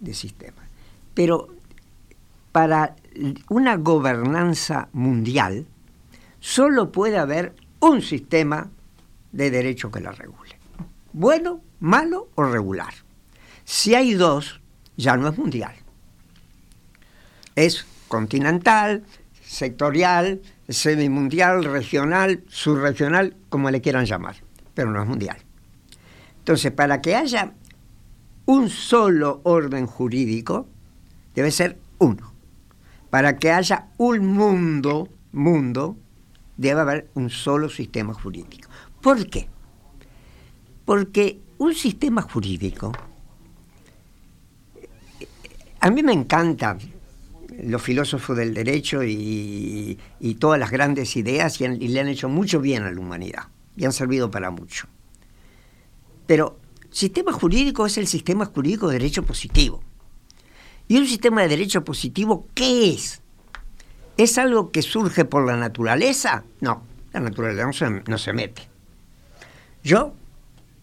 de 0.00 0.14
sistemas, 0.14 0.64
pero 1.12 1.48
para 2.50 2.96
una 3.50 3.76
gobernanza 3.76 4.88
mundial, 4.92 5.66
solo 6.44 6.92
puede 6.92 7.16
haber 7.16 7.54
un 7.80 8.02
sistema 8.02 8.70
de 9.32 9.50
derecho 9.50 9.90
que 9.90 10.00
la 10.00 10.12
regule. 10.12 10.58
Bueno, 11.14 11.62
malo 11.80 12.28
o 12.34 12.44
regular. 12.44 12.92
Si 13.64 13.94
hay 13.94 14.12
dos, 14.12 14.60
ya 14.94 15.16
no 15.16 15.28
es 15.28 15.38
mundial. 15.38 15.74
Es 17.54 17.86
continental, 18.08 19.04
sectorial, 19.42 20.42
semimundial, 20.68 21.64
regional, 21.64 22.44
subregional, 22.48 23.34
como 23.48 23.70
le 23.70 23.80
quieran 23.80 24.04
llamar, 24.04 24.36
pero 24.74 24.90
no 24.90 25.00
es 25.00 25.08
mundial. 25.08 25.38
Entonces, 26.40 26.72
para 26.72 27.00
que 27.00 27.16
haya 27.16 27.54
un 28.44 28.68
solo 28.68 29.40
orden 29.44 29.86
jurídico, 29.86 30.68
debe 31.34 31.50
ser 31.50 31.78
uno. 31.96 32.34
Para 33.08 33.38
que 33.38 33.50
haya 33.50 33.86
un 33.96 34.26
mundo, 34.26 35.08
mundo, 35.32 35.96
debe 36.56 36.80
haber 36.80 37.10
un 37.14 37.30
solo 37.30 37.68
sistema 37.68 38.14
jurídico. 38.14 38.68
¿Por 39.00 39.28
qué? 39.28 39.48
Porque 40.84 41.40
un 41.58 41.74
sistema 41.74 42.22
jurídico, 42.22 42.92
a 45.80 45.90
mí 45.90 46.02
me 46.02 46.12
encanta 46.12 46.78
los 47.62 47.82
filósofos 47.82 48.36
del 48.36 48.52
derecho 48.54 49.02
y, 49.04 49.98
todas 50.38 50.58
las 50.58 50.70
grandes 50.70 51.16
ideas 51.16 51.60
y, 51.60 51.64
y, 51.64 51.88
le 51.88 52.00
han 52.00 52.08
hecho 52.08 52.28
mucho 52.28 52.60
bien 52.60 52.82
a 52.82 52.90
la 52.90 53.00
humanidad 53.00 53.44
y 53.76 53.84
han 53.84 53.92
servido 53.92 54.30
para 54.30 54.50
mucho. 54.50 54.88
Pero 56.26 56.58
sistema 56.90 57.32
jurídico 57.32 57.86
es 57.86 57.98
el 57.98 58.06
sistema 58.06 58.46
jurídico 58.46 58.88
de 58.88 58.94
derecho 58.98 59.22
positivo. 59.22 59.82
¿Y 60.88 60.98
un 60.98 61.06
sistema 61.06 61.42
de 61.42 61.48
derecho 61.48 61.84
positivo 61.84 62.46
qué 62.54 62.90
es? 62.90 63.22
¿Es 64.16 64.38
algo 64.38 64.70
que 64.70 64.82
surge 64.82 65.24
por 65.24 65.46
la 65.46 65.56
naturaleza? 65.56 66.44
No, 66.60 66.82
la 67.12 67.20
naturaleza 67.20 67.66
no 67.66 67.72
se, 67.72 67.90
no 67.90 68.18
se 68.18 68.32
mete. 68.32 68.68
Yo, 69.82 70.14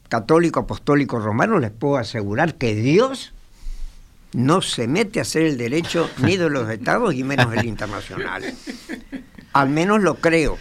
católico, 0.10 0.62
apostólico, 0.62 1.20
romano, 1.20 1.60
les 1.60 1.72
puedo 1.72 1.98
asegurar 1.98 2.56
que 2.56 2.76
Dios 2.76 3.34
no 4.34 4.62
se 4.62 4.88
mete 4.88 5.20
a 5.20 5.24
hacer 5.24 5.44
el 5.44 5.58
derecho 5.58 6.10
ni 6.20 6.38
de 6.38 6.50
los 6.50 6.70
estados 6.70 7.14
y 7.14 7.24
menos 7.24 7.54
el 7.54 7.66
internacional. 7.66 8.44
Al 9.54 9.70
menos 9.70 10.02
lo 10.02 10.16
creo. 10.16 10.58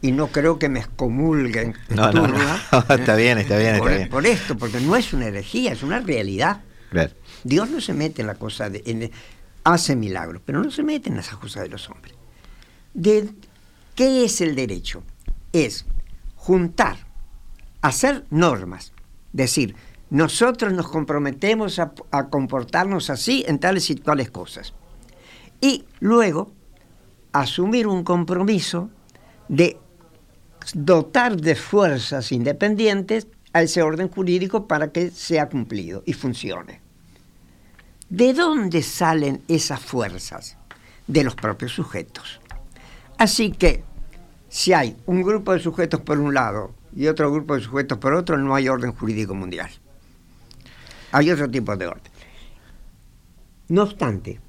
Y 0.00 0.12
no 0.12 0.28
creo 0.28 0.58
que 0.58 0.68
me 0.68 0.80
excomulguen. 0.80 1.74
No, 1.88 2.12
no, 2.12 2.28
no, 2.28 2.38
está 2.94 3.16
bien, 3.16 3.38
está 3.38 3.58
bien, 3.58 3.78
por, 3.78 3.88
está 3.88 3.96
bien. 3.96 4.08
Por 4.08 4.26
esto, 4.26 4.56
porque 4.56 4.80
no 4.80 4.96
es 4.96 5.12
una 5.12 5.26
herejía, 5.26 5.72
es 5.72 5.82
una 5.82 6.00
realidad. 6.00 6.60
Dios 7.44 7.68
no 7.70 7.80
se 7.80 7.94
mete 7.94 8.22
en 8.22 8.28
la 8.28 8.34
cosa 8.34 8.70
de... 8.70 9.10
hace 9.72 9.94
milagros, 9.96 10.40
pero 10.44 10.62
no 10.62 10.70
se 10.70 10.82
mete 10.82 11.10
en 11.10 11.18
esas 11.18 11.36
cosas 11.36 11.64
de 11.64 11.68
los 11.68 11.90
hombres. 11.90 12.14
De, 12.94 13.28
¿Qué 13.94 14.24
es 14.24 14.40
el 14.40 14.54
derecho? 14.54 15.02
Es 15.52 15.84
juntar, 16.36 16.96
hacer 17.82 18.24
normas, 18.30 18.92
decir, 19.32 19.76
nosotros 20.08 20.72
nos 20.72 20.88
comprometemos 20.88 21.78
a, 21.78 21.92
comportarnos 22.30 23.10
así 23.10 23.44
en 23.46 23.58
tales 23.58 23.90
y 23.90 23.96
tales 23.96 24.30
cosas. 24.30 24.72
Y 25.60 25.84
luego 26.00 26.50
asumir 27.32 27.86
un 27.86 28.04
compromiso 28.04 28.88
de 29.48 29.76
dotar 30.72 31.36
de 31.36 31.54
fuerzas 31.54 32.32
independientes 32.32 33.26
a 33.52 33.62
ese 33.62 33.82
orden 33.82 34.08
jurídico 34.08 34.66
para 34.66 34.92
que 34.92 35.10
sea 35.10 35.50
cumplido 35.50 36.02
y 36.06 36.14
funcione. 36.14 36.87
¿De 38.10 38.32
dónde 38.32 38.82
salen 38.82 39.42
esas 39.48 39.80
fuerzas? 39.80 40.56
De 41.06 41.24
los 41.24 41.34
propios 41.34 41.72
sujetos. 41.72 42.40
Así 43.18 43.50
que 43.50 43.84
si 44.48 44.72
hay 44.72 44.96
un 45.06 45.22
grupo 45.22 45.52
de 45.52 45.60
sujetos 45.60 46.00
por 46.00 46.18
un 46.18 46.32
lado 46.32 46.74
y 46.94 47.06
otro 47.06 47.30
grupo 47.30 47.54
de 47.54 47.60
sujetos 47.60 47.98
por 47.98 48.14
otro, 48.14 48.38
no 48.38 48.54
hay 48.54 48.68
orden 48.68 48.92
jurídico 48.92 49.34
mundial. 49.34 49.70
Hay 51.12 51.30
otro 51.30 51.50
tipo 51.50 51.76
de 51.76 51.86
orden. 51.86 52.12
No 53.68 53.82
obstante, 53.82 54.40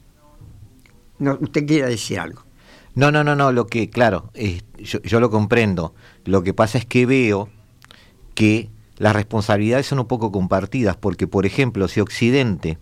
no, 1.20 1.38
usted 1.42 1.66
quiere 1.66 1.90
decir 1.90 2.20
algo. 2.20 2.44
No, 2.96 3.12
no, 3.12 3.24
no, 3.24 3.36
no, 3.36 3.52
lo 3.52 3.68
que, 3.68 3.90
claro, 3.90 4.32
yo, 4.78 5.02
yo, 5.02 5.20
lo 5.20 5.30
comprendo. 5.30 5.94
Lo 6.26 6.44
que 6.44 6.54
pasa 6.54 6.78
es 6.78 6.86
que 6.86 7.06
veo 7.06 7.50
que 8.34 8.70
las 8.98 9.16
responsabilidades 9.16 9.88
son 9.88 10.00
un 10.00 10.08
poco 10.08 10.32
compartidas, 10.32 10.96
porque, 10.96 11.28
por 11.28 11.46
ejemplo, 11.46 11.88
si 11.88 12.00
Occidente 12.00 12.78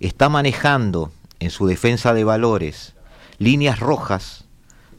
está 0.00 0.28
manejando 0.28 1.10
en 1.40 1.50
su 1.50 1.66
defensa 1.66 2.14
de 2.14 2.24
valores 2.24 2.94
líneas 3.38 3.80
rojas, 3.80 4.44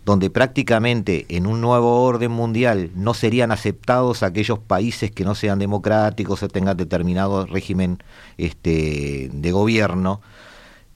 donde 0.05 0.29
prácticamente 0.29 1.25
en 1.29 1.47
un 1.47 1.59
nuevo 1.59 2.03
orden 2.03 2.31
mundial 2.31 2.91
no 2.95 3.13
serían 3.13 3.51
aceptados 3.51 4.23
aquellos 4.23 4.59
países 4.59 5.11
que 5.11 5.25
no 5.25 5.35
sean 5.35 5.59
democráticos 5.59 6.43
o 6.43 6.47
tengan 6.47 6.77
determinado 6.77 7.45
régimen 7.45 7.97
este, 8.37 9.29
de 9.33 9.51
gobierno, 9.51 10.21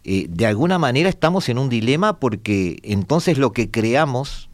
eh, 0.03 0.27
de 0.29 0.45
alguna 0.47 0.79
manera 0.79 1.09
estamos 1.09 1.49
en 1.49 1.57
un 1.57 1.69
dilema 1.69 2.19
porque 2.19 2.79
entonces 2.83 3.37
lo 3.37 3.51
que 3.51 3.69
creamos, 3.69 4.49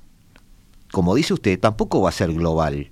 como 0.91 1.13
dice 1.13 1.33
usted, 1.33 1.59
tampoco 1.59 2.01
va 2.01 2.09
a 2.09 2.13
ser 2.13 2.33
global, 2.33 2.89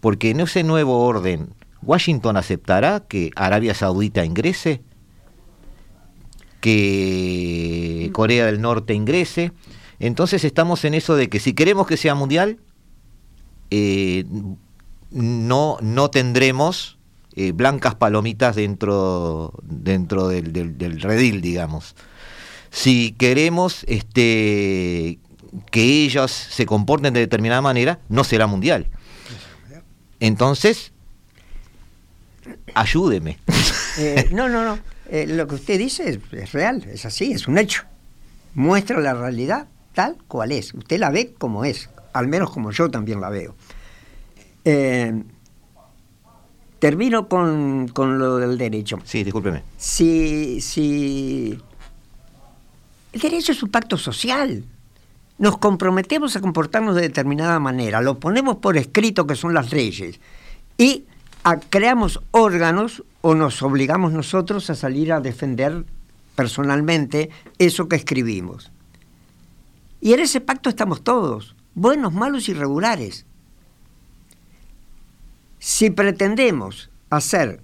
porque 0.00 0.30
en 0.30 0.40
ese 0.40 0.62
nuevo 0.62 1.04
orden, 1.04 1.50
¿Washington 1.82 2.36
aceptará 2.36 3.00
que 3.00 3.30
Arabia 3.34 3.74
Saudita 3.74 4.24
ingrese? 4.24 4.80
¿Que 6.60 8.10
Corea 8.12 8.46
del 8.46 8.60
Norte 8.60 8.94
ingrese? 8.94 9.52
Entonces 9.98 10.44
estamos 10.44 10.84
en 10.84 10.94
eso 10.94 11.16
de 11.16 11.28
que 11.28 11.40
si 11.40 11.52
queremos 11.52 11.86
que 11.86 11.96
sea 11.96 12.14
mundial, 12.14 12.58
eh, 13.70 14.24
no, 15.10 15.78
no 15.80 16.10
tendremos 16.10 16.98
eh, 17.36 17.52
blancas 17.52 17.94
palomitas 17.94 18.56
dentro, 18.56 19.52
dentro 19.62 20.28
del, 20.28 21.00
redil, 21.00 21.40
digamos. 21.40 21.94
Si 22.70 23.12
queremos 23.12 23.84
este, 23.88 25.18
que 25.70 26.04
ellos 26.04 26.30
se 26.30 26.66
comporten 26.66 27.14
de 27.14 27.20
determinada 27.20 27.62
manera, 27.62 28.00
no 28.08 28.24
será 28.24 28.46
mundial. 28.46 28.86
Entonces, 30.18 30.92
ayúdeme. 32.74 33.38
Eh, 33.98 34.28
no, 34.32 34.48
no, 34.48 34.64
no. 34.64 34.78
Lo 35.10 35.46
que 35.46 35.54
usted 35.56 35.78
dice 35.78 36.20
es 36.32 36.52
real, 36.52 36.84
es 36.90 37.04
así, 37.04 37.32
es 37.32 37.48
un 37.48 37.58
hecho. 37.58 37.82
Muestra 38.54 39.00
la 39.00 39.14
realidad 39.14 39.66
tal 39.94 40.16
cual 40.28 40.52
es. 40.52 40.74
Usted 40.74 40.98
la 40.98 41.10
ve 41.10 41.34
como 41.36 41.64
es, 41.64 41.90
al 42.12 42.28
menos 42.28 42.50
como 42.50 42.70
yo 42.70 42.90
también 42.90 43.20
la 43.20 43.30
veo. 43.30 43.54
Eh, 44.64 45.22
termino 46.78 47.28
con, 47.28 47.88
con, 47.88 48.18
lo 48.18 48.38
del 48.38 48.58
derecho. 48.58 48.98
Sí, 49.04 49.24
discúlpeme. 49.24 49.62
Si, 49.76 50.60
si 50.60 51.58
el 53.12 53.20
derecho 53.20 53.52
es 53.52 53.62
un 53.62 53.70
pacto 53.70 53.96
social. 53.96 54.64
Nos 55.38 55.56
comprometemos 55.56 56.36
a 56.36 56.40
comportarnos 56.40 56.94
de 56.94 57.00
determinada 57.00 57.58
manera, 57.58 58.02
lo 58.02 58.18
ponemos 58.18 58.56
por 58.56 58.76
escrito 58.76 59.26
que 59.26 59.36
son 59.36 59.54
las 59.54 59.72
leyes 59.72 60.20
y 60.76 61.06
creamos 61.70 62.20
órganos 62.30 63.02
o 63.22 63.34
nos 63.34 63.62
obligamos 63.62 64.12
nosotros 64.12 64.70
a 64.70 64.74
salir 64.74 65.12
a 65.12 65.20
defender 65.20 65.84
personalmente 66.34 67.30
eso 67.58 67.88
que 67.88 67.96
escribimos. 67.96 68.70
Y 70.00 70.14
en 70.14 70.20
ese 70.20 70.40
pacto 70.40 70.70
estamos 70.70 71.04
todos, 71.04 71.54
buenos, 71.74 72.12
malos 72.12 72.48
y 72.48 72.54
regulares. 72.54 73.26
Si 75.58 75.90
pretendemos 75.90 76.90
hacer 77.10 77.62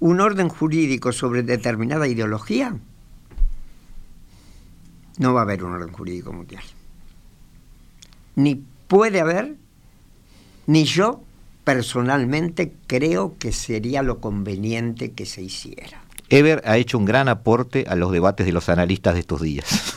un 0.00 0.20
orden 0.20 0.48
jurídico 0.48 1.12
sobre 1.12 1.42
determinada 1.42 2.08
ideología, 2.08 2.76
no 5.18 5.34
va 5.34 5.40
a 5.40 5.42
haber 5.44 5.62
un 5.62 5.72
orden 5.72 5.92
jurídico 5.92 6.32
mundial. 6.32 6.62
Ni 8.36 8.64
puede 8.88 9.20
haber, 9.20 9.56
ni 10.66 10.84
yo 10.84 11.22
personalmente 11.64 12.72
creo 12.86 13.36
que 13.38 13.52
sería 13.52 14.02
lo 14.02 14.20
conveniente 14.20 15.12
que 15.12 15.26
se 15.26 15.42
hiciera. 15.42 16.02
Ever 16.28 16.62
ha 16.64 16.76
hecho 16.76 16.98
un 16.98 17.04
gran 17.04 17.28
aporte 17.28 17.84
a 17.88 17.96
los 17.96 18.12
debates 18.12 18.46
de 18.46 18.52
los 18.52 18.68
analistas 18.68 19.14
de 19.14 19.20
estos 19.20 19.40
días. 19.40 19.66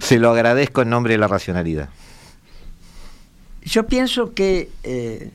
Se 0.00 0.18
lo 0.18 0.30
agradezco 0.30 0.82
en 0.82 0.90
nombre 0.90 1.14
de 1.14 1.18
la 1.18 1.28
racionalidad. 1.28 1.88
Yo 3.64 3.86
pienso 3.86 4.34
que 4.34 4.68
eh, 4.82 5.30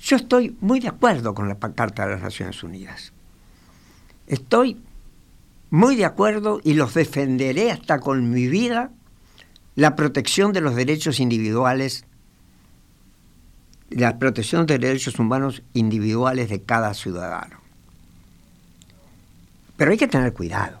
yo 0.00 0.16
estoy 0.16 0.56
muy 0.60 0.80
de 0.80 0.88
acuerdo 0.88 1.34
con 1.34 1.48
la 1.48 1.56
Carta 1.56 2.06
de 2.06 2.14
las 2.14 2.22
Naciones 2.22 2.62
Unidas. 2.62 3.12
Estoy 4.26 4.78
muy 5.70 5.96
de 5.96 6.04
acuerdo 6.04 6.60
y 6.64 6.74
los 6.74 6.94
defenderé 6.94 7.70
hasta 7.70 8.00
con 8.00 8.30
mi 8.30 8.46
vida 8.46 8.90
la 9.74 9.94
protección 9.94 10.52
de 10.52 10.60
los 10.60 10.74
derechos 10.74 11.20
individuales, 11.20 12.04
la 13.90 14.18
protección 14.18 14.66
de 14.66 14.78
derechos 14.78 15.18
humanos 15.18 15.62
individuales 15.74 16.48
de 16.48 16.62
cada 16.62 16.94
ciudadano. 16.94 17.60
Pero 19.76 19.90
hay 19.90 19.96
que 19.96 20.08
tener 20.08 20.32
cuidado. 20.32 20.80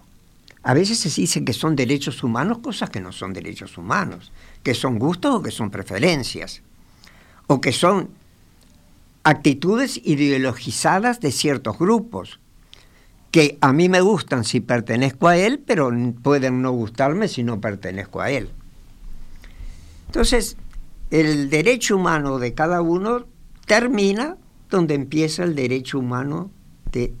A 0.62 0.74
veces 0.74 0.98
se 0.98 1.08
dice 1.08 1.44
que 1.44 1.52
son 1.52 1.76
derechos 1.76 2.22
humanos 2.22 2.58
cosas 2.58 2.90
que 2.90 3.00
no 3.00 3.12
son 3.12 3.32
derechos 3.32 3.78
humanos, 3.78 4.32
que 4.62 4.74
son 4.74 4.98
gustos 4.98 5.36
o 5.36 5.42
que 5.42 5.50
son 5.50 5.70
preferencias, 5.70 6.62
o 7.46 7.60
que 7.60 7.72
son 7.72 8.10
actitudes 9.22 10.00
ideologizadas 10.04 11.20
de 11.20 11.32
ciertos 11.32 11.78
grupos. 11.78 12.40
que 13.30 13.58
a 13.60 13.72
mí 13.72 13.88
me 13.88 14.00
gustan 14.00 14.44
si 14.44 14.60
pertenezco 14.60 15.28
a 15.28 15.36
él, 15.36 15.62
pero 15.64 15.92
pueden 16.22 16.62
no 16.62 16.72
gustarme 16.72 17.28
si 17.28 17.42
no 17.42 17.60
pertenezco 17.60 18.20
a 18.20 18.30
él. 18.30 18.48
Entonces, 20.06 20.56
el 21.10 21.50
derecho 21.50 21.96
humano 21.96 22.38
de 22.38 22.54
cada 22.54 22.82
uno 22.82 23.26
termina 23.66 24.36
donde 24.70 24.94
empieza 24.94 25.44
el 25.44 25.54
derecho 25.54 25.98
humano 25.98 26.50
de 26.92 27.14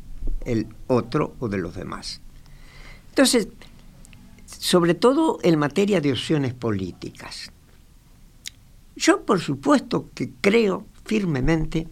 el 0.44 0.66
otro 0.86 1.34
o 1.40 1.48
de 1.48 1.58
los 1.58 1.74
demás. 1.74 2.20
Entonces, 3.10 3.48
sobre 4.46 4.94
todo 4.94 5.38
en 5.42 5.58
materia 5.58 6.00
de 6.00 6.12
opciones 6.12 6.54
políticas. 6.54 7.52
Yo, 8.96 9.24
por 9.24 9.40
supuesto, 9.40 10.08
que 10.14 10.30
creo 10.40 10.86
firmemente 11.04 11.88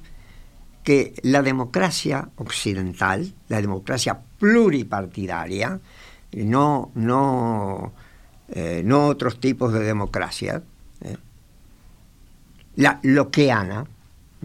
que 0.82 1.14
la 1.22 1.42
democracia 1.42 2.30
occidental, 2.36 3.34
la 3.48 3.60
democracia 3.60 4.20
pluripartidaria, 4.38 5.80
no, 6.32 6.90
no, 6.94 7.92
eh, 8.48 8.82
no 8.84 9.06
otros 9.06 9.40
tipos 9.40 9.72
de 9.72 9.80
democracia. 9.80 10.62
La 12.76 13.00
loqueana, 13.02 13.84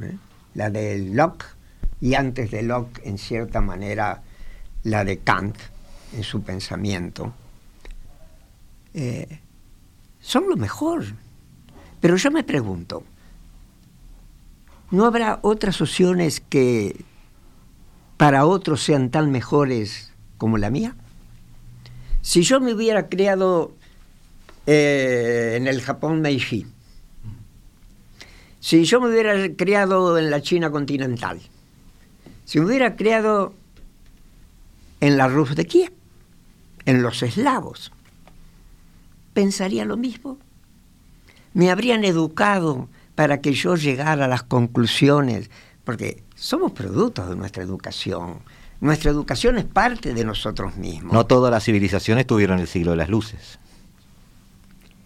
¿eh? 0.01 0.17
la 0.55 0.69
de 0.69 0.99
Locke, 0.99 1.45
y 2.01 2.15
antes 2.15 2.51
de 2.51 2.63
Locke, 2.63 3.01
en 3.05 3.17
cierta 3.17 3.61
manera, 3.61 4.21
la 4.84 5.05
de 5.05 5.19
Kant, 5.19 5.55
en 6.13 6.23
su 6.23 6.41
pensamiento, 6.41 7.34
son 10.19 10.49
lo 10.49 10.57
mejor. 10.57 11.05
Pero 12.01 12.17
yo 12.17 12.32
me 12.32 12.43
pregunto, 12.43 13.03
¿No 14.91 15.05
habrá 15.05 15.39
otras 15.41 15.79
opciones 15.79 16.41
que 16.41 17.05
para 18.17 18.45
otros 18.45 18.84
sean 18.84 19.09
tan 19.09 19.32
mejores 19.32 20.11
como 20.38 20.57
la 20.57 20.69
mía? 20.69 20.95
Si 22.21 22.43
yo 22.43 22.59
me 22.59 22.73
hubiera 22.73 23.07
criado 23.07 23.71
eh, 24.67 25.53
en 25.55 25.67
el 25.67 25.82
Japón 25.82 26.19
Meiji, 26.19 26.67
si 28.62 28.86
yo 28.86 29.01
me 29.01 29.09
hubiera 29.09 29.53
criado 29.55 30.18
en 30.18 30.32
la 30.32 30.41
China 30.41 30.72
continental, 30.72 31.41
si 32.45 32.59
me 32.59 32.68
hubiera 32.68 32.95
criado 32.95 33.53
en 35.01 35.18
la 35.18 35.28
Rus 35.28 35.55
de 35.55 35.66
Kiev, 35.66 35.91
en 36.86 37.01
los 37.01 37.22
eslavos, 37.24 37.91
¿pensaría 39.34 39.84
lo 39.84 39.97
mismo? 39.97 40.38
¿Me 41.53 41.70
habrían 41.70 42.05
educado 42.05 42.88
para 43.16 43.41
que 43.41 43.53
yo 43.53 43.76
llegara 43.76 44.26
a 44.26 44.28
las 44.28 44.43
conclusiones, 44.43 45.49
porque 45.84 46.24
somos 46.36 46.72
productos 46.72 47.30
de 47.30 47.36
nuestra 47.36 47.64
educación. 47.64 48.39
Nuestra 48.80 49.12
educación 49.12 49.57
es 49.57 49.66
parte 49.66 50.14
de 50.14 50.26
nosotros 50.26 50.76
mismos. 50.76 51.14
No 51.14 51.26
todas 51.26 51.51
las 51.51 51.64
civilizaciones 51.64 52.26
tuvieron 52.26 52.59
el 52.59 52.68
siglo 52.68 52.91
de 52.91 52.97
las 52.97 53.09
luces. 53.09 53.59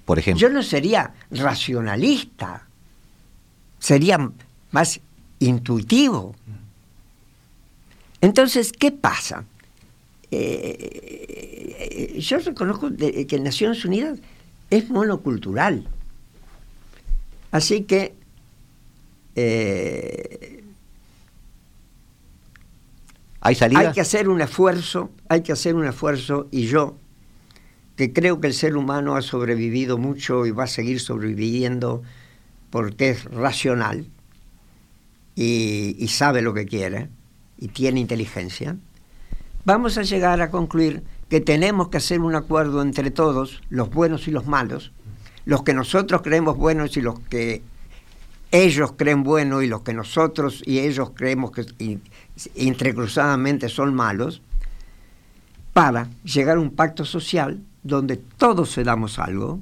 Por 0.05 0.19
ejemplo. 0.19 0.39
Yo 0.39 0.53
no 0.53 0.63
sería 0.63 1.13
racionalista, 1.31 2.67
sería 3.85 4.31
más 4.71 4.99
intuitivo. 5.37 6.35
Entonces, 8.19 8.71
¿qué 8.71 8.91
pasa? 8.91 9.45
Eh, 10.31 12.17
yo 12.19 12.39
reconozco 12.39 12.89
que 12.97 13.39
Naciones 13.39 13.85
Unidas 13.85 14.17
es 14.71 14.89
monocultural. 14.89 15.87
Así 17.51 17.83
que 17.83 18.15
eh, 19.35 20.63
¿Hay, 23.41 23.55
hay 23.75 23.91
que 23.91 24.01
hacer 24.01 24.29
un 24.29 24.41
esfuerzo, 24.41 25.11
hay 25.29 25.41
que 25.41 25.51
hacer 25.51 25.75
un 25.75 25.85
esfuerzo 25.85 26.47
y 26.49 26.65
yo, 26.65 26.95
que 27.97 28.11
creo 28.11 28.41
que 28.41 28.47
el 28.47 28.55
ser 28.55 28.77
humano 28.77 29.15
ha 29.15 29.21
sobrevivido 29.21 29.99
mucho 29.99 30.47
y 30.47 30.51
va 30.51 30.63
a 30.63 30.67
seguir 30.67 30.99
sobreviviendo 30.99 32.01
porque 32.75 33.11
es 33.11 33.23
racional 33.23 34.05
y, 35.33 36.05
sabe 36.09 36.41
lo 36.41 36.53
que 36.53 36.65
quiere 36.65 37.07
y 37.57 37.69
tiene 37.69 38.01
inteligencia, 38.01 38.75
vamos 39.63 39.97
a 39.97 40.01
llegar 40.01 40.41
a 40.41 40.51
concluir 40.51 41.01
que 41.29 41.39
tenemos 41.39 41.87
que 41.87 41.95
hacer 41.95 42.19
un 42.19 42.35
acuerdo 42.35 42.81
entre 42.81 43.11
todos, 43.11 43.61
los 43.69 43.89
buenos 43.91 44.27
y 44.27 44.31
los 44.31 44.45
malos, 44.45 44.91
los 45.45 45.63
que 45.63 45.73
nosotros 45.73 46.21
creemos 46.21 46.57
buenos 46.57 46.97
y 46.97 47.01
los 47.01 47.17
que 47.17 47.63
ellos 48.51 48.91
creen 48.97 49.23
buenos 49.23 49.63
y 49.63 49.67
los 49.67 49.83
que 49.83 49.93
nosotros 49.93 50.61
y 50.65 50.79
ellos 50.79 51.11
creemos 51.15 51.51
que 51.51 51.99
entrecruzadamente 52.55 53.69
son 53.69 53.95
malos, 53.95 54.41
para 55.71 56.09
llegar 56.25 56.57
a 56.57 56.59
un 56.59 56.71
pacto 56.71 57.05
social 57.05 57.61
donde 57.83 58.17
todos 58.17 58.69
se 58.69 58.83
damos 58.83 59.17
algo, 59.17 59.61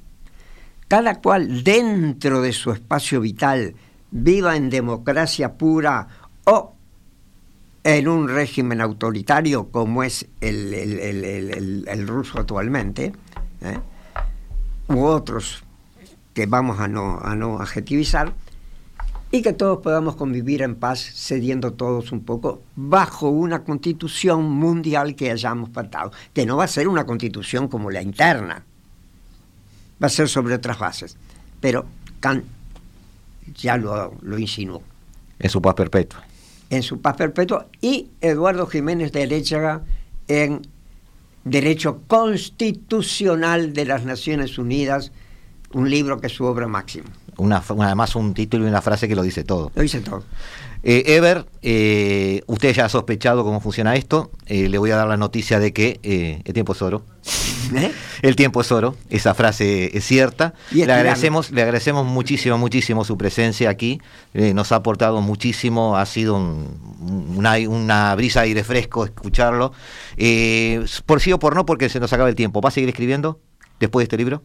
cada 0.94 1.16
cual 1.22 1.64
dentro 1.64 2.44
de 2.44 2.54
su 2.54 2.72
espacio 2.72 3.20
vital 3.20 3.74
viva 4.12 4.56
en 4.56 4.70
democracia 4.70 5.56
pura 5.56 6.08
o 6.44 6.76
en 7.84 8.08
un 8.08 8.28
régimen 8.28 8.80
autoritario 8.80 9.70
como 9.70 10.04
es 10.04 10.28
el, 10.40 12.06
ruso 12.08 12.38
actualmente, 12.38 13.12
¿eh? 13.62 13.80
u 14.88 15.04
otros 15.04 15.64
que 16.36 16.46
vamos 16.46 16.80
a 16.80 16.88
no, 16.88 17.18
a 17.20 17.36
no 17.36 17.58
adjetivizar, 17.58 18.32
y 19.32 19.42
que 19.42 19.54
todos 19.54 19.80
podamos 19.80 20.16
convivir 20.16 20.62
en 20.62 20.76
paz, 20.76 21.00
cediendo 21.16 21.74
todos 21.74 22.12
un 22.12 22.24
poco, 22.24 22.62
bajo 22.76 23.30
una 23.30 23.64
constitución 23.64 24.44
mundial 24.44 25.16
que 25.16 25.32
hayamos 25.32 25.72
pactado, 25.72 26.12
que 26.34 26.46
no 26.46 26.58
va 26.58 26.66
a 26.66 26.68
ser 26.68 26.88
una 26.88 27.08
constitución 27.08 27.68
como 27.68 27.90
la 27.90 28.04
interna, 28.04 28.64
va 30.02 30.08
a 30.08 30.10
ser 30.10 30.30
sobre 30.30 30.56
otras 30.56 30.80
bases, 30.80 31.18
pero 31.60 31.86
Kant 32.20 32.46
ya 33.56 33.78
lo, 33.78 34.16
lo 34.22 34.38
insinuó. 34.38 34.82
En 35.40 35.50
su 35.50 35.62
paz 35.62 35.76
perpetua. 35.76 36.24
En 36.70 36.84
su 36.84 37.02
paz 37.02 37.16
perpetua, 37.16 37.68
y 37.82 38.10
Eduardo 38.22 38.66
Jiménez 38.68 39.12
de 39.12 39.24
Eréchaga 39.24 39.84
en 40.28 40.62
Derecho 41.44 42.02
Constitucional 42.08 43.74
de 43.74 43.86
las 43.86 44.06
Naciones 44.06 44.58
Unidas, 44.58 45.12
un 45.74 45.90
libro 45.90 46.20
que 46.22 46.28
es 46.28 46.34
su 46.34 46.46
obra 46.46 46.68
máxima. 46.68 47.10
Una, 47.38 47.64
además 47.80 48.16
un 48.16 48.34
título 48.34 48.66
y 48.66 48.68
una 48.68 48.82
frase 48.82 49.08
que 49.08 49.16
lo 49.16 49.24
dice 49.24 49.44
todo. 49.44 49.72
Lo 49.76 49.82
dice 49.82 50.02
todo. 50.02 50.24
Eh, 50.86 51.16
Ever, 51.16 51.46
eh, 51.62 52.42
usted 52.46 52.74
ya 52.74 52.86
ha 52.86 52.90
sospechado 52.90 53.46
cómo 53.46 53.62
funciona 53.62 53.96
esto. 53.96 54.32
Eh, 54.48 54.68
le 54.68 54.78
voy 54.78 54.92
a 54.92 54.98
dar 54.98 55.08
la 55.08 55.16
noticia 55.16 55.58
de 55.60 55.72
que 55.72 56.00
el 56.04 56.54
tiempo 56.54 56.74
es 56.74 56.82
oro. 56.82 57.04
El 58.22 58.36
tiempo 58.38 58.62
es 58.62 58.72
oro. 58.72 58.96
Esa 59.10 59.34
frase 59.34 59.98
es 59.98 60.06
cierta. 60.06 60.54
le 60.72 60.84
agradecemos, 60.84 61.52
le 61.52 61.62
agradecemos 61.62 62.06
muchísimo, 62.06 62.58
muchísimo 62.58 63.04
su 63.04 63.18
presencia 63.18 63.70
aquí. 63.70 64.00
nos 64.34 64.72
ha 64.72 64.78
aportado 64.78 65.22
muchísimo. 65.22 65.98
Ha 65.98 66.06
sido 66.06 66.36
una, 66.36 67.56
una, 67.68 68.16
brisa 68.16 68.42
de 68.42 68.48
aire 68.48 68.64
fresco 68.64 69.06
escucharlo. 69.06 69.74
por 71.06 71.22
sí 71.22 71.34
o 71.34 71.40
por 71.40 71.56
no, 71.56 71.66
porque 71.66 71.90
se 71.90 72.00
nos 72.00 72.14
acaba 72.14 72.30
el 72.30 72.36
tiempo. 72.36 72.62
¿Va 72.62 72.70
a 72.70 72.72
seguir 72.72 72.90
escribiendo 72.90 73.42
después 73.80 74.04
de 74.04 74.06
este 74.06 74.18
libro? 74.18 74.44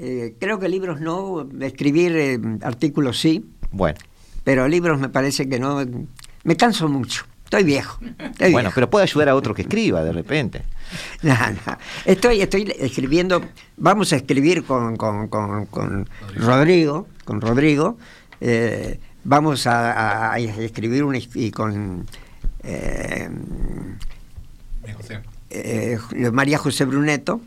Eh, 0.00 0.34
creo 0.38 0.60
que 0.60 0.68
libros 0.68 1.00
no, 1.00 1.48
escribir 1.60 2.16
eh, 2.16 2.40
artículos 2.62 3.18
sí. 3.18 3.44
Bueno. 3.72 3.98
Pero 4.44 4.68
libros 4.68 4.98
me 5.00 5.08
parece 5.08 5.48
que 5.48 5.58
no. 5.58 5.84
Me 6.44 6.56
canso 6.56 6.88
mucho. 6.88 7.26
Estoy 7.44 7.64
viejo. 7.64 7.98
bueno, 8.52 8.70
pero 8.74 8.88
puede 8.90 9.04
ayudar 9.04 9.30
a 9.30 9.34
otro 9.34 9.54
que 9.54 9.62
escriba 9.62 10.02
de 10.04 10.12
repente. 10.12 10.62
No, 11.22 11.34
no. 11.34 11.76
Estoy, 12.06 12.40
estoy 12.40 12.72
escribiendo. 12.78 13.42
Vamos 13.76 14.10
a 14.14 14.16
escribir 14.16 14.64
con, 14.64 14.96
con, 14.96 15.28
con, 15.28 16.08
Rodrigo. 16.34 17.06
Con 17.26 17.42
Rodrigo. 17.42 17.98
Eh, 18.40 18.98
vamos 19.24 19.66
a, 19.66 20.34
escribir 20.38 21.04
un, 21.04 21.16
y 21.34 21.50
con. 21.50 22.06
María 26.32 26.56
José 26.56 26.84
Bruneto. 26.86 27.42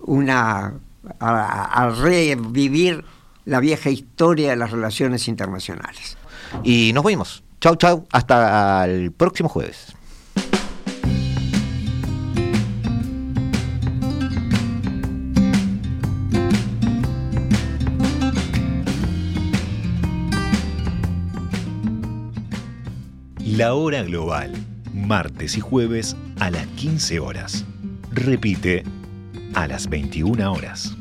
Una 0.00 0.74
a, 1.18 1.90
revivir 2.00 3.04
la 3.44 3.60
vieja 3.60 3.90
historia 3.90 4.50
de 4.50 4.56
las 4.56 4.70
relaciones 4.70 5.28
internacionales. 5.28 6.16
Y 6.64 6.92
nos 6.92 7.04
vemos. 7.04 7.42
Chau, 7.60 7.76
chau. 7.76 8.06
Hasta 8.12 8.84
el 8.86 9.12
próximo 9.12 9.48
jueves. 9.48 9.94
La 23.60 23.74
hora 23.74 24.02
global, 24.04 24.54
martes 24.94 25.58
y 25.58 25.60
jueves 25.60 26.16
a 26.38 26.50
las 26.50 26.66
15 26.68 27.20
horas. 27.20 27.66
Repite 28.10 28.84
a 29.54 29.66
las 29.66 29.88
21 29.88 30.52
horas. 30.52 30.96